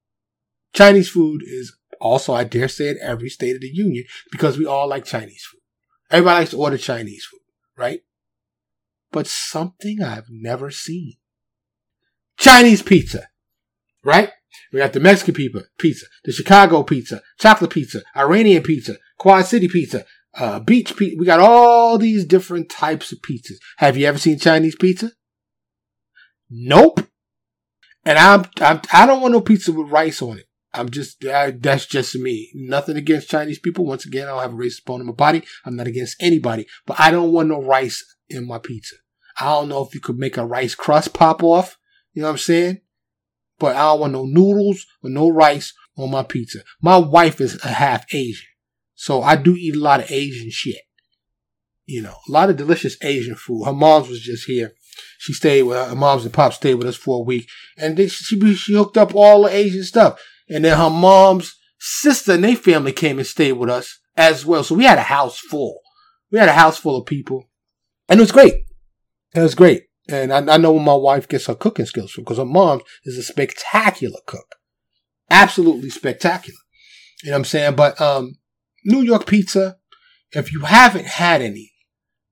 Chinese 0.72 1.08
food 1.08 1.42
is 1.44 1.77
also, 2.00 2.32
I 2.32 2.44
dare 2.44 2.68
say 2.68 2.88
it, 2.88 2.98
every 3.00 3.28
state 3.28 3.56
of 3.56 3.60
the 3.60 3.68
union 3.68 4.04
because 4.30 4.58
we 4.58 4.66
all 4.66 4.88
like 4.88 5.04
Chinese 5.04 5.44
food. 5.44 5.60
Everybody 6.10 6.40
likes 6.40 6.50
to 6.50 6.58
order 6.58 6.78
Chinese 6.78 7.24
food, 7.24 7.40
right? 7.76 8.00
But 9.10 9.26
something 9.26 10.02
I've 10.02 10.28
never 10.30 10.70
seen. 10.70 11.14
Chinese 12.38 12.82
pizza, 12.82 13.28
right? 14.04 14.30
We 14.72 14.78
got 14.78 14.92
the 14.92 15.00
Mexican 15.00 15.34
pizza, 15.34 15.64
pizza, 15.78 16.06
the 16.24 16.32
Chicago 16.32 16.82
pizza, 16.82 17.22
chocolate 17.38 17.70
pizza, 17.70 18.02
Iranian 18.16 18.62
pizza, 18.62 18.96
Quad 19.18 19.46
City 19.46 19.68
pizza, 19.68 20.04
uh, 20.34 20.60
beach 20.60 20.96
pizza. 20.96 21.16
We 21.18 21.26
got 21.26 21.40
all 21.40 21.98
these 21.98 22.24
different 22.24 22.70
types 22.70 23.12
of 23.12 23.18
pizzas. 23.20 23.56
Have 23.78 23.96
you 23.96 24.06
ever 24.06 24.18
seen 24.18 24.38
Chinese 24.38 24.76
pizza? 24.76 25.12
Nope. 26.50 27.00
And 28.04 28.18
I'm, 28.18 28.46
I'm 28.60 28.80
I 28.92 29.06
don't 29.06 29.20
want 29.20 29.32
no 29.32 29.40
pizza 29.40 29.72
with 29.72 29.90
rice 29.90 30.22
on 30.22 30.38
it. 30.38 30.47
I'm 30.74 30.90
just 30.90 31.24
I, 31.24 31.52
that's 31.52 31.86
just 31.86 32.14
me. 32.16 32.50
Nothing 32.54 32.96
against 32.96 33.30
Chinese 33.30 33.58
people. 33.58 33.86
Once 33.86 34.04
again, 34.04 34.28
I 34.28 34.32
don't 34.32 34.42
have 34.42 34.52
a 34.52 34.56
racist 34.56 34.84
bone 34.84 35.00
in 35.00 35.06
my 35.06 35.12
body. 35.12 35.42
I'm 35.64 35.76
not 35.76 35.86
against 35.86 36.16
anybody, 36.20 36.66
but 36.86 37.00
I 37.00 37.10
don't 37.10 37.32
want 37.32 37.48
no 37.48 37.62
rice 37.62 38.04
in 38.28 38.46
my 38.46 38.58
pizza. 38.58 38.96
I 39.40 39.46
don't 39.46 39.68
know 39.68 39.82
if 39.82 39.94
you 39.94 40.00
could 40.00 40.18
make 40.18 40.36
a 40.36 40.44
rice 40.44 40.74
crust 40.74 41.14
pop 41.14 41.42
off. 41.42 41.78
You 42.12 42.22
know 42.22 42.28
what 42.28 42.32
I'm 42.32 42.38
saying? 42.38 42.80
But 43.58 43.76
I 43.76 43.80
don't 43.80 44.00
want 44.00 44.12
no 44.12 44.24
noodles 44.24 44.84
or 45.02 45.10
no 45.10 45.28
rice 45.28 45.72
on 45.96 46.10
my 46.10 46.22
pizza. 46.22 46.60
My 46.80 46.96
wife 46.96 47.40
is 47.40 47.62
a 47.64 47.68
half 47.68 48.04
Asian. 48.12 48.46
So 48.94 49.22
I 49.22 49.36
do 49.36 49.54
eat 49.54 49.76
a 49.76 49.80
lot 49.80 50.00
of 50.00 50.10
Asian 50.10 50.50
shit. 50.50 50.82
You 51.86 52.02
know, 52.02 52.16
a 52.28 52.32
lot 52.32 52.50
of 52.50 52.56
delicious 52.56 52.96
Asian 53.02 53.34
food. 53.34 53.64
Her 53.64 53.72
mom's 53.72 54.08
was 54.08 54.20
just 54.20 54.44
here. 54.44 54.72
She 55.18 55.32
stayed 55.32 55.62
with 55.62 55.76
her, 55.76 55.94
mom's 55.94 56.24
and 56.24 56.34
pops 56.34 56.56
stayed 56.56 56.74
with 56.74 56.88
us 56.88 56.96
for 56.96 57.20
a 57.20 57.24
week, 57.24 57.48
and 57.76 57.96
then 57.96 58.08
she 58.08 58.54
she 58.54 58.74
hooked 58.74 58.98
up 58.98 59.14
all 59.14 59.42
the 59.42 59.54
Asian 59.54 59.84
stuff. 59.84 60.20
And 60.48 60.64
then 60.64 60.76
her 60.78 60.90
mom's 60.90 61.54
sister 61.78 62.32
and 62.32 62.44
their 62.44 62.56
family 62.56 62.92
came 62.92 63.18
and 63.18 63.26
stayed 63.26 63.52
with 63.52 63.70
us 63.70 63.98
as 64.16 64.44
well. 64.44 64.64
So 64.64 64.74
we 64.74 64.84
had 64.84 64.98
a 64.98 65.02
house 65.02 65.38
full. 65.38 65.80
We 66.30 66.38
had 66.38 66.48
a 66.48 66.52
house 66.52 66.76
full 66.76 66.96
of 66.96 67.06
people, 67.06 67.48
and 68.08 68.20
it 68.20 68.22
was 68.22 68.32
great. 68.32 68.54
It 69.34 69.40
was 69.40 69.54
great. 69.54 69.84
And 70.10 70.32
I, 70.32 70.54
I 70.54 70.56
know 70.56 70.72
where 70.72 70.82
my 70.82 70.94
wife 70.94 71.28
gets 71.28 71.46
her 71.46 71.54
cooking 71.54 71.86
skills 71.86 72.10
from 72.10 72.24
because 72.24 72.38
her 72.38 72.44
mom 72.44 72.82
is 73.04 73.16
a 73.16 73.22
spectacular 73.22 74.20
cook, 74.26 74.56
absolutely 75.30 75.90
spectacular. 75.90 76.58
You 77.22 77.30
know 77.30 77.36
what 77.36 77.38
I'm 77.38 77.44
saying? 77.44 77.76
But 77.76 78.00
um, 78.00 78.36
New 78.84 79.02
York 79.02 79.26
pizza, 79.26 79.78
if 80.32 80.52
you 80.52 80.60
haven't 80.60 81.06
had 81.06 81.40
any, 81.40 81.72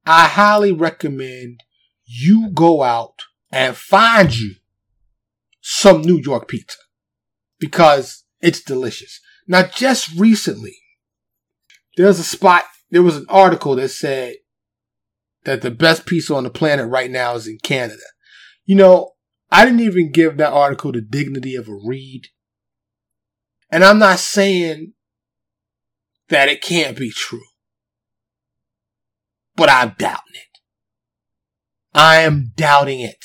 I 0.04 0.26
highly 0.26 0.72
recommend 0.72 1.62
you 2.04 2.50
go 2.52 2.82
out 2.82 3.22
and 3.50 3.76
find 3.76 4.34
you 4.34 4.56
some 5.60 6.02
New 6.02 6.20
York 6.22 6.48
pizza 6.48 6.78
because 7.58 8.24
it's 8.40 8.62
delicious. 8.62 9.20
Now, 9.46 9.62
just 9.62 10.16
recently, 10.18 10.76
there's 11.96 12.18
a 12.18 12.24
spot, 12.24 12.64
there 12.90 13.02
was 13.02 13.16
an 13.16 13.26
article 13.28 13.76
that 13.76 13.88
said 13.88 14.36
that 15.44 15.62
the 15.62 15.70
best 15.70 16.06
pizza 16.06 16.34
on 16.34 16.44
the 16.44 16.50
planet 16.50 16.88
right 16.88 17.10
now 17.10 17.34
is 17.34 17.46
in 17.46 17.58
Canada. 17.62 18.02
You 18.64 18.74
know, 18.74 19.12
I 19.50 19.64
didn't 19.64 19.80
even 19.80 20.10
give 20.10 20.36
that 20.36 20.52
article 20.52 20.92
the 20.92 21.00
dignity 21.00 21.54
of 21.54 21.68
a 21.68 21.78
read. 21.84 22.28
And 23.70 23.84
I'm 23.84 23.98
not 23.98 24.18
saying 24.18 24.92
that 26.28 26.48
it 26.48 26.62
can't 26.62 26.96
be 26.96 27.10
true. 27.10 27.44
But 29.54 29.70
I'm 29.70 29.94
doubting 29.98 30.34
it. 30.34 30.58
I 31.94 32.20
am 32.20 32.52
doubting 32.54 33.00
it. 33.00 33.24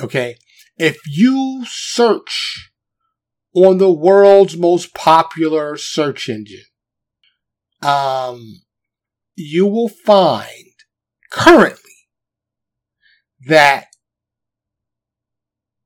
Okay. 0.00 0.36
If 0.78 0.98
you 1.08 1.64
search 1.66 2.70
on 3.56 3.78
the 3.78 3.90
world's 3.90 4.56
most 4.56 4.94
popular 4.94 5.76
search 5.76 6.28
engine, 6.28 6.64
um, 7.82 8.60
you 9.34 9.66
will 9.66 9.88
find 9.88 10.72
currently 11.32 11.80
that 13.48 13.86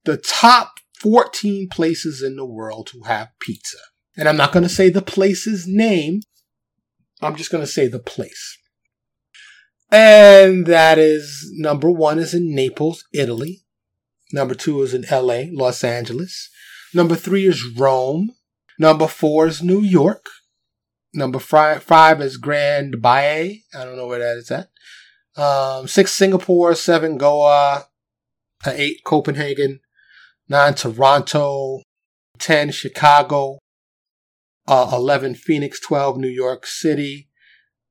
the 0.05 0.19
top 0.19 0.75
14 1.01 1.69
places 1.71 2.23
in 2.23 2.37
the 2.37 2.45
world 2.45 2.91
who 2.93 3.05
have 3.05 3.31
pizza 3.41 3.79
and 4.17 4.29
I'm 4.29 4.37
not 4.37 4.53
going 4.53 4.65
to 4.65 4.69
say 4.69 4.91
the 4.91 5.03
place's 5.03 5.67
name. 5.67 6.21
I'm 7.23 7.37
just 7.37 7.51
going 7.51 7.63
to 7.63 7.71
say 7.71 7.87
the 7.87 7.99
place. 7.99 8.59
And 9.91 10.67
that 10.67 10.99
is 10.99 11.51
number 11.55 11.91
one 11.91 12.19
is 12.19 12.35
in 12.35 12.55
Naples, 12.55 13.05
Italy. 13.13 13.63
Number 14.33 14.55
two 14.55 14.83
is 14.83 14.95
in 14.95 15.05
LA, 15.11 15.45
Los 15.53 15.83
Angeles. 15.83 16.51
Number 16.93 17.15
three 17.15 17.47
is 17.47 17.65
Rome. 17.77 18.33
Number 18.79 19.07
four 19.07 19.47
is 19.47 19.63
New 19.63 19.83
York. 19.83 20.27
Number 21.13 21.39
five, 21.39 21.83
five 21.83 22.21
is 22.21 22.37
Grand 22.37 23.03
Baye. 23.03 23.63
I 23.75 23.85
don't 23.85 23.97
know 23.97 24.07
where 24.07 24.21
that 24.21 24.37
is 24.37 24.51
at. 24.51 24.71
Um, 25.37 25.87
six 25.87 26.13
Singapore, 26.13 26.75
seven 26.75 27.19
Goa, 27.19 27.87
uh, 28.65 28.73
eight 28.75 29.03
Copenhagen, 29.05 29.81
nine 30.49 30.75
Toronto, 30.75 31.83
10 32.39 32.71
Chicago, 32.73 33.59
uh, 34.67 34.91
11 34.93 35.35
Phoenix, 35.35 35.79
12 35.81 36.19
New 36.19 36.29
York 36.29 36.67
City, 36.67 37.29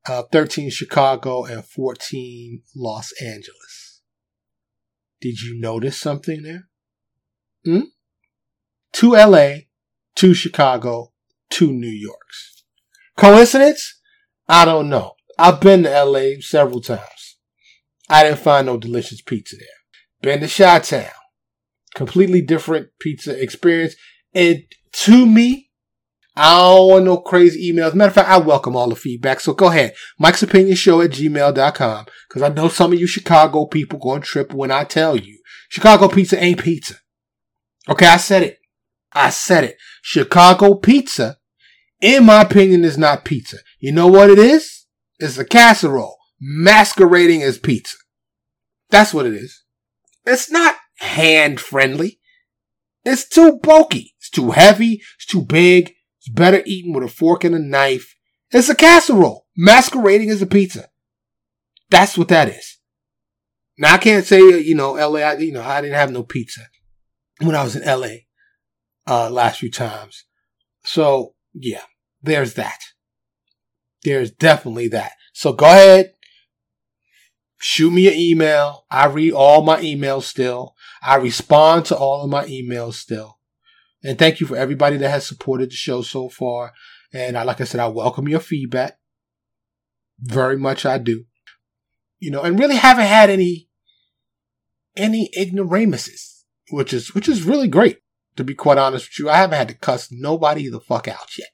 uh, 0.07 0.23
13 0.31 0.69
Chicago, 0.69 1.45
and 1.45 1.63
14 1.63 2.63
Los 2.75 3.13
Angeles. 3.21 4.01
Did 5.21 5.41
you 5.41 5.59
notice 5.59 5.97
something 5.97 6.43
there? 6.43 6.67
Hmm? 7.65 7.89
Two 8.93 9.11
LA, 9.11 9.49
two 10.15 10.33
Chicago, 10.33 11.11
two 11.49 11.71
New 11.71 11.87
Yorks. 11.87 12.63
Coincidence? 13.17 13.99
I 14.47 14.65
don't 14.65 14.89
know. 14.89 15.13
I've 15.37 15.61
been 15.61 15.83
to 15.83 16.03
LA 16.03 16.41
several 16.41 16.81
times. 16.81 17.37
I 18.09 18.23
didn't 18.23 18.39
find 18.39 18.65
no 18.65 18.77
delicious 18.77 19.21
pizza 19.21 19.55
there. 19.55 19.67
Been 20.21 20.47
to 20.47 20.53
Chi 20.53 20.79
Town. 20.79 21.11
Completely 21.95 22.41
different 22.41 22.89
pizza 22.99 23.41
experience. 23.41 23.95
And 24.33 24.63
to 24.91 25.25
me, 25.25 25.69
I 26.35 26.57
don't 26.57 26.89
want 26.89 27.05
no 27.05 27.17
crazy 27.17 27.71
emails. 27.71 27.93
Matter 27.93 28.09
of 28.09 28.15
fact, 28.15 28.29
I 28.29 28.37
welcome 28.37 28.75
all 28.75 28.89
the 28.89 28.95
feedback. 28.95 29.39
So 29.39 29.53
go 29.53 29.67
ahead. 29.67 29.93
Mike's 30.17 30.43
Opinion 30.43 30.75
Show 30.75 31.01
at 31.01 31.11
gmail.com. 31.11 32.05
Cause 32.29 32.41
I 32.41 32.49
know 32.49 32.69
some 32.69 32.93
of 32.93 32.99
you 32.99 33.07
Chicago 33.07 33.65
people 33.65 33.99
going 33.99 34.21
trip 34.21 34.53
when 34.53 34.71
I 34.71 34.83
tell 34.83 35.15
you 35.17 35.39
Chicago 35.69 36.07
pizza 36.07 36.41
ain't 36.41 36.63
pizza. 36.63 36.95
Okay. 37.89 38.07
I 38.07 38.17
said 38.17 38.43
it. 38.43 38.58
I 39.13 39.29
said 39.29 39.63
it. 39.63 39.77
Chicago 40.01 40.75
pizza, 40.75 41.37
in 42.01 42.25
my 42.25 42.41
opinion, 42.41 42.83
is 42.83 42.97
not 42.97 43.25
pizza. 43.25 43.57
You 43.79 43.91
know 43.91 44.07
what 44.07 44.29
it 44.29 44.39
is? 44.39 44.85
It's 45.19 45.37
a 45.37 45.45
casserole 45.45 46.17
masquerading 46.39 47.43
as 47.43 47.57
pizza. 47.57 47.97
That's 48.89 49.13
what 49.13 49.25
it 49.25 49.33
is. 49.33 49.63
It's 50.25 50.51
not 50.51 50.75
hand 50.99 51.59
friendly. 51.59 52.19
It's 53.03 53.27
too 53.27 53.59
bulky. 53.61 54.13
It's 54.17 54.29
too 54.29 54.51
heavy. 54.51 55.01
It's 55.17 55.25
too 55.25 55.41
big. 55.41 55.93
It's 56.19 56.29
better 56.29 56.61
eaten 56.65 56.93
with 56.93 57.03
a 57.03 57.07
fork 57.07 57.43
and 57.43 57.55
a 57.55 57.59
knife. 57.59 58.15
It's 58.51 58.69
a 58.69 58.75
casserole 58.75 59.47
masquerading 59.55 60.29
as 60.29 60.41
a 60.41 60.47
pizza. 60.47 60.89
That's 61.89 62.17
what 62.17 62.27
that 62.29 62.49
is. 62.49 62.77
Now 63.77 63.93
I 63.93 63.97
can't 63.97 64.25
say, 64.25 64.39
you 64.39 64.75
know, 64.75 64.93
LA, 64.93 65.31
you 65.33 65.53
know, 65.53 65.61
I 65.61 65.81
didn't 65.81 65.95
have 65.95 66.11
no 66.11 66.23
pizza 66.23 66.61
when 67.39 67.55
I 67.55 67.63
was 67.63 67.75
in 67.75 67.85
LA, 67.85 68.23
uh, 69.09 69.29
last 69.29 69.59
few 69.59 69.71
times. 69.71 70.25
So 70.85 71.33
yeah, 71.53 71.83
there's 72.21 72.53
that. 72.53 72.79
There's 74.03 74.31
definitely 74.31 74.87
that. 74.89 75.13
So 75.33 75.51
go 75.51 75.65
ahead, 75.65 76.13
shoot 77.59 77.91
me 77.91 78.07
an 78.07 78.13
email. 78.13 78.85
I 78.89 79.07
read 79.07 79.33
all 79.33 79.63
my 79.63 79.81
emails 79.81 80.23
still. 80.23 80.75
I 81.01 81.15
respond 81.15 81.85
to 81.85 81.97
all 81.97 82.23
of 82.23 82.29
my 82.29 82.45
emails 82.45 82.93
still. 82.93 83.39
And 84.03 84.17
thank 84.17 84.39
you 84.39 84.47
for 84.47 84.55
everybody 84.55 84.97
that 84.97 85.09
has 85.09 85.27
supported 85.27 85.71
the 85.71 85.75
show 85.75 86.01
so 86.01 86.29
far. 86.29 86.71
And 87.11 87.37
I, 87.37 87.43
like 87.43 87.59
I 87.59 87.65
said, 87.65 87.81
I 87.81 87.87
welcome 87.87 88.27
your 88.27 88.39
feedback. 88.39 88.97
Very 90.19 90.57
much 90.57 90.85
I 90.85 90.97
do. 90.97 91.25
You 92.19 92.31
know, 92.31 92.41
and 92.41 92.59
really 92.59 92.75
haven't 92.75 93.05
had 93.05 93.29
any, 93.29 93.69
any 94.95 95.29
ignoramuses, 95.33 96.45
which 96.71 96.93
is, 96.93 97.13
which 97.13 97.27
is 97.27 97.43
really 97.43 97.67
great. 97.67 97.99
To 98.35 98.43
be 98.43 98.53
quite 98.53 98.77
honest 98.77 99.07
with 99.07 99.19
you, 99.19 99.29
I 99.29 99.37
haven't 99.37 99.57
had 99.57 99.67
to 99.69 99.73
cuss 99.73 100.09
nobody 100.11 100.69
the 100.69 100.79
fuck 100.79 101.07
out 101.07 101.37
yet. 101.37 101.49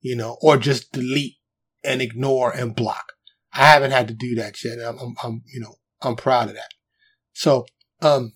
You 0.00 0.16
know, 0.16 0.36
or 0.40 0.56
just 0.56 0.92
delete 0.92 1.36
and 1.84 2.00
ignore 2.00 2.50
and 2.50 2.76
block. 2.76 3.12
I 3.52 3.66
haven't 3.66 3.92
had 3.92 4.08
to 4.08 4.14
do 4.14 4.34
that 4.36 4.62
yet. 4.62 4.78
I'm, 4.78 4.98
I'm, 4.98 5.14
I'm, 5.22 5.42
you 5.52 5.60
know, 5.60 5.76
I'm 6.02 6.16
proud 6.16 6.48
of 6.48 6.54
that. 6.54 6.68
So, 7.32 7.66
um, 8.02 8.32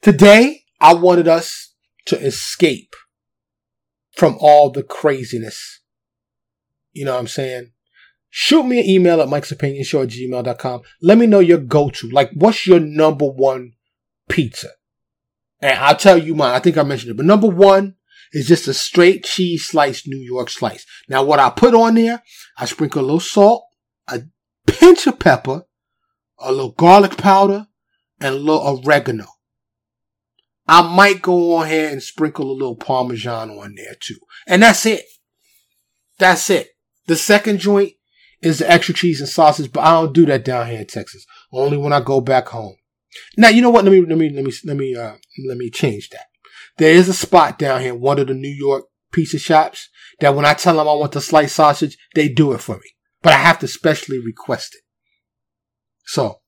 today 0.00 0.62
I 0.80 0.94
wanted 0.94 1.28
us 1.28 1.74
to 2.06 2.18
escape 2.18 2.94
from 4.12 4.36
all 4.40 4.70
the 4.70 4.82
craziness. 4.82 5.80
You 6.92 7.04
know 7.04 7.14
what 7.14 7.20
I'm 7.20 7.28
saying? 7.28 7.72
Shoot 8.30 8.64
me 8.64 8.80
an 8.80 8.86
email 8.86 9.20
at 9.20 9.28
Mike's 9.28 9.52
Opinion 9.52 9.84
Show 9.84 10.02
at 10.02 10.08
gmail.com. 10.08 10.82
Let 11.02 11.18
me 11.18 11.26
know 11.26 11.40
your 11.40 11.58
go-to. 11.58 12.08
Like, 12.08 12.30
what's 12.34 12.66
your 12.66 12.80
number 12.80 13.26
one 13.26 13.72
pizza? 14.28 14.68
And 15.62 15.78
I'll 15.78 15.96
tell 15.96 16.18
you 16.18 16.34
mine. 16.34 16.54
I 16.54 16.58
think 16.58 16.76
I 16.76 16.82
mentioned 16.82 17.12
it, 17.12 17.16
but 17.16 17.24
number 17.24 17.46
one 17.46 17.94
is 18.32 18.48
just 18.48 18.66
a 18.66 18.74
straight 18.74 19.24
cheese 19.24 19.66
slice 19.66 20.06
New 20.06 20.18
York 20.18 20.50
slice. 20.50 20.84
Now, 21.08 21.22
what 21.22 21.38
I 21.38 21.50
put 21.50 21.74
on 21.74 21.94
there, 21.94 22.22
I 22.58 22.64
sprinkle 22.64 23.02
a 23.02 23.04
little 23.04 23.20
salt, 23.20 23.64
a 24.08 24.22
pinch 24.66 25.06
of 25.06 25.20
pepper, 25.20 25.62
a 26.38 26.50
little 26.50 26.72
garlic 26.72 27.16
powder, 27.16 27.68
and 28.20 28.34
a 28.34 28.38
little 28.38 28.82
oregano. 28.84 29.26
I 30.66 30.82
might 30.82 31.22
go 31.22 31.56
on 31.56 31.68
here 31.68 31.88
and 31.88 32.02
sprinkle 32.02 32.50
a 32.50 32.52
little 32.52 32.76
parmesan 32.76 33.50
on 33.50 33.74
there 33.76 33.94
too. 34.00 34.18
And 34.46 34.62
that's 34.62 34.84
it. 34.86 35.04
That's 36.18 36.50
it. 36.50 36.70
The 37.06 37.16
second 37.16 37.58
joint 37.58 37.92
is 38.40 38.58
the 38.58 38.70
extra 38.70 38.94
cheese 38.94 39.20
and 39.20 39.28
sausage, 39.28 39.72
but 39.72 39.82
I 39.82 39.92
don't 39.92 40.12
do 40.12 40.26
that 40.26 40.44
down 40.44 40.68
here 40.68 40.80
in 40.80 40.86
Texas. 40.86 41.26
Only 41.52 41.76
when 41.76 41.92
I 41.92 42.00
go 42.00 42.20
back 42.20 42.48
home. 42.48 42.76
Now, 43.36 43.48
you 43.48 43.62
know 43.62 43.70
what? 43.70 43.84
Let 43.84 43.92
me, 43.92 44.00
let 44.00 44.18
me, 44.18 44.30
let 44.30 44.44
me, 44.44 44.52
let 44.64 44.76
me, 44.76 44.96
uh, 44.96 45.14
let 45.46 45.58
me 45.58 45.70
change 45.70 46.10
that. 46.10 46.26
There 46.78 46.94
is 46.94 47.08
a 47.08 47.14
spot 47.14 47.58
down 47.58 47.82
here, 47.82 47.94
one 47.94 48.18
of 48.18 48.28
the 48.28 48.34
New 48.34 48.48
York 48.48 48.84
pizza 49.12 49.38
shops, 49.38 49.88
that 50.20 50.34
when 50.34 50.44
I 50.44 50.54
tell 50.54 50.76
them 50.76 50.88
I 50.88 50.92
want 50.94 51.12
the 51.12 51.20
sliced 51.20 51.54
sausage, 51.54 51.98
they 52.14 52.28
do 52.28 52.52
it 52.52 52.60
for 52.60 52.76
me 52.76 52.92
but 53.22 53.32
I 53.32 53.36
have 53.36 53.60
to 53.60 53.68
specially 53.68 54.18
request 54.18 54.74
it. 54.74 54.82
So, 56.04 56.40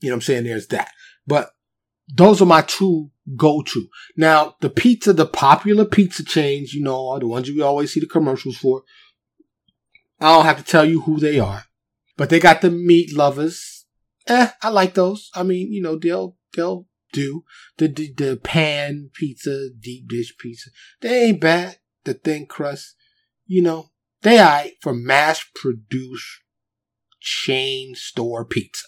you 0.00 0.10
know 0.10 0.14
what 0.14 0.16
I'm 0.16 0.20
saying? 0.22 0.44
There's 0.44 0.68
that. 0.68 0.90
But 1.26 1.50
those 2.14 2.40
are 2.40 2.46
my 2.46 2.62
two 2.62 3.10
go-to. 3.36 3.88
Now, 4.16 4.54
the 4.60 4.70
pizza, 4.70 5.12
the 5.12 5.26
popular 5.26 5.84
pizza 5.84 6.24
chains, 6.24 6.72
you 6.74 6.82
know, 6.82 7.08
are 7.08 7.20
the 7.20 7.26
ones 7.26 7.48
we 7.48 7.62
always 7.62 7.92
see 7.92 8.00
the 8.00 8.06
commercials 8.06 8.56
for. 8.56 8.82
I 10.20 10.34
don't 10.34 10.44
have 10.44 10.58
to 10.58 10.64
tell 10.64 10.84
you 10.84 11.02
who 11.02 11.18
they 11.18 11.38
are, 11.38 11.64
but 12.16 12.28
they 12.28 12.40
got 12.40 12.60
the 12.60 12.70
meat 12.70 13.16
lovers. 13.16 13.77
Eh, 14.28 14.50
I 14.62 14.68
like 14.68 14.94
those. 14.94 15.30
I 15.34 15.42
mean, 15.42 15.72
you 15.72 15.82
know, 15.82 15.96
they'll, 15.96 16.36
they'll 16.54 16.86
do 17.12 17.44
the, 17.78 17.88
the, 17.88 18.12
the 18.12 18.36
pan 18.36 19.10
pizza, 19.14 19.70
deep 19.70 20.08
dish 20.08 20.36
pizza. 20.38 20.70
They 21.00 21.24
ain't 21.24 21.40
bad. 21.40 21.78
The 22.04 22.14
thin 22.14 22.46
crust, 22.46 22.94
you 23.46 23.62
know, 23.62 23.90
they 24.22 24.38
are 24.38 24.64
for 24.80 24.94
mass 24.94 25.44
produced 25.54 26.42
chain 27.20 27.94
store 27.94 28.44
pizza. 28.44 28.86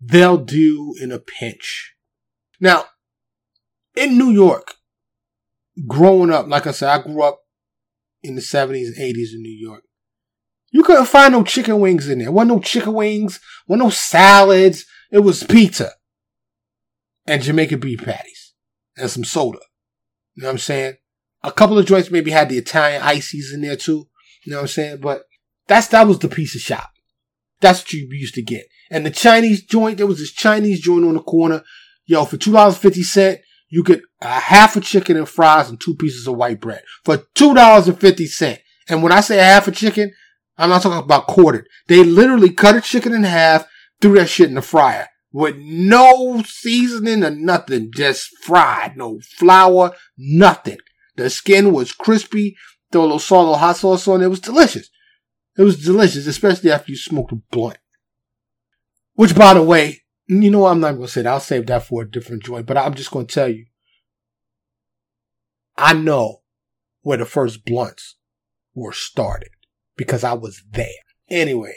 They'll 0.00 0.38
do 0.38 0.94
in 1.00 1.12
a 1.12 1.18
pinch. 1.18 1.94
Now, 2.60 2.84
in 3.96 4.16
New 4.16 4.30
York, 4.30 4.74
growing 5.86 6.30
up, 6.30 6.46
like 6.46 6.66
I 6.66 6.72
said, 6.72 6.90
I 6.90 7.02
grew 7.02 7.22
up 7.22 7.40
in 8.22 8.34
the 8.34 8.40
70s 8.40 8.86
and 8.86 8.96
80s 8.96 9.34
in 9.34 9.42
New 9.42 9.56
York. 9.56 9.82
You 10.70 10.82
couldn't 10.82 11.06
find 11.06 11.32
no 11.32 11.44
chicken 11.44 11.80
wings 11.80 12.08
in 12.08 12.18
there. 12.18 12.30
Wasn't 12.30 12.50
no 12.50 12.60
chicken 12.60 12.92
wings, 12.92 13.40
wasn't 13.66 13.84
no 13.84 13.90
salads. 13.90 14.84
It 15.10 15.20
was 15.20 15.42
pizza 15.42 15.92
and 17.26 17.42
Jamaican 17.42 17.80
beef 17.80 18.00
patties 18.02 18.54
and 18.96 19.10
some 19.10 19.24
soda. 19.24 19.58
You 20.34 20.42
know 20.42 20.48
what 20.48 20.52
I'm 20.52 20.58
saying? 20.58 20.94
A 21.42 21.52
couple 21.52 21.78
of 21.78 21.86
joints 21.86 22.10
maybe 22.10 22.30
had 22.30 22.48
the 22.48 22.58
Italian 22.58 23.02
ices 23.02 23.52
in 23.52 23.60
there 23.60 23.76
too. 23.76 24.08
You 24.44 24.52
know 24.52 24.58
what 24.58 24.62
I'm 24.62 24.68
saying? 24.68 24.98
But 25.00 25.22
that's 25.66 25.88
that 25.88 26.06
was 26.06 26.18
the 26.18 26.28
piece 26.28 26.54
of 26.54 26.60
shop. 26.60 26.90
That's 27.60 27.80
what 27.80 27.92
you 27.92 28.08
used 28.10 28.34
to 28.34 28.42
get. 28.42 28.66
And 28.90 29.04
the 29.04 29.10
Chinese 29.10 29.62
joint, 29.62 29.98
there 29.98 30.06
was 30.06 30.18
this 30.18 30.32
Chinese 30.32 30.80
joint 30.80 31.04
on 31.04 31.14
the 31.14 31.20
corner. 31.20 31.62
Yo, 32.06 32.24
for 32.24 32.36
two 32.36 32.52
dollars 32.52 32.78
fifty 32.78 33.02
cent, 33.02 33.40
you 33.68 33.82
get 33.82 34.00
a 34.20 34.40
half 34.40 34.76
a 34.76 34.80
chicken 34.80 35.16
and 35.16 35.28
fries 35.28 35.68
and 35.68 35.80
two 35.80 35.94
pieces 35.94 36.26
of 36.26 36.36
white 36.36 36.60
bread 36.60 36.82
for 37.04 37.18
two 37.34 37.54
dollars 37.54 37.88
and 37.88 38.00
fifty 38.00 38.26
cent. 38.26 38.60
And 38.88 39.02
when 39.02 39.12
I 39.12 39.20
say 39.20 39.38
a 39.38 39.44
half 39.44 39.68
a 39.68 39.72
chicken, 39.72 40.12
I'm 40.58 40.68
not 40.68 40.82
talking 40.82 40.98
about 40.98 41.28
quartered. 41.28 41.68
They 41.86 42.04
literally 42.04 42.50
cut 42.50 42.76
a 42.76 42.80
chicken 42.80 43.14
in 43.14 43.22
half, 43.22 43.66
threw 44.00 44.16
that 44.16 44.28
shit 44.28 44.48
in 44.48 44.56
the 44.56 44.62
fryer 44.62 45.08
with 45.32 45.56
no 45.56 46.42
seasoning 46.44 47.22
or 47.22 47.30
nothing, 47.30 47.92
just 47.94 48.36
fried, 48.38 48.96
no 48.96 49.20
flour, 49.20 49.92
nothing. 50.16 50.78
The 51.16 51.30
skin 51.30 51.72
was 51.72 51.92
crispy 51.92 52.56
throw 52.90 53.02
a 53.02 53.04
little 53.04 53.18
salt, 53.18 53.40
a 53.40 53.50
little 53.50 53.58
hot 53.58 53.76
sauce 53.76 54.08
on 54.08 54.22
it. 54.22 54.28
Was 54.28 54.40
delicious. 54.40 54.88
It 55.56 55.62
was 55.62 55.82
delicious, 55.82 56.26
especially 56.26 56.70
after 56.70 56.92
you 56.92 56.96
smoked 56.96 57.32
a 57.32 57.36
blunt. 57.50 57.78
Which, 59.14 59.34
by 59.34 59.54
the 59.54 59.62
way, 59.62 60.02
you 60.26 60.50
know 60.50 60.60
what? 60.60 60.70
I'm 60.70 60.80
not 60.80 60.92
going 60.92 61.06
to 61.06 61.12
say 61.12 61.22
that. 61.22 61.30
I'll 61.30 61.40
save 61.40 61.66
that 61.66 61.84
for 61.84 62.02
a 62.02 62.10
different 62.10 62.44
joint, 62.44 62.66
but 62.66 62.76
I'm 62.76 62.94
just 62.94 63.10
going 63.10 63.26
to 63.26 63.34
tell 63.34 63.48
you. 63.48 63.66
I 65.76 65.94
know 65.94 66.42
where 67.02 67.18
the 67.18 67.24
first 67.24 67.64
blunts 67.64 68.16
were 68.74 68.92
started 68.92 69.50
because 69.98 70.24
I 70.24 70.32
was 70.32 70.62
there. 70.70 70.86
Anyway, 71.28 71.74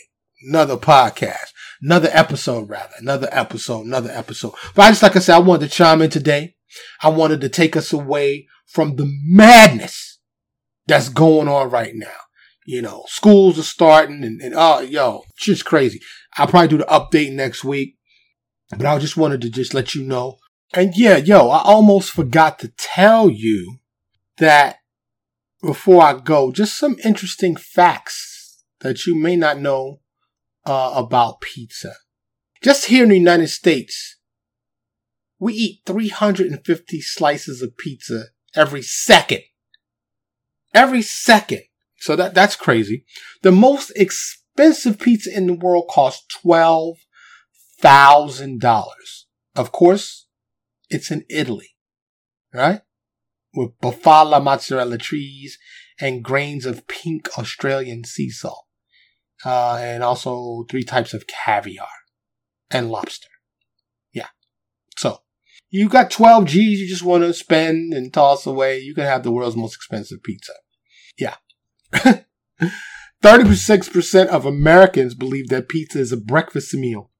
another 0.47 0.77
podcast, 0.77 1.51
another 1.81 2.09
episode, 2.13 2.69
rather, 2.69 2.93
another 2.99 3.27
episode, 3.33 3.85
another 3.85 4.11
episode. 4.11 4.53
But 4.73 4.83
I 4.83 4.89
just, 4.91 5.03
like 5.03 5.17
I 5.17 5.19
said, 5.19 5.35
I 5.35 5.39
wanted 5.39 5.69
to 5.69 5.75
chime 5.75 6.01
in 6.01 6.09
today. 6.09 6.55
I 7.01 7.09
wanted 7.09 7.41
to 7.41 7.49
take 7.49 7.75
us 7.75 7.91
away 7.91 8.47
from 8.65 8.95
the 8.95 9.11
madness 9.25 10.19
that's 10.87 11.09
going 11.09 11.49
on 11.49 11.69
right 11.69 11.93
now. 11.93 12.07
You 12.65 12.81
know, 12.81 13.03
schools 13.07 13.59
are 13.59 13.63
starting 13.63 14.23
and, 14.23 14.39
and 14.39 14.53
oh, 14.55 14.79
yo, 14.79 15.23
just 15.37 15.65
crazy. 15.65 15.99
I'll 16.37 16.47
probably 16.47 16.69
do 16.69 16.77
the 16.77 16.85
update 16.85 17.33
next 17.33 17.65
week, 17.65 17.97
but 18.69 18.85
I 18.85 18.97
just 18.99 19.17
wanted 19.17 19.41
to 19.41 19.49
just 19.49 19.73
let 19.73 19.95
you 19.95 20.03
know. 20.03 20.37
And 20.73 20.95
yeah, 20.95 21.17
yo, 21.17 21.49
I 21.49 21.61
almost 21.63 22.11
forgot 22.11 22.59
to 22.59 22.71
tell 22.77 23.29
you 23.29 23.79
that 24.37 24.77
before 25.61 26.01
I 26.01 26.19
go, 26.19 26.51
just 26.51 26.77
some 26.77 26.97
interesting 27.03 27.55
facts 27.55 28.63
that 28.79 29.05
you 29.05 29.15
may 29.15 29.35
not 29.35 29.59
know 29.59 29.99
uh, 30.65 30.93
about 30.95 31.41
pizza. 31.41 31.93
Just 32.63 32.85
here 32.85 33.03
in 33.03 33.09
the 33.09 33.17
United 33.17 33.47
States, 33.47 34.17
we 35.39 35.53
eat 35.53 35.81
350 35.85 37.01
slices 37.01 37.61
of 37.61 37.77
pizza 37.77 38.25
every 38.55 38.81
second. 38.81 39.41
Every 40.73 41.01
second. 41.01 41.63
So 41.97 42.15
that, 42.15 42.33
that's 42.33 42.55
crazy. 42.55 43.03
The 43.41 43.51
most 43.51 43.91
expensive 43.95 44.99
pizza 44.99 45.35
in 45.35 45.47
the 45.47 45.53
world 45.53 45.89
costs 45.89 46.25
$12,000. 46.43 48.85
Of 49.55 49.71
course, 49.71 50.27
it's 50.89 51.11
in 51.11 51.25
Italy, 51.29 51.75
right? 52.53 52.81
With 53.53 53.77
bufala 53.81 54.41
mozzarella 54.41 54.97
trees 54.97 55.57
and 55.99 56.23
grains 56.23 56.65
of 56.65 56.87
pink 56.87 57.29
Australian 57.37 58.03
sea 58.03 58.29
salt. 58.29 58.65
Uh, 59.43 59.77
and 59.81 60.03
also 60.03 60.65
three 60.69 60.83
types 60.83 61.13
of 61.13 61.25
caviar 61.27 61.87
and 62.69 62.91
lobster. 62.91 63.29
Yeah. 64.13 64.27
So 64.95 65.21
you 65.69 65.89
got 65.89 66.11
12 66.11 66.45
G's 66.45 66.79
you 66.79 66.87
just 66.87 67.03
want 67.03 67.23
to 67.23 67.33
spend 67.33 67.93
and 67.93 68.13
toss 68.13 68.45
away. 68.45 68.79
You 68.79 68.93
can 68.93 69.05
have 69.05 69.23
the 69.23 69.31
world's 69.31 69.55
most 69.55 69.75
expensive 69.75 70.21
pizza. 70.21 70.53
Yeah. 71.17 71.35
36% 73.23 74.27
of 74.27 74.45
Americans 74.45 75.13
believe 75.13 75.49
that 75.49 75.69
pizza 75.69 75.99
is 75.99 76.11
a 76.11 76.17
breakfast 76.17 76.73
meal. 76.73 77.11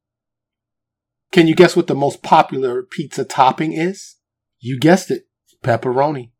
Can 1.32 1.48
you 1.48 1.56
guess 1.56 1.76
what 1.76 1.88
the 1.88 1.96
most 1.96 2.24
popular 2.24 2.84
pizza 2.84 3.24
topping 3.24 3.74
is? 3.74 4.18
You 4.60 4.80
guessed 4.80 5.12
it. 5.12 5.24
Pepperoni. 5.64 6.32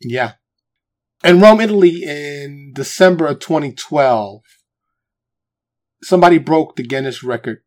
Yeah. 0.00 0.32
In 1.22 1.40
Rome, 1.40 1.60
Italy 1.60 2.02
in 2.04 2.72
December 2.74 3.26
of 3.26 3.40
2012, 3.40 4.40
somebody 6.02 6.38
broke 6.38 6.76
the 6.76 6.82
Guinness 6.82 7.22
record 7.22 7.60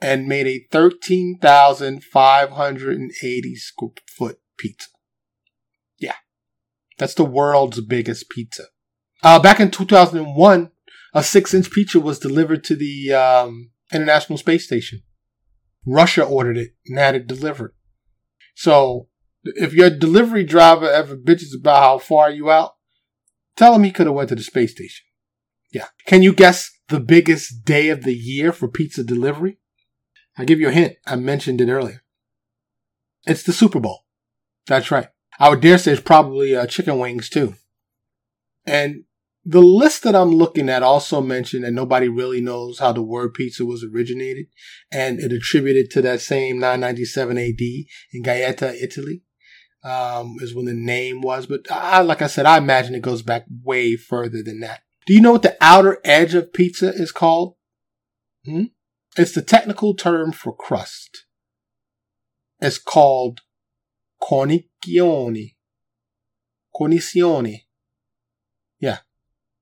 and 0.00 0.26
made 0.26 0.46
a 0.46 0.66
13,580 0.70 3.56
square 3.56 3.90
foot 4.06 4.38
pizza. 4.56 4.88
Yeah. 5.98 6.14
That's 6.96 7.14
the 7.14 7.24
world's 7.24 7.80
biggest 7.80 8.30
pizza. 8.30 8.64
Uh, 9.22 9.38
back 9.38 9.60
in 9.60 9.70
2001, 9.70 10.70
a 11.14 11.22
six 11.22 11.54
inch 11.54 11.70
pizza 11.70 12.00
was 12.00 12.18
delivered 12.18 12.64
to 12.64 12.76
the 12.76 13.12
um, 13.12 13.70
International 13.92 14.38
Space 14.38 14.64
Station. 14.64 15.02
Russia 15.86 16.22
ordered 16.22 16.56
it 16.56 16.70
and 16.86 16.98
had 16.98 17.14
it 17.14 17.26
delivered. 17.26 17.74
So 18.54 19.08
if 19.56 19.72
your 19.72 19.90
delivery 19.90 20.44
driver 20.44 20.90
ever 20.90 21.16
bitches 21.16 21.54
about 21.58 21.82
how 21.82 21.98
far 21.98 22.30
you 22.30 22.50
out, 22.50 22.72
tell 23.56 23.74
him 23.74 23.84
he 23.84 23.90
could 23.90 24.06
have 24.06 24.14
went 24.14 24.28
to 24.30 24.34
the 24.34 24.42
space 24.42 24.72
station. 24.72 25.04
Yeah. 25.72 25.86
Can 26.06 26.22
you 26.22 26.32
guess 26.32 26.70
the 26.88 27.00
biggest 27.00 27.64
day 27.64 27.88
of 27.88 28.04
the 28.04 28.14
year 28.14 28.52
for 28.52 28.68
pizza 28.68 29.04
delivery? 29.04 29.58
I'll 30.36 30.46
give 30.46 30.60
you 30.60 30.68
a 30.68 30.72
hint. 30.72 30.96
I 31.06 31.16
mentioned 31.16 31.60
it 31.60 31.70
earlier. 31.70 32.02
It's 33.26 33.42
the 33.42 33.52
Super 33.52 33.80
Bowl. 33.80 34.04
That's 34.66 34.90
right. 34.90 35.08
I 35.38 35.50
would 35.50 35.60
dare 35.60 35.78
say 35.78 35.92
it's 35.92 36.00
probably 36.00 36.54
uh, 36.54 36.66
chicken 36.66 36.98
wings 36.98 37.28
too. 37.28 37.54
And 38.66 39.04
the 39.44 39.60
list 39.62 40.02
that 40.02 40.14
I'm 40.14 40.30
looking 40.30 40.68
at 40.68 40.82
also 40.82 41.20
mentioned 41.20 41.64
that 41.64 41.72
nobody 41.72 42.08
really 42.08 42.40
knows 42.40 42.80
how 42.80 42.92
the 42.92 43.02
word 43.02 43.34
pizza 43.34 43.64
was 43.64 43.82
originated, 43.82 44.46
and 44.92 45.18
it 45.18 45.32
attributed 45.32 45.90
to 45.92 46.02
that 46.02 46.20
same 46.20 46.58
997 46.58 47.38
AD 47.38 47.60
in 48.12 48.22
Gaeta, 48.22 48.74
Italy, 48.82 49.22
um, 49.84 50.36
is 50.40 50.54
when 50.54 50.66
the 50.66 50.74
name 50.74 51.20
was. 51.20 51.46
But 51.46 51.70
I, 51.70 52.00
like 52.00 52.22
I 52.22 52.26
said, 52.26 52.46
I 52.46 52.58
imagine 52.58 52.94
it 52.94 53.02
goes 53.02 53.22
back 53.22 53.44
way 53.64 53.96
further 53.96 54.42
than 54.42 54.60
that. 54.60 54.82
Do 55.06 55.14
you 55.14 55.20
know 55.20 55.32
what 55.32 55.42
the 55.42 55.56
outer 55.60 55.98
edge 56.04 56.34
of 56.34 56.52
pizza 56.52 56.88
is 56.88 57.12
called? 57.12 57.54
Hmm? 58.44 58.64
It's 59.16 59.32
the 59.32 59.42
technical 59.42 59.94
term 59.94 60.32
for 60.32 60.54
crust. 60.54 61.24
It's 62.60 62.78
called 62.78 63.40
cornicione. 64.22 65.54
Cornicione. 66.74 67.62
Yeah. 68.80 68.98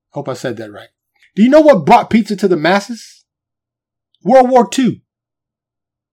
Hope 0.09 0.29
I 0.29 0.33
said 0.33 0.57
that 0.57 0.71
right. 0.71 0.89
Do 1.35 1.43
you 1.43 1.49
know 1.49 1.61
what 1.61 1.85
brought 1.85 2.09
pizza 2.09 2.35
to 2.35 2.47
the 2.47 2.57
masses? 2.57 3.25
World 4.23 4.49
War 4.49 4.69
II. 4.77 5.01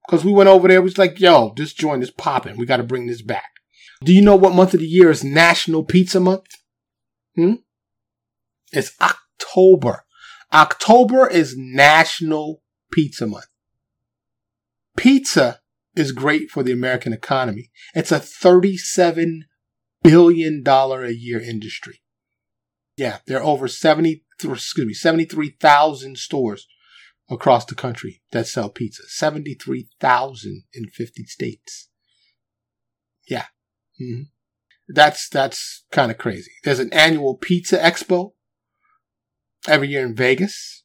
Because 0.05 0.23
we 0.23 0.31
went 0.31 0.49
over 0.49 0.67
there, 0.67 0.81
we 0.81 0.85
was 0.85 0.97
like, 0.97 1.19
yo, 1.19 1.53
this 1.55 1.73
joint 1.73 2.03
is 2.03 2.11
popping. 2.11 2.57
We 2.57 2.65
got 2.65 2.77
to 2.77 2.83
bring 2.83 3.07
this 3.07 3.23
back. 3.23 3.49
Do 4.03 4.13
you 4.13 4.21
know 4.21 4.35
what 4.35 4.53
month 4.53 4.73
of 4.73 4.79
the 4.81 4.87
year 4.87 5.09
is 5.09 5.23
National 5.23 5.83
Pizza 5.83 6.19
Month? 6.19 6.47
Hmm? 7.35 7.55
It's 8.71 8.91
October. 9.01 10.05
October 10.53 11.27
is 11.27 11.55
National 11.57 12.61
Pizza 12.91 13.27
Month. 13.27 13.47
Pizza 14.97 15.59
is 15.95 16.11
great 16.11 16.49
for 16.49 16.63
the 16.63 16.71
American 16.71 17.13
economy. 17.13 17.71
It's 17.93 18.11
a 18.11 18.19
$37 18.19 19.39
billion 20.03 20.63
a 20.67 21.09
year 21.09 21.41
industry. 21.41 22.01
Yeah, 22.97 23.19
there 23.27 23.39
are 23.39 23.43
over 23.43 23.67
70, 23.67 24.23
excuse 24.41 24.87
me, 24.87 24.93
73,000 24.93 26.17
stores 26.17 26.67
across 27.29 27.65
the 27.65 27.75
country 27.75 28.21
that 28.31 28.47
sell 28.47 28.69
pizza. 28.69 29.03
73,000 29.07 30.63
in 30.73 30.87
50 30.87 31.23
states. 31.25 31.89
Yeah. 33.27 33.45
Mm-hmm. 34.01 34.23
That's, 34.87 35.29
that's 35.29 35.85
kind 35.91 36.11
of 36.11 36.17
crazy. 36.17 36.51
There's 36.63 36.79
an 36.79 36.93
annual 36.93 37.35
pizza 37.35 37.77
expo 37.77 38.33
every 39.67 39.87
year 39.89 40.05
in 40.05 40.15
Vegas. 40.15 40.83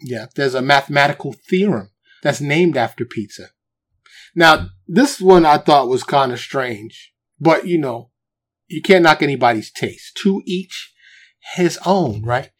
Yeah. 0.00 0.26
There's 0.34 0.54
a 0.54 0.62
mathematical 0.62 1.32
theorem 1.32 1.90
that's 2.22 2.40
named 2.40 2.76
after 2.76 3.04
pizza. 3.04 3.50
Now, 4.34 4.70
this 4.88 5.20
one 5.20 5.46
I 5.46 5.58
thought 5.58 5.88
was 5.88 6.02
kind 6.02 6.32
of 6.32 6.40
strange, 6.40 7.12
but 7.38 7.66
you 7.66 7.78
know, 7.78 8.10
you 8.66 8.82
can't 8.82 9.04
knock 9.04 9.22
anybody's 9.22 9.70
taste. 9.70 10.16
To 10.22 10.42
each 10.44 10.92
his 11.54 11.78
own, 11.86 12.22
right? 12.24 12.50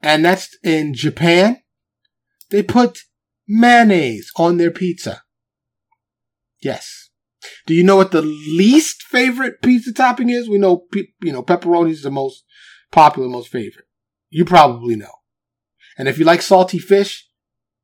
And 0.00 0.24
that's 0.24 0.56
in 0.62 0.94
Japan. 0.94 1.60
They 2.50 2.62
put 2.62 3.00
mayonnaise 3.48 4.30
on 4.36 4.56
their 4.56 4.70
pizza. 4.70 5.22
Yes. 6.62 7.03
Do 7.66 7.74
you 7.74 7.84
know 7.84 7.96
what 7.96 8.10
the 8.10 8.22
least 8.22 9.02
favorite 9.02 9.62
pizza 9.62 9.92
topping 9.92 10.30
is? 10.30 10.48
We 10.48 10.58
know, 10.58 10.86
you 11.22 11.32
know, 11.32 11.42
pepperoni 11.42 11.90
is 11.90 12.02
the 12.02 12.10
most 12.10 12.44
popular, 12.90 13.28
most 13.28 13.48
favorite. 13.48 13.86
You 14.30 14.44
probably 14.44 14.96
know. 14.96 15.12
And 15.96 16.08
if 16.08 16.18
you 16.18 16.24
like 16.24 16.42
salty 16.42 16.78
fish, 16.78 17.28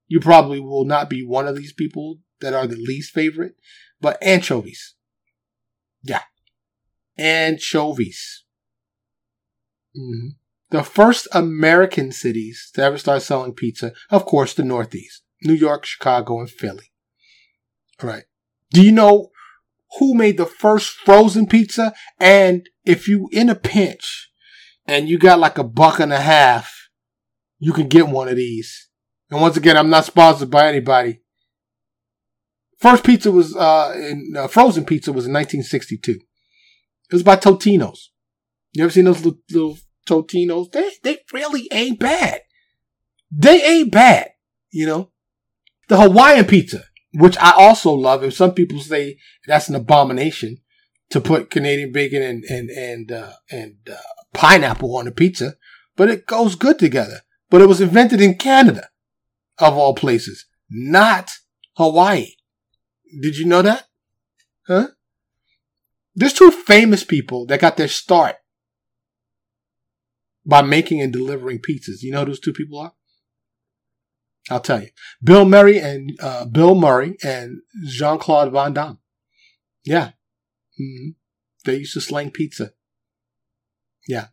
you 0.09 0.21
probably 0.21 0.61
will 0.61 0.85
not 0.85 1.09
be 1.09 1.25
one 1.25 1.47
of 1.47 1.57
these 1.57 1.73
people 1.73 2.19
that 2.41 2.55
are 2.55 2.67
the 2.67 2.77
least 2.77 3.13
favorite, 3.13 3.55
but 4.01 4.19
anchovies. 4.23 4.95
Yeah 6.03 6.23
anchovies. 7.21 8.45
Mm-hmm. 9.97 10.29
The 10.71 10.83
first 10.83 11.29
American 11.33 12.13
cities 12.13 12.71
to 12.75 12.83
ever 12.83 12.97
start 12.97 13.23
selling 13.23 13.53
pizza, 13.53 13.93
of 14.09 14.25
course, 14.25 14.55
the 14.55 14.65
Northeast 14.65 15.23
New 15.43 15.55
York, 15.55 15.85
Chicago, 15.85 16.41
and 16.41 16.51
Philly. 16.51 16.93
All 18.03 18.09
right. 18.09 18.25
Do 18.73 18.83
you 18.83 18.93
know 18.93 19.31
who 19.99 20.14
made 20.14 20.36
the 20.36 20.47
first 20.47 20.91
frozen 20.91 21.47
pizza? 21.47 21.93
And 22.18 22.68
if 22.84 23.09
you 23.09 23.28
in 23.32 23.49
a 23.49 23.55
pinch 23.55 24.30
and 24.86 25.09
you 25.09 25.18
got 25.18 25.38
like 25.38 25.59
a 25.59 25.64
buck 25.64 26.01
and 26.01 26.12
a 26.12 26.20
half, 26.20 26.88
you 27.59 27.72
can 27.72 27.88
get 27.88 28.09
one 28.09 28.28
of 28.28 28.36
these. 28.36 28.88
And 29.30 29.41
once 29.41 29.57
again, 29.57 29.76
I'm 29.76 29.91
not 29.91 30.05
sponsored 30.05 30.51
by 30.51 30.68
anybody. 30.68 31.20
First 32.78 33.05
pizza 33.05 33.30
was 33.30 33.55
uh, 33.55 33.93
in, 33.95 34.34
uh, 34.36 34.49
frozen 34.49 34.84
pizza 34.84 35.12
was 35.12 35.26
in 35.26 35.32
1962. 35.32 36.12
It 36.12 36.20
was 37.12 37.22
by 37.22 37.36
Totino's. 37.36 38.11
You 38.72 38.84
ever 38.84 38.93
seen 38.93 39.05
those 39.05 39.24
little, 39.24 39.41
little 39.51 39.78
Totino's? 40.09 40.70
They, 40.70 40.91
they 41.03 41.18
really 41.32 41.68
ain't 41.72 42.01
bad. 42.01 42.41
They 43.30 43.62
ain't 43.62 43.93
bad, 43.93 44.30
you 44.70 44.86
know? 44.86 45.11
The 45.88 46.01
Hawaiian 46.01 46.47
pizza, 46.47 46.84
which 47.13 47.37
I 47.39 47.53
also 47.53 47.93
love, 47.93 48.23
and 48.23 48.33
some 48.33 48.55
people 48.55 48.81
say 48.81 49.19
that's 49.47 49.69
an 49.69 49.75
abomination 49.75 50.59
to 51.11 51.21
put 51.21 51.51
Canadian 51.51 51.93
bacon 51.93 52.23
and, 52.23 52.45
and, 52.45 52.71
and, 52.71 53.13
uh, 53.13 53.33
and, 53.51 53.77
uh, 53.91 53.97
pineapple 54.33 54.97
on 54.97 55.09
a 55.09 55.11
pizza, 55.11 55.55
but 55.97 56.09
it 56.09 56.27
goes 56.27 56.55
good 56.55 56.79
together. 56.79 57.23
But 57.51 57.61
it 57.61 57.67
was 57.67 57.81
invented 57.81 58.21
in 58.21 58.37
Canada, 58.37 58.89
of 59.59 59.75
all 59.75 59.95
places, 59.95 60.47
not 60.71 61.33
Hawaii. 61.77 62.35
Did 63.21 63.37
you 63.37 63.45
know 63.45 63.63
that? 63.63 63.89
Huh? 64.69 64.89
There's 66.15 66.33
two 66.33 66.53
famous 66.53 67.03
people 67.03 67.47
that 67.47 67.61
got 67.61 67.77
their 67.77 67.89
start 67.89 68.37
by 70.47 70.63
making 70.63 71.01
and 71.01 71.13
delivering 71.13 71.59
pizzas. 71.59 72.03
You 72.03 72.13
know 72.13 72.21
who 72.21 72.27
those 72.27 72.41
two 72.41 72.53
people 72.53 72.79
are? 72.79 72.93
I'll 74.51 74.61
tell 74.61 74.83
you. 74.83 74.89
Bill 75.23 75.45
Murray 75.45 75.79
and 75.79 76.19
uh, 76.21 76.45
Bill 76.45 76.75
Murray 76.75 77.17
and 77.23 77.61
Jean 77.87 78.19
Claude 78.19 78.53
Van 78.53 78.73
Damme. 78.73 78.99
Yeah, 79.85 80.11
mm-hmm. 80.81 81.11
they 81.65 81.77
used 81.77 81.95
to 81.95 82.01
slang 82.01 82.31
pizza. 82.31 82.73
Yeah. 84.07 84.27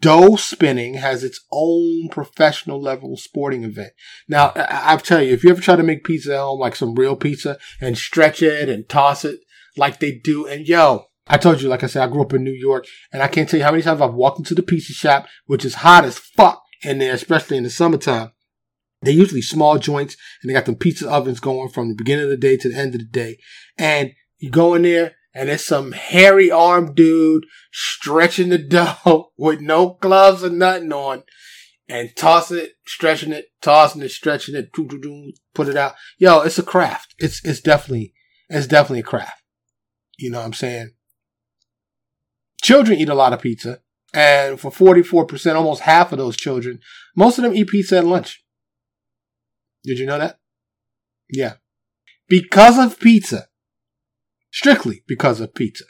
Dough 0.00 0.36
spinning 0.36 0.94
has 0.94 1.22
its 1.22 1.44
own 1.52 2.08
professional 2.08 2.80
level 2.80 3.16
sporting 3.18 3.64
event. 3.64 3.92
Now, 4.26 4.52
I- 4.56 4.92
I'll 4.92 4.98
tell 4.98 5.22
you, 5.22 5.34
if 5.34 5.44
you 5.44 5.50
ever 5.50 5.60
try 5.60 5.76
to 5.76 5.82
make 5.82 6.04
pizza 6.04 6.34
at 6.34 6.40
home, 6.40 6.58
like 6.58 6.74
some 6.74 6.94
real 6.94 7.16
pizza, 7.16 7.58
and 7.80 7.96
stretch 7.96 8.42
it 8.42 8.68
and 8.68 8.88
toss 8.88 9.24
it 9.24 9.40
like 9.76 10.00
they 10.00 10.12
do, 10.12 10.46
and 10.46 10.66
yo, 10.66 11.04
I 11.26 11.36
told 11.36 11.60
you, 11.60 11.68
like 11.68 11.84
I 11.84 11.86
said, 11.86 12.02
I 12.02 12.10
grew 12.10 12.22
up 12.22 12.32
in 12.32 12.42
New 12.42 12.50
York, 12.50 12.86
and 13.12 13.22
I 13.22 13.28
can't 13.28 13.48
tell 13.48 13.58
you 13.58 13.64
how 13.64 13.70
many 13.70 13.82
times 13.82 14.00
I've 14.00 14.14
walked 14.14 14.38
into 14.38 14.54
the 14.54 14.62
pizza 14.62 14.94
shop, 14.94 15.26
which 15.44 15.64
is 15.64 15.74
hot 15.76 16.04
as 16.04 16.16
fuck 16.16 16.62
in 16.82 16.98
there, 16.98 17.12
especially 17.12 17.58
in 17.58 17.64
the 17.64 17.70
summertime. 17.70 18.32
They're 19.02 19.12
usually 19.12 19.42
small 19.42 19.78
joints, 19.78 20.16
and 20.42 20.48
they 20.48 20.54
got 20.54 20.66
them 20.66 20.76
pizza 20.76 21.08
ovens 21.08 21.40
going 21.40 21.68
from 21.68 21.88
the 21.88 21.94
beginning 21.94 22.24
of 22.24 22.30
the 22.30 22.36
day 22.36 22.56
to 22.56 22.68
the 22.68 22.76
end 22.76 22.94
of 22.94 23.00
the 23.00 23.06
day. 23.06 23.38
And 23.76 24.12
you 24.38 24.50
go 24.50 24.74
in 24.74 24.82
there, 24.82 25.14
and 25.34 25.48
it's 25.48 25.64
some 25.64 25.92
hairy 25.92 26.50
arm 26.50 26.94
dude 26.94 27.46
stretching 27.72 28.48
the 28.48 28.58
dough 29.04 29.32
with 29.36 29.60
no 29.60 29.98
gloves 30.00 30.42
or 30.42 30.50
nothing 30.50 30.92
on, 30.92 31.22
and 31.88 32.10
toss 32.16 32.50
it, 32.50 32.72
stretching 32.86 33.32
it, 33.32 33.46
tossing 33.62 34.02
it, 34.02 34.10
stretching 34.10 34.56
it, 34.56 34.72
put 35.54 35.68
it 35.68 35.76
out. 35.76 35.94
Yo, 36.18 36.40
it's 36.40 36.58
a 36.58 36.62
craft. 36.62 37.14
It's 37.18 37.44
it's 37.44 37.60
definitely 37.60 38.14
it's 38.48 38.66
definitely 38.66 39.00
a 39.00 39.04
craft. 39.04 39.42
You 40.18 40.30
know 40.30 40.38
what 40.38 40.46
I'm 40.46 40.52
saying? 40.52 40.90
Children 42.60 42.98
eat 42.98 43.08
a 43.08 43.14
lot 43.14 43.32
of 43.32 43.40
pizza. 43.40 43.78
And 44.14 44.58
for 44.58 44.70
44%, 44.70 45.54
almost 45.54 45.82
half 45.82 46.12
of 46.12 46.18
those 46.18 46.36
children, 46.36 46.80
most 47.14 47.38
of 47.38 47.44
them 47.44 47.54
eat 47.54 47.68
pizza 47.68 47.98
at 47.98 48.06
lunch. 48.06 48.42
Did 49.84 49.98
you 49.98 50.06
know 50.06 50.18
that? 50.18 50.38
Yeah. 51.30 51.54
Because 52.28 52.78
of 52.78 53.00
pizza, 53.00 53.48
strictly 54.50 55.02
because 55.06 55.40
of 55.40 55.54
pizza, 55.54 55.84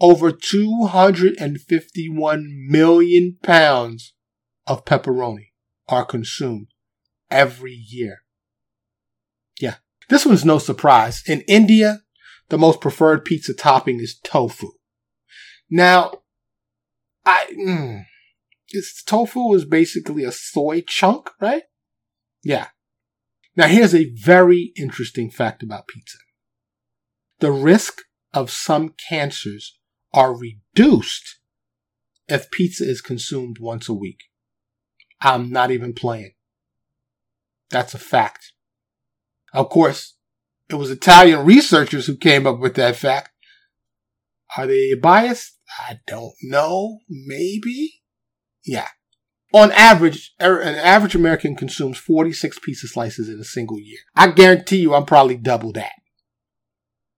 over 0.00 0.30
251 0.30 2.66
million 2.68 3.38
pounds 3.42 4.12
of 4.66 4.84
pepperoni 4.84 5.52
are 5.88 6.04
consumed 6.04 6.66
every 7.30 7.72
year. 7.72 8.18
Yeah. 9.60 9.76
This 10.08 10.26
one's 10.26 10.44
no 10.44 10.58
surprise. 10.58 11.22
In 11.26 11.40
India, 11.42 12.02
the 12.48 12.58
most 12.58 12.80
preferred 12.80 13.24
pizza 13.24 13.54
topping 13.54 14.00
is 14.00 14.18
tofu. 14.22 14.72
Now, 15.70 16.22
I, 17.24 17.46
mm, 17.58 18.04
tofu 19.06 19.54
is 19.54 19.64
basically 19.64 20.24
a 20.24 20.32
soy 20.32 20.82
chunk, 20.82 21.30
right? 21.40 21.62
Yeah. 22.44 22.68
Now 23.56 23.66
here's 23.66 23.94
a 23.94 24.12
very 24.14 24.72
interesting 24.76 25.30
fact 25.30 25.62
about 25.62 25.88
pizza. 25.88 26.18
The 27.40 27.52
risk 27.52 28.02
of 28.32 28.50
some 28.50 28.94
cancers 29.08 29.78
are 30.12 30.36
reduced 30.36 31.38
if 32.28 32.50
pizza 32.50 32.88
is 32.88 33.00
consumed 33.00 33.58
once 33.60 33.88
a 33.88 33.94
week. 33.94 34.20
I'm 35.20 35.50
not 35.50 35.70
even 35.70 35.92
playing. 35.92 36.32
That's 37.70 37.94
a 37.94 37.98
fact. 37.98 38.52
Of 39.52 39.68
course, 39.68 40.16
it 40.68 40.74
was 40.74 40.90
Italian 40.90 41.44
researchers 41.44 42.06
who 42.06 42.16
came 42.16 42.46
up 42.46 42.58
with 42.58 42.74
that 42.74 42.96
fact. 42.96 43.30
Are 44.56 44.66
they 44.66 44.94
biased? 44.94 45.58
I 45.78 46.00
don't 46.06 46.34
know. 46.42 46.98
Maybe. 47.08 48.02
Yeah. 48.64 48.88
On 49.54 49.70
average, 49.70 50.34
er, 50.42 50.58
an 50.58 50.74
average 50.74 51.14
American 51.14 51.54
consumes 51.54 51.96
46 51.96 52.58
pizza 52.58 52.88
slices 52.88 53.28
in 53.28 53.38
a 53.38 53.44
single 53.44 53.78
year. 53.78 54.00
I 54.16 54.32
guarantee 54.32 54.78
you 54.78 54.94
I'm 54.94 55.06
probably 55.06 55.36
double 55.36 55.70
that. 55.74 55.92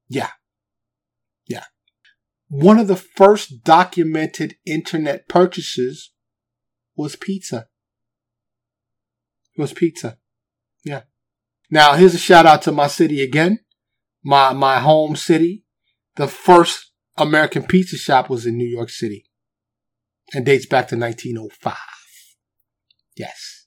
Yeah. 0.07 0.29
Yeah. 1.47 1.65
One 2.49 2.79
of 2.79 2.89
the 2.89 2.97
first 2.97 3.65
documented 3.65 4.57
internet 4.67 5.31
purchases 5.31 6.13
was 6.95 7.17
pizza. 7.17 7.69
It 9.57 9.63
was 9.63 9.73
pizza. 9.73 10.19
Yeah. 10.85 11.05
Now 11.71 11.95
here's 11.95 12.15
a 12.15 12.19
shout 12.19 12.45
out 12.45 12.61
to 12.63 12.71
my 12.71 12.87
city 12.87 13.23
again. 13.23 13.61
My, 14.23 14.53
my 14.53 14.81
home 14.81 15.17
city. 15.17 15.65
The 16.17 16.29
first 16.29 16.93
American 17.17 17.63
pizza 17.63 17.97
shop 17.97 18.29
was 18.29 18.45
in 18.45 18.59
New 18.59 18.69
York 18.69 18.91
City 18.91 19.25
and 20.35 20.45
dates 20.45 20.67
back 20.67 20.89
to 20.89 20.99
1905. 20.99 21.96
Yes. 23.17 23.67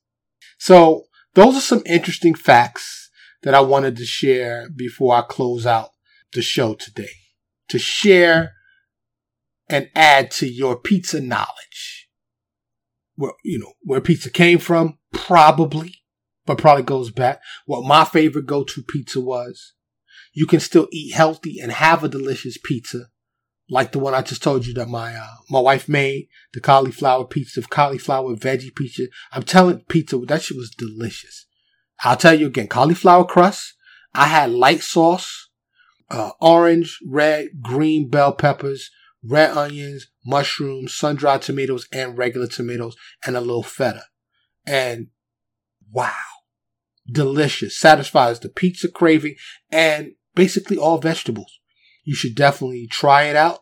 So 0.57 1.05
those 1.33 1.55
are 1.55 1.61
some 1.61 1.83
interesting 1.85 2.35
facts 2.35 3.09
that 3.43 3.53
I 3.53 3.61
wanted 3.61 3.97
to 3.97 4.05
share 4.05 4.69
before 4.69 5.15
I 5.15 5.21
close 5.21 5.65
out 5.65 5.89
the 6.33 6.41
show 6.41 6.75
today. 6.75 7.09
To 7.69 7.79
share 7.79 8.53
and 9.69 9.89
add 9.95 10.31
to 10.31 10.47
your 10.47 10.77
pizza 10.79 11.21
knowledge. 11.21 12.09
Where, 13.15 13.33
you 13.43 13.59
know, 13.59 13.73
where 13.81 14.01
pizza 14.01 14.29
came 14.29 14.59
from, 14.59 14.97
probably, 15.13 15.95
but 16.45 16.57
probably 16.57 16.83
goes 16.83 17.11
back. 17.11 17.41
What 17.65 17.85
my 17.85 18.05
favorite 18.05 18.47
go-to 18.47 18.81
pizza 18.81 19.21
was. 19.21 19.73
You 20.33 20.47
can 20.47 20.59
still 20.59 20.87
eat 20.91 21.13
healthy 21.13 21.59
and 21.61 21.71
have 21.71 22.03
a 22.03 22.09
delicious 22.09 22.57
pizza 22.63 23.05
like 23.69 23.91
the 23.91 23.99
one 23.99 24.13
I 24.15 24.21
just 24.21 24.41
told 24.41 24.65
you 24.65 24.73
that 24.75 24.87
my 24.87 25.15
uh, 25.15 25.35
my 25.49 25.59
wife 25.59 25.87
made, 25.87 26.27
the 26.53 26.59
cauliflower 26.59 27.25
pizza, 27.25 27.61
cauliflower 27.61 28.35
veggie 28.35 28.75
pizza. 28.75 29.07
I'm 29.31 29.43
telling 29.43 29.81
pizza 29.81 30.17
that 30.17 30.41
shit 30.41 30.57
was 30.57 30.71
delicious. 30.71 31.45
I'll 32.03 32.17
tell 32.17 32.33
you 32.33 32.47
again, 32.47 32.67
cauliflower 32.67 33.25
crust. 33.25 33.75
I 34.13 34.25
had 34.25 34.51
light 34.51 34.81
sauce, 34.81 35.49
uh, 36.09 36.31
orange, 36.41 36.97
red, 37.05 37.61
green 37.61 38.09
bell 38.09 38.33
peppers, 38.33 38.89
red 39.23 39.55
onions, 39.55 40.07
mushrooms, 40.25 40.95
sun-dried 40.95 41.43
tomatoes, 41.43 41.87
and 41.93 42.17
regular 42.17 42.47
tomatoes, 42.47 42.95
and 43.25 43.35
a 43.35 43.41
little 43.41 43.63
feta. 43.63 44.05
And 44.65 45.07
wow, 45.91 46.13
delicious. 47.11 47.77
Satisfies 47.77 48.39
the 48.39 48.49
pizza 48.49 48.89
craving 48.89 49.35
and 49.71 50.13
basically 50.33 50.77
all 50.77 50.97
vegetables 50.97 51.58
you 52.09 52.15
should 52.15 52.33
definitely 52.33 52.87
try 52.87 53.25
it 53.25 53.35
out. 53.35 53.59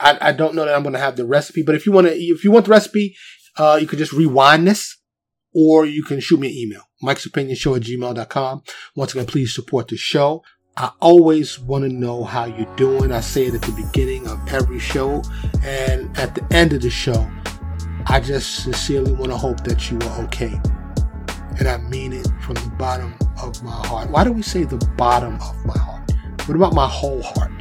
I, 0.00 0.16
I 0.18 0.32
don't 0.32 0.54
know 0.54 0.64
that 0.64 0.74
I'm 0.74 0.82
going 0.82 0.94
to 0.94 0.98
have 0.98 1.16
the 1.16 1.26
recipe, 1.26 1.62
but 1.62 1.74
if 1.74 1.84
you 1.84 1.92
want 1.92 2.06
to, 2.06 2.14
if 2.14 2.42
you 2.42 2.50
want 2.50 2.64
the 2.64 2.70
recipe, 2.70 3.14
uh, 3.58 3.76
you 3.78 3.86
could 3.86 3.98
just 3.98 4.14
rewind 4.14 4.66
this 4.66 4.96
or 5.54 5.84
you 5.84 6.02
can 6.02 6.18
shoot 6.20 6.40
me 6.40 6.48
an 6.48 6.54
email, 6.54 6.80
Mike's 7.02 7.26
Opinion 7.26 7.54
Show 7.54 7.74
at 7.74 7.82
gmail.com. 7.82 8.62
Once 8.94 9.12
again, 9.12 9.26
please 9.26 9.54
support 9.54 9.88
the 9.88 9.96
show. 9.98 10.42
I 10.78 10.90
always 11.00 11.60
want 11.60 11.84
to 11.84 11.90
know 11.90 12.24
how 12.24 12.46
you're 12.46 12.74
doing. 12.76 13.12
I 13.12 13.20
say 13.20 13.44
it 13.44 13.54
at 13.54 13.60
the 13.60 13.72
beginning 13.72 14.26
of 14.26 14.40
every 14.48 14.78
show 14.78 15.22
and 15.62 16.16
at 16.16 16.34
the 16.34 16.46
end 16.50 16.72
of 16.72 16.80
the 16.80 16.88
show. 16.88 17.30
I 18.06 18.20
just 18.20 18.64
sincerely 18.64 19.12
want 19.12 19.32
to 19.32 19.36
hope 19.36 19.64
that 19.64 19.90
you 19.90 19.98
are 19.98 20.24
okay. 20.24 20.58
And 21.58 21.68
I 21.68 21.76
mean 21.76 22.14
it 22.14 22.26
from 22.40 22.54
the 22.54 22.72
bottom 22.78 23.14
of 23.42 23.62
my 23.62 23.86
heart. 23.86 24.08
Why 24.08 24.24
do 24.24 24.32
we 24.32 24.40
say 24.40 24.64
the 24.64 24.78
bottom 24.96 25.34
of 25.42 25.66
my 25.66 25.76
heart? 25.76 26.05
What 26.44 26.56
about 26.56 26.74
my 26.74 26.86
whole 26.86 27.22
heart? 27.22 27.52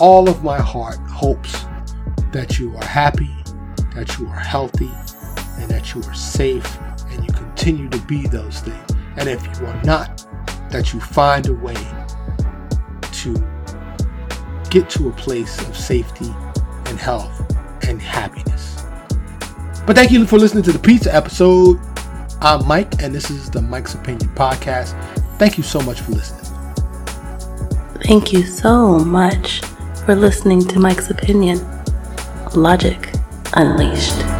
all 0.00 0.28
of 0.28 0.44
my 0.44 0.58
heart 0.58 0.98
hopes 1.08 1.64
that 2.32 2.58
you 2.58 2.74
are 2.76 2.84
happy, 2.84 3.34
that 3.94 4.18
you 4.18 4.28
are 4.28 4.38
healthy, 4.38 4.90
and 5.58 5.68
that 5.70 5.94
you 5.94 6.02
are 6.02 6.14
safe, 6.14 6.78
and 7.08 7.24
you 7.24 7.32
continue 7.32 7.88
to 7.88 7.98
be 8.02 8.26
those 8.28 8.60
things. 8.60 8.90
And 9.16 9.28
if 9.28 9.44
you 9.44 9.66
are 9.66 9.82
not, 9.82 10.24
that 10.70 10.92
you 10.92 11.00
find 11.00 11.48
a 11.48 11.54
way 11.54 11.74
to 13.12 13.34
get 14.70 14.88
to 14.90 15.08
a 15.08 15.12
place 15.12 15.58
of 15.66 15.76
safety 15.76 16.32
and 16.86 16.98
health 16.98 17.40
and 17.88 18.00
happiness. 18.00 18.84
But 19.86 19.96
thank 19.96 20.12
you 20.12 20.26
for 20.26 20.38
listening 20.38 20.62
to 20.64 20.72
the 20.72 20.78
pizza 20.78 21.12
episode. 21.14 21.80
I'm 22.40 22.64
Mike, 22.68 23.02
and 23.02 23.12
this 23.12 23.30
is 23.30 23.50
the 23.50 23.62
Mike's 23.62 23.94
Opinion 23.94 24.30
Podcast. 24.34 24.92
Thank 25.38 25.56
you 25.56 25.64
so 25.64 25.80
much 25.80 26.02
for 26.02 26.12
listening. 26.12 26.47
Thank 28.04 28.32
you 28.32 28.42
so 28.44 28.98
much 28.98 29.60
for 30.06 30.14
listening 30.14 30.62
to 30.68 30.78
Mike's 30.78 31.10
Opinion. 31.10 31.58
Logic 32.54 33.12
Unleashed. 33.54 34.37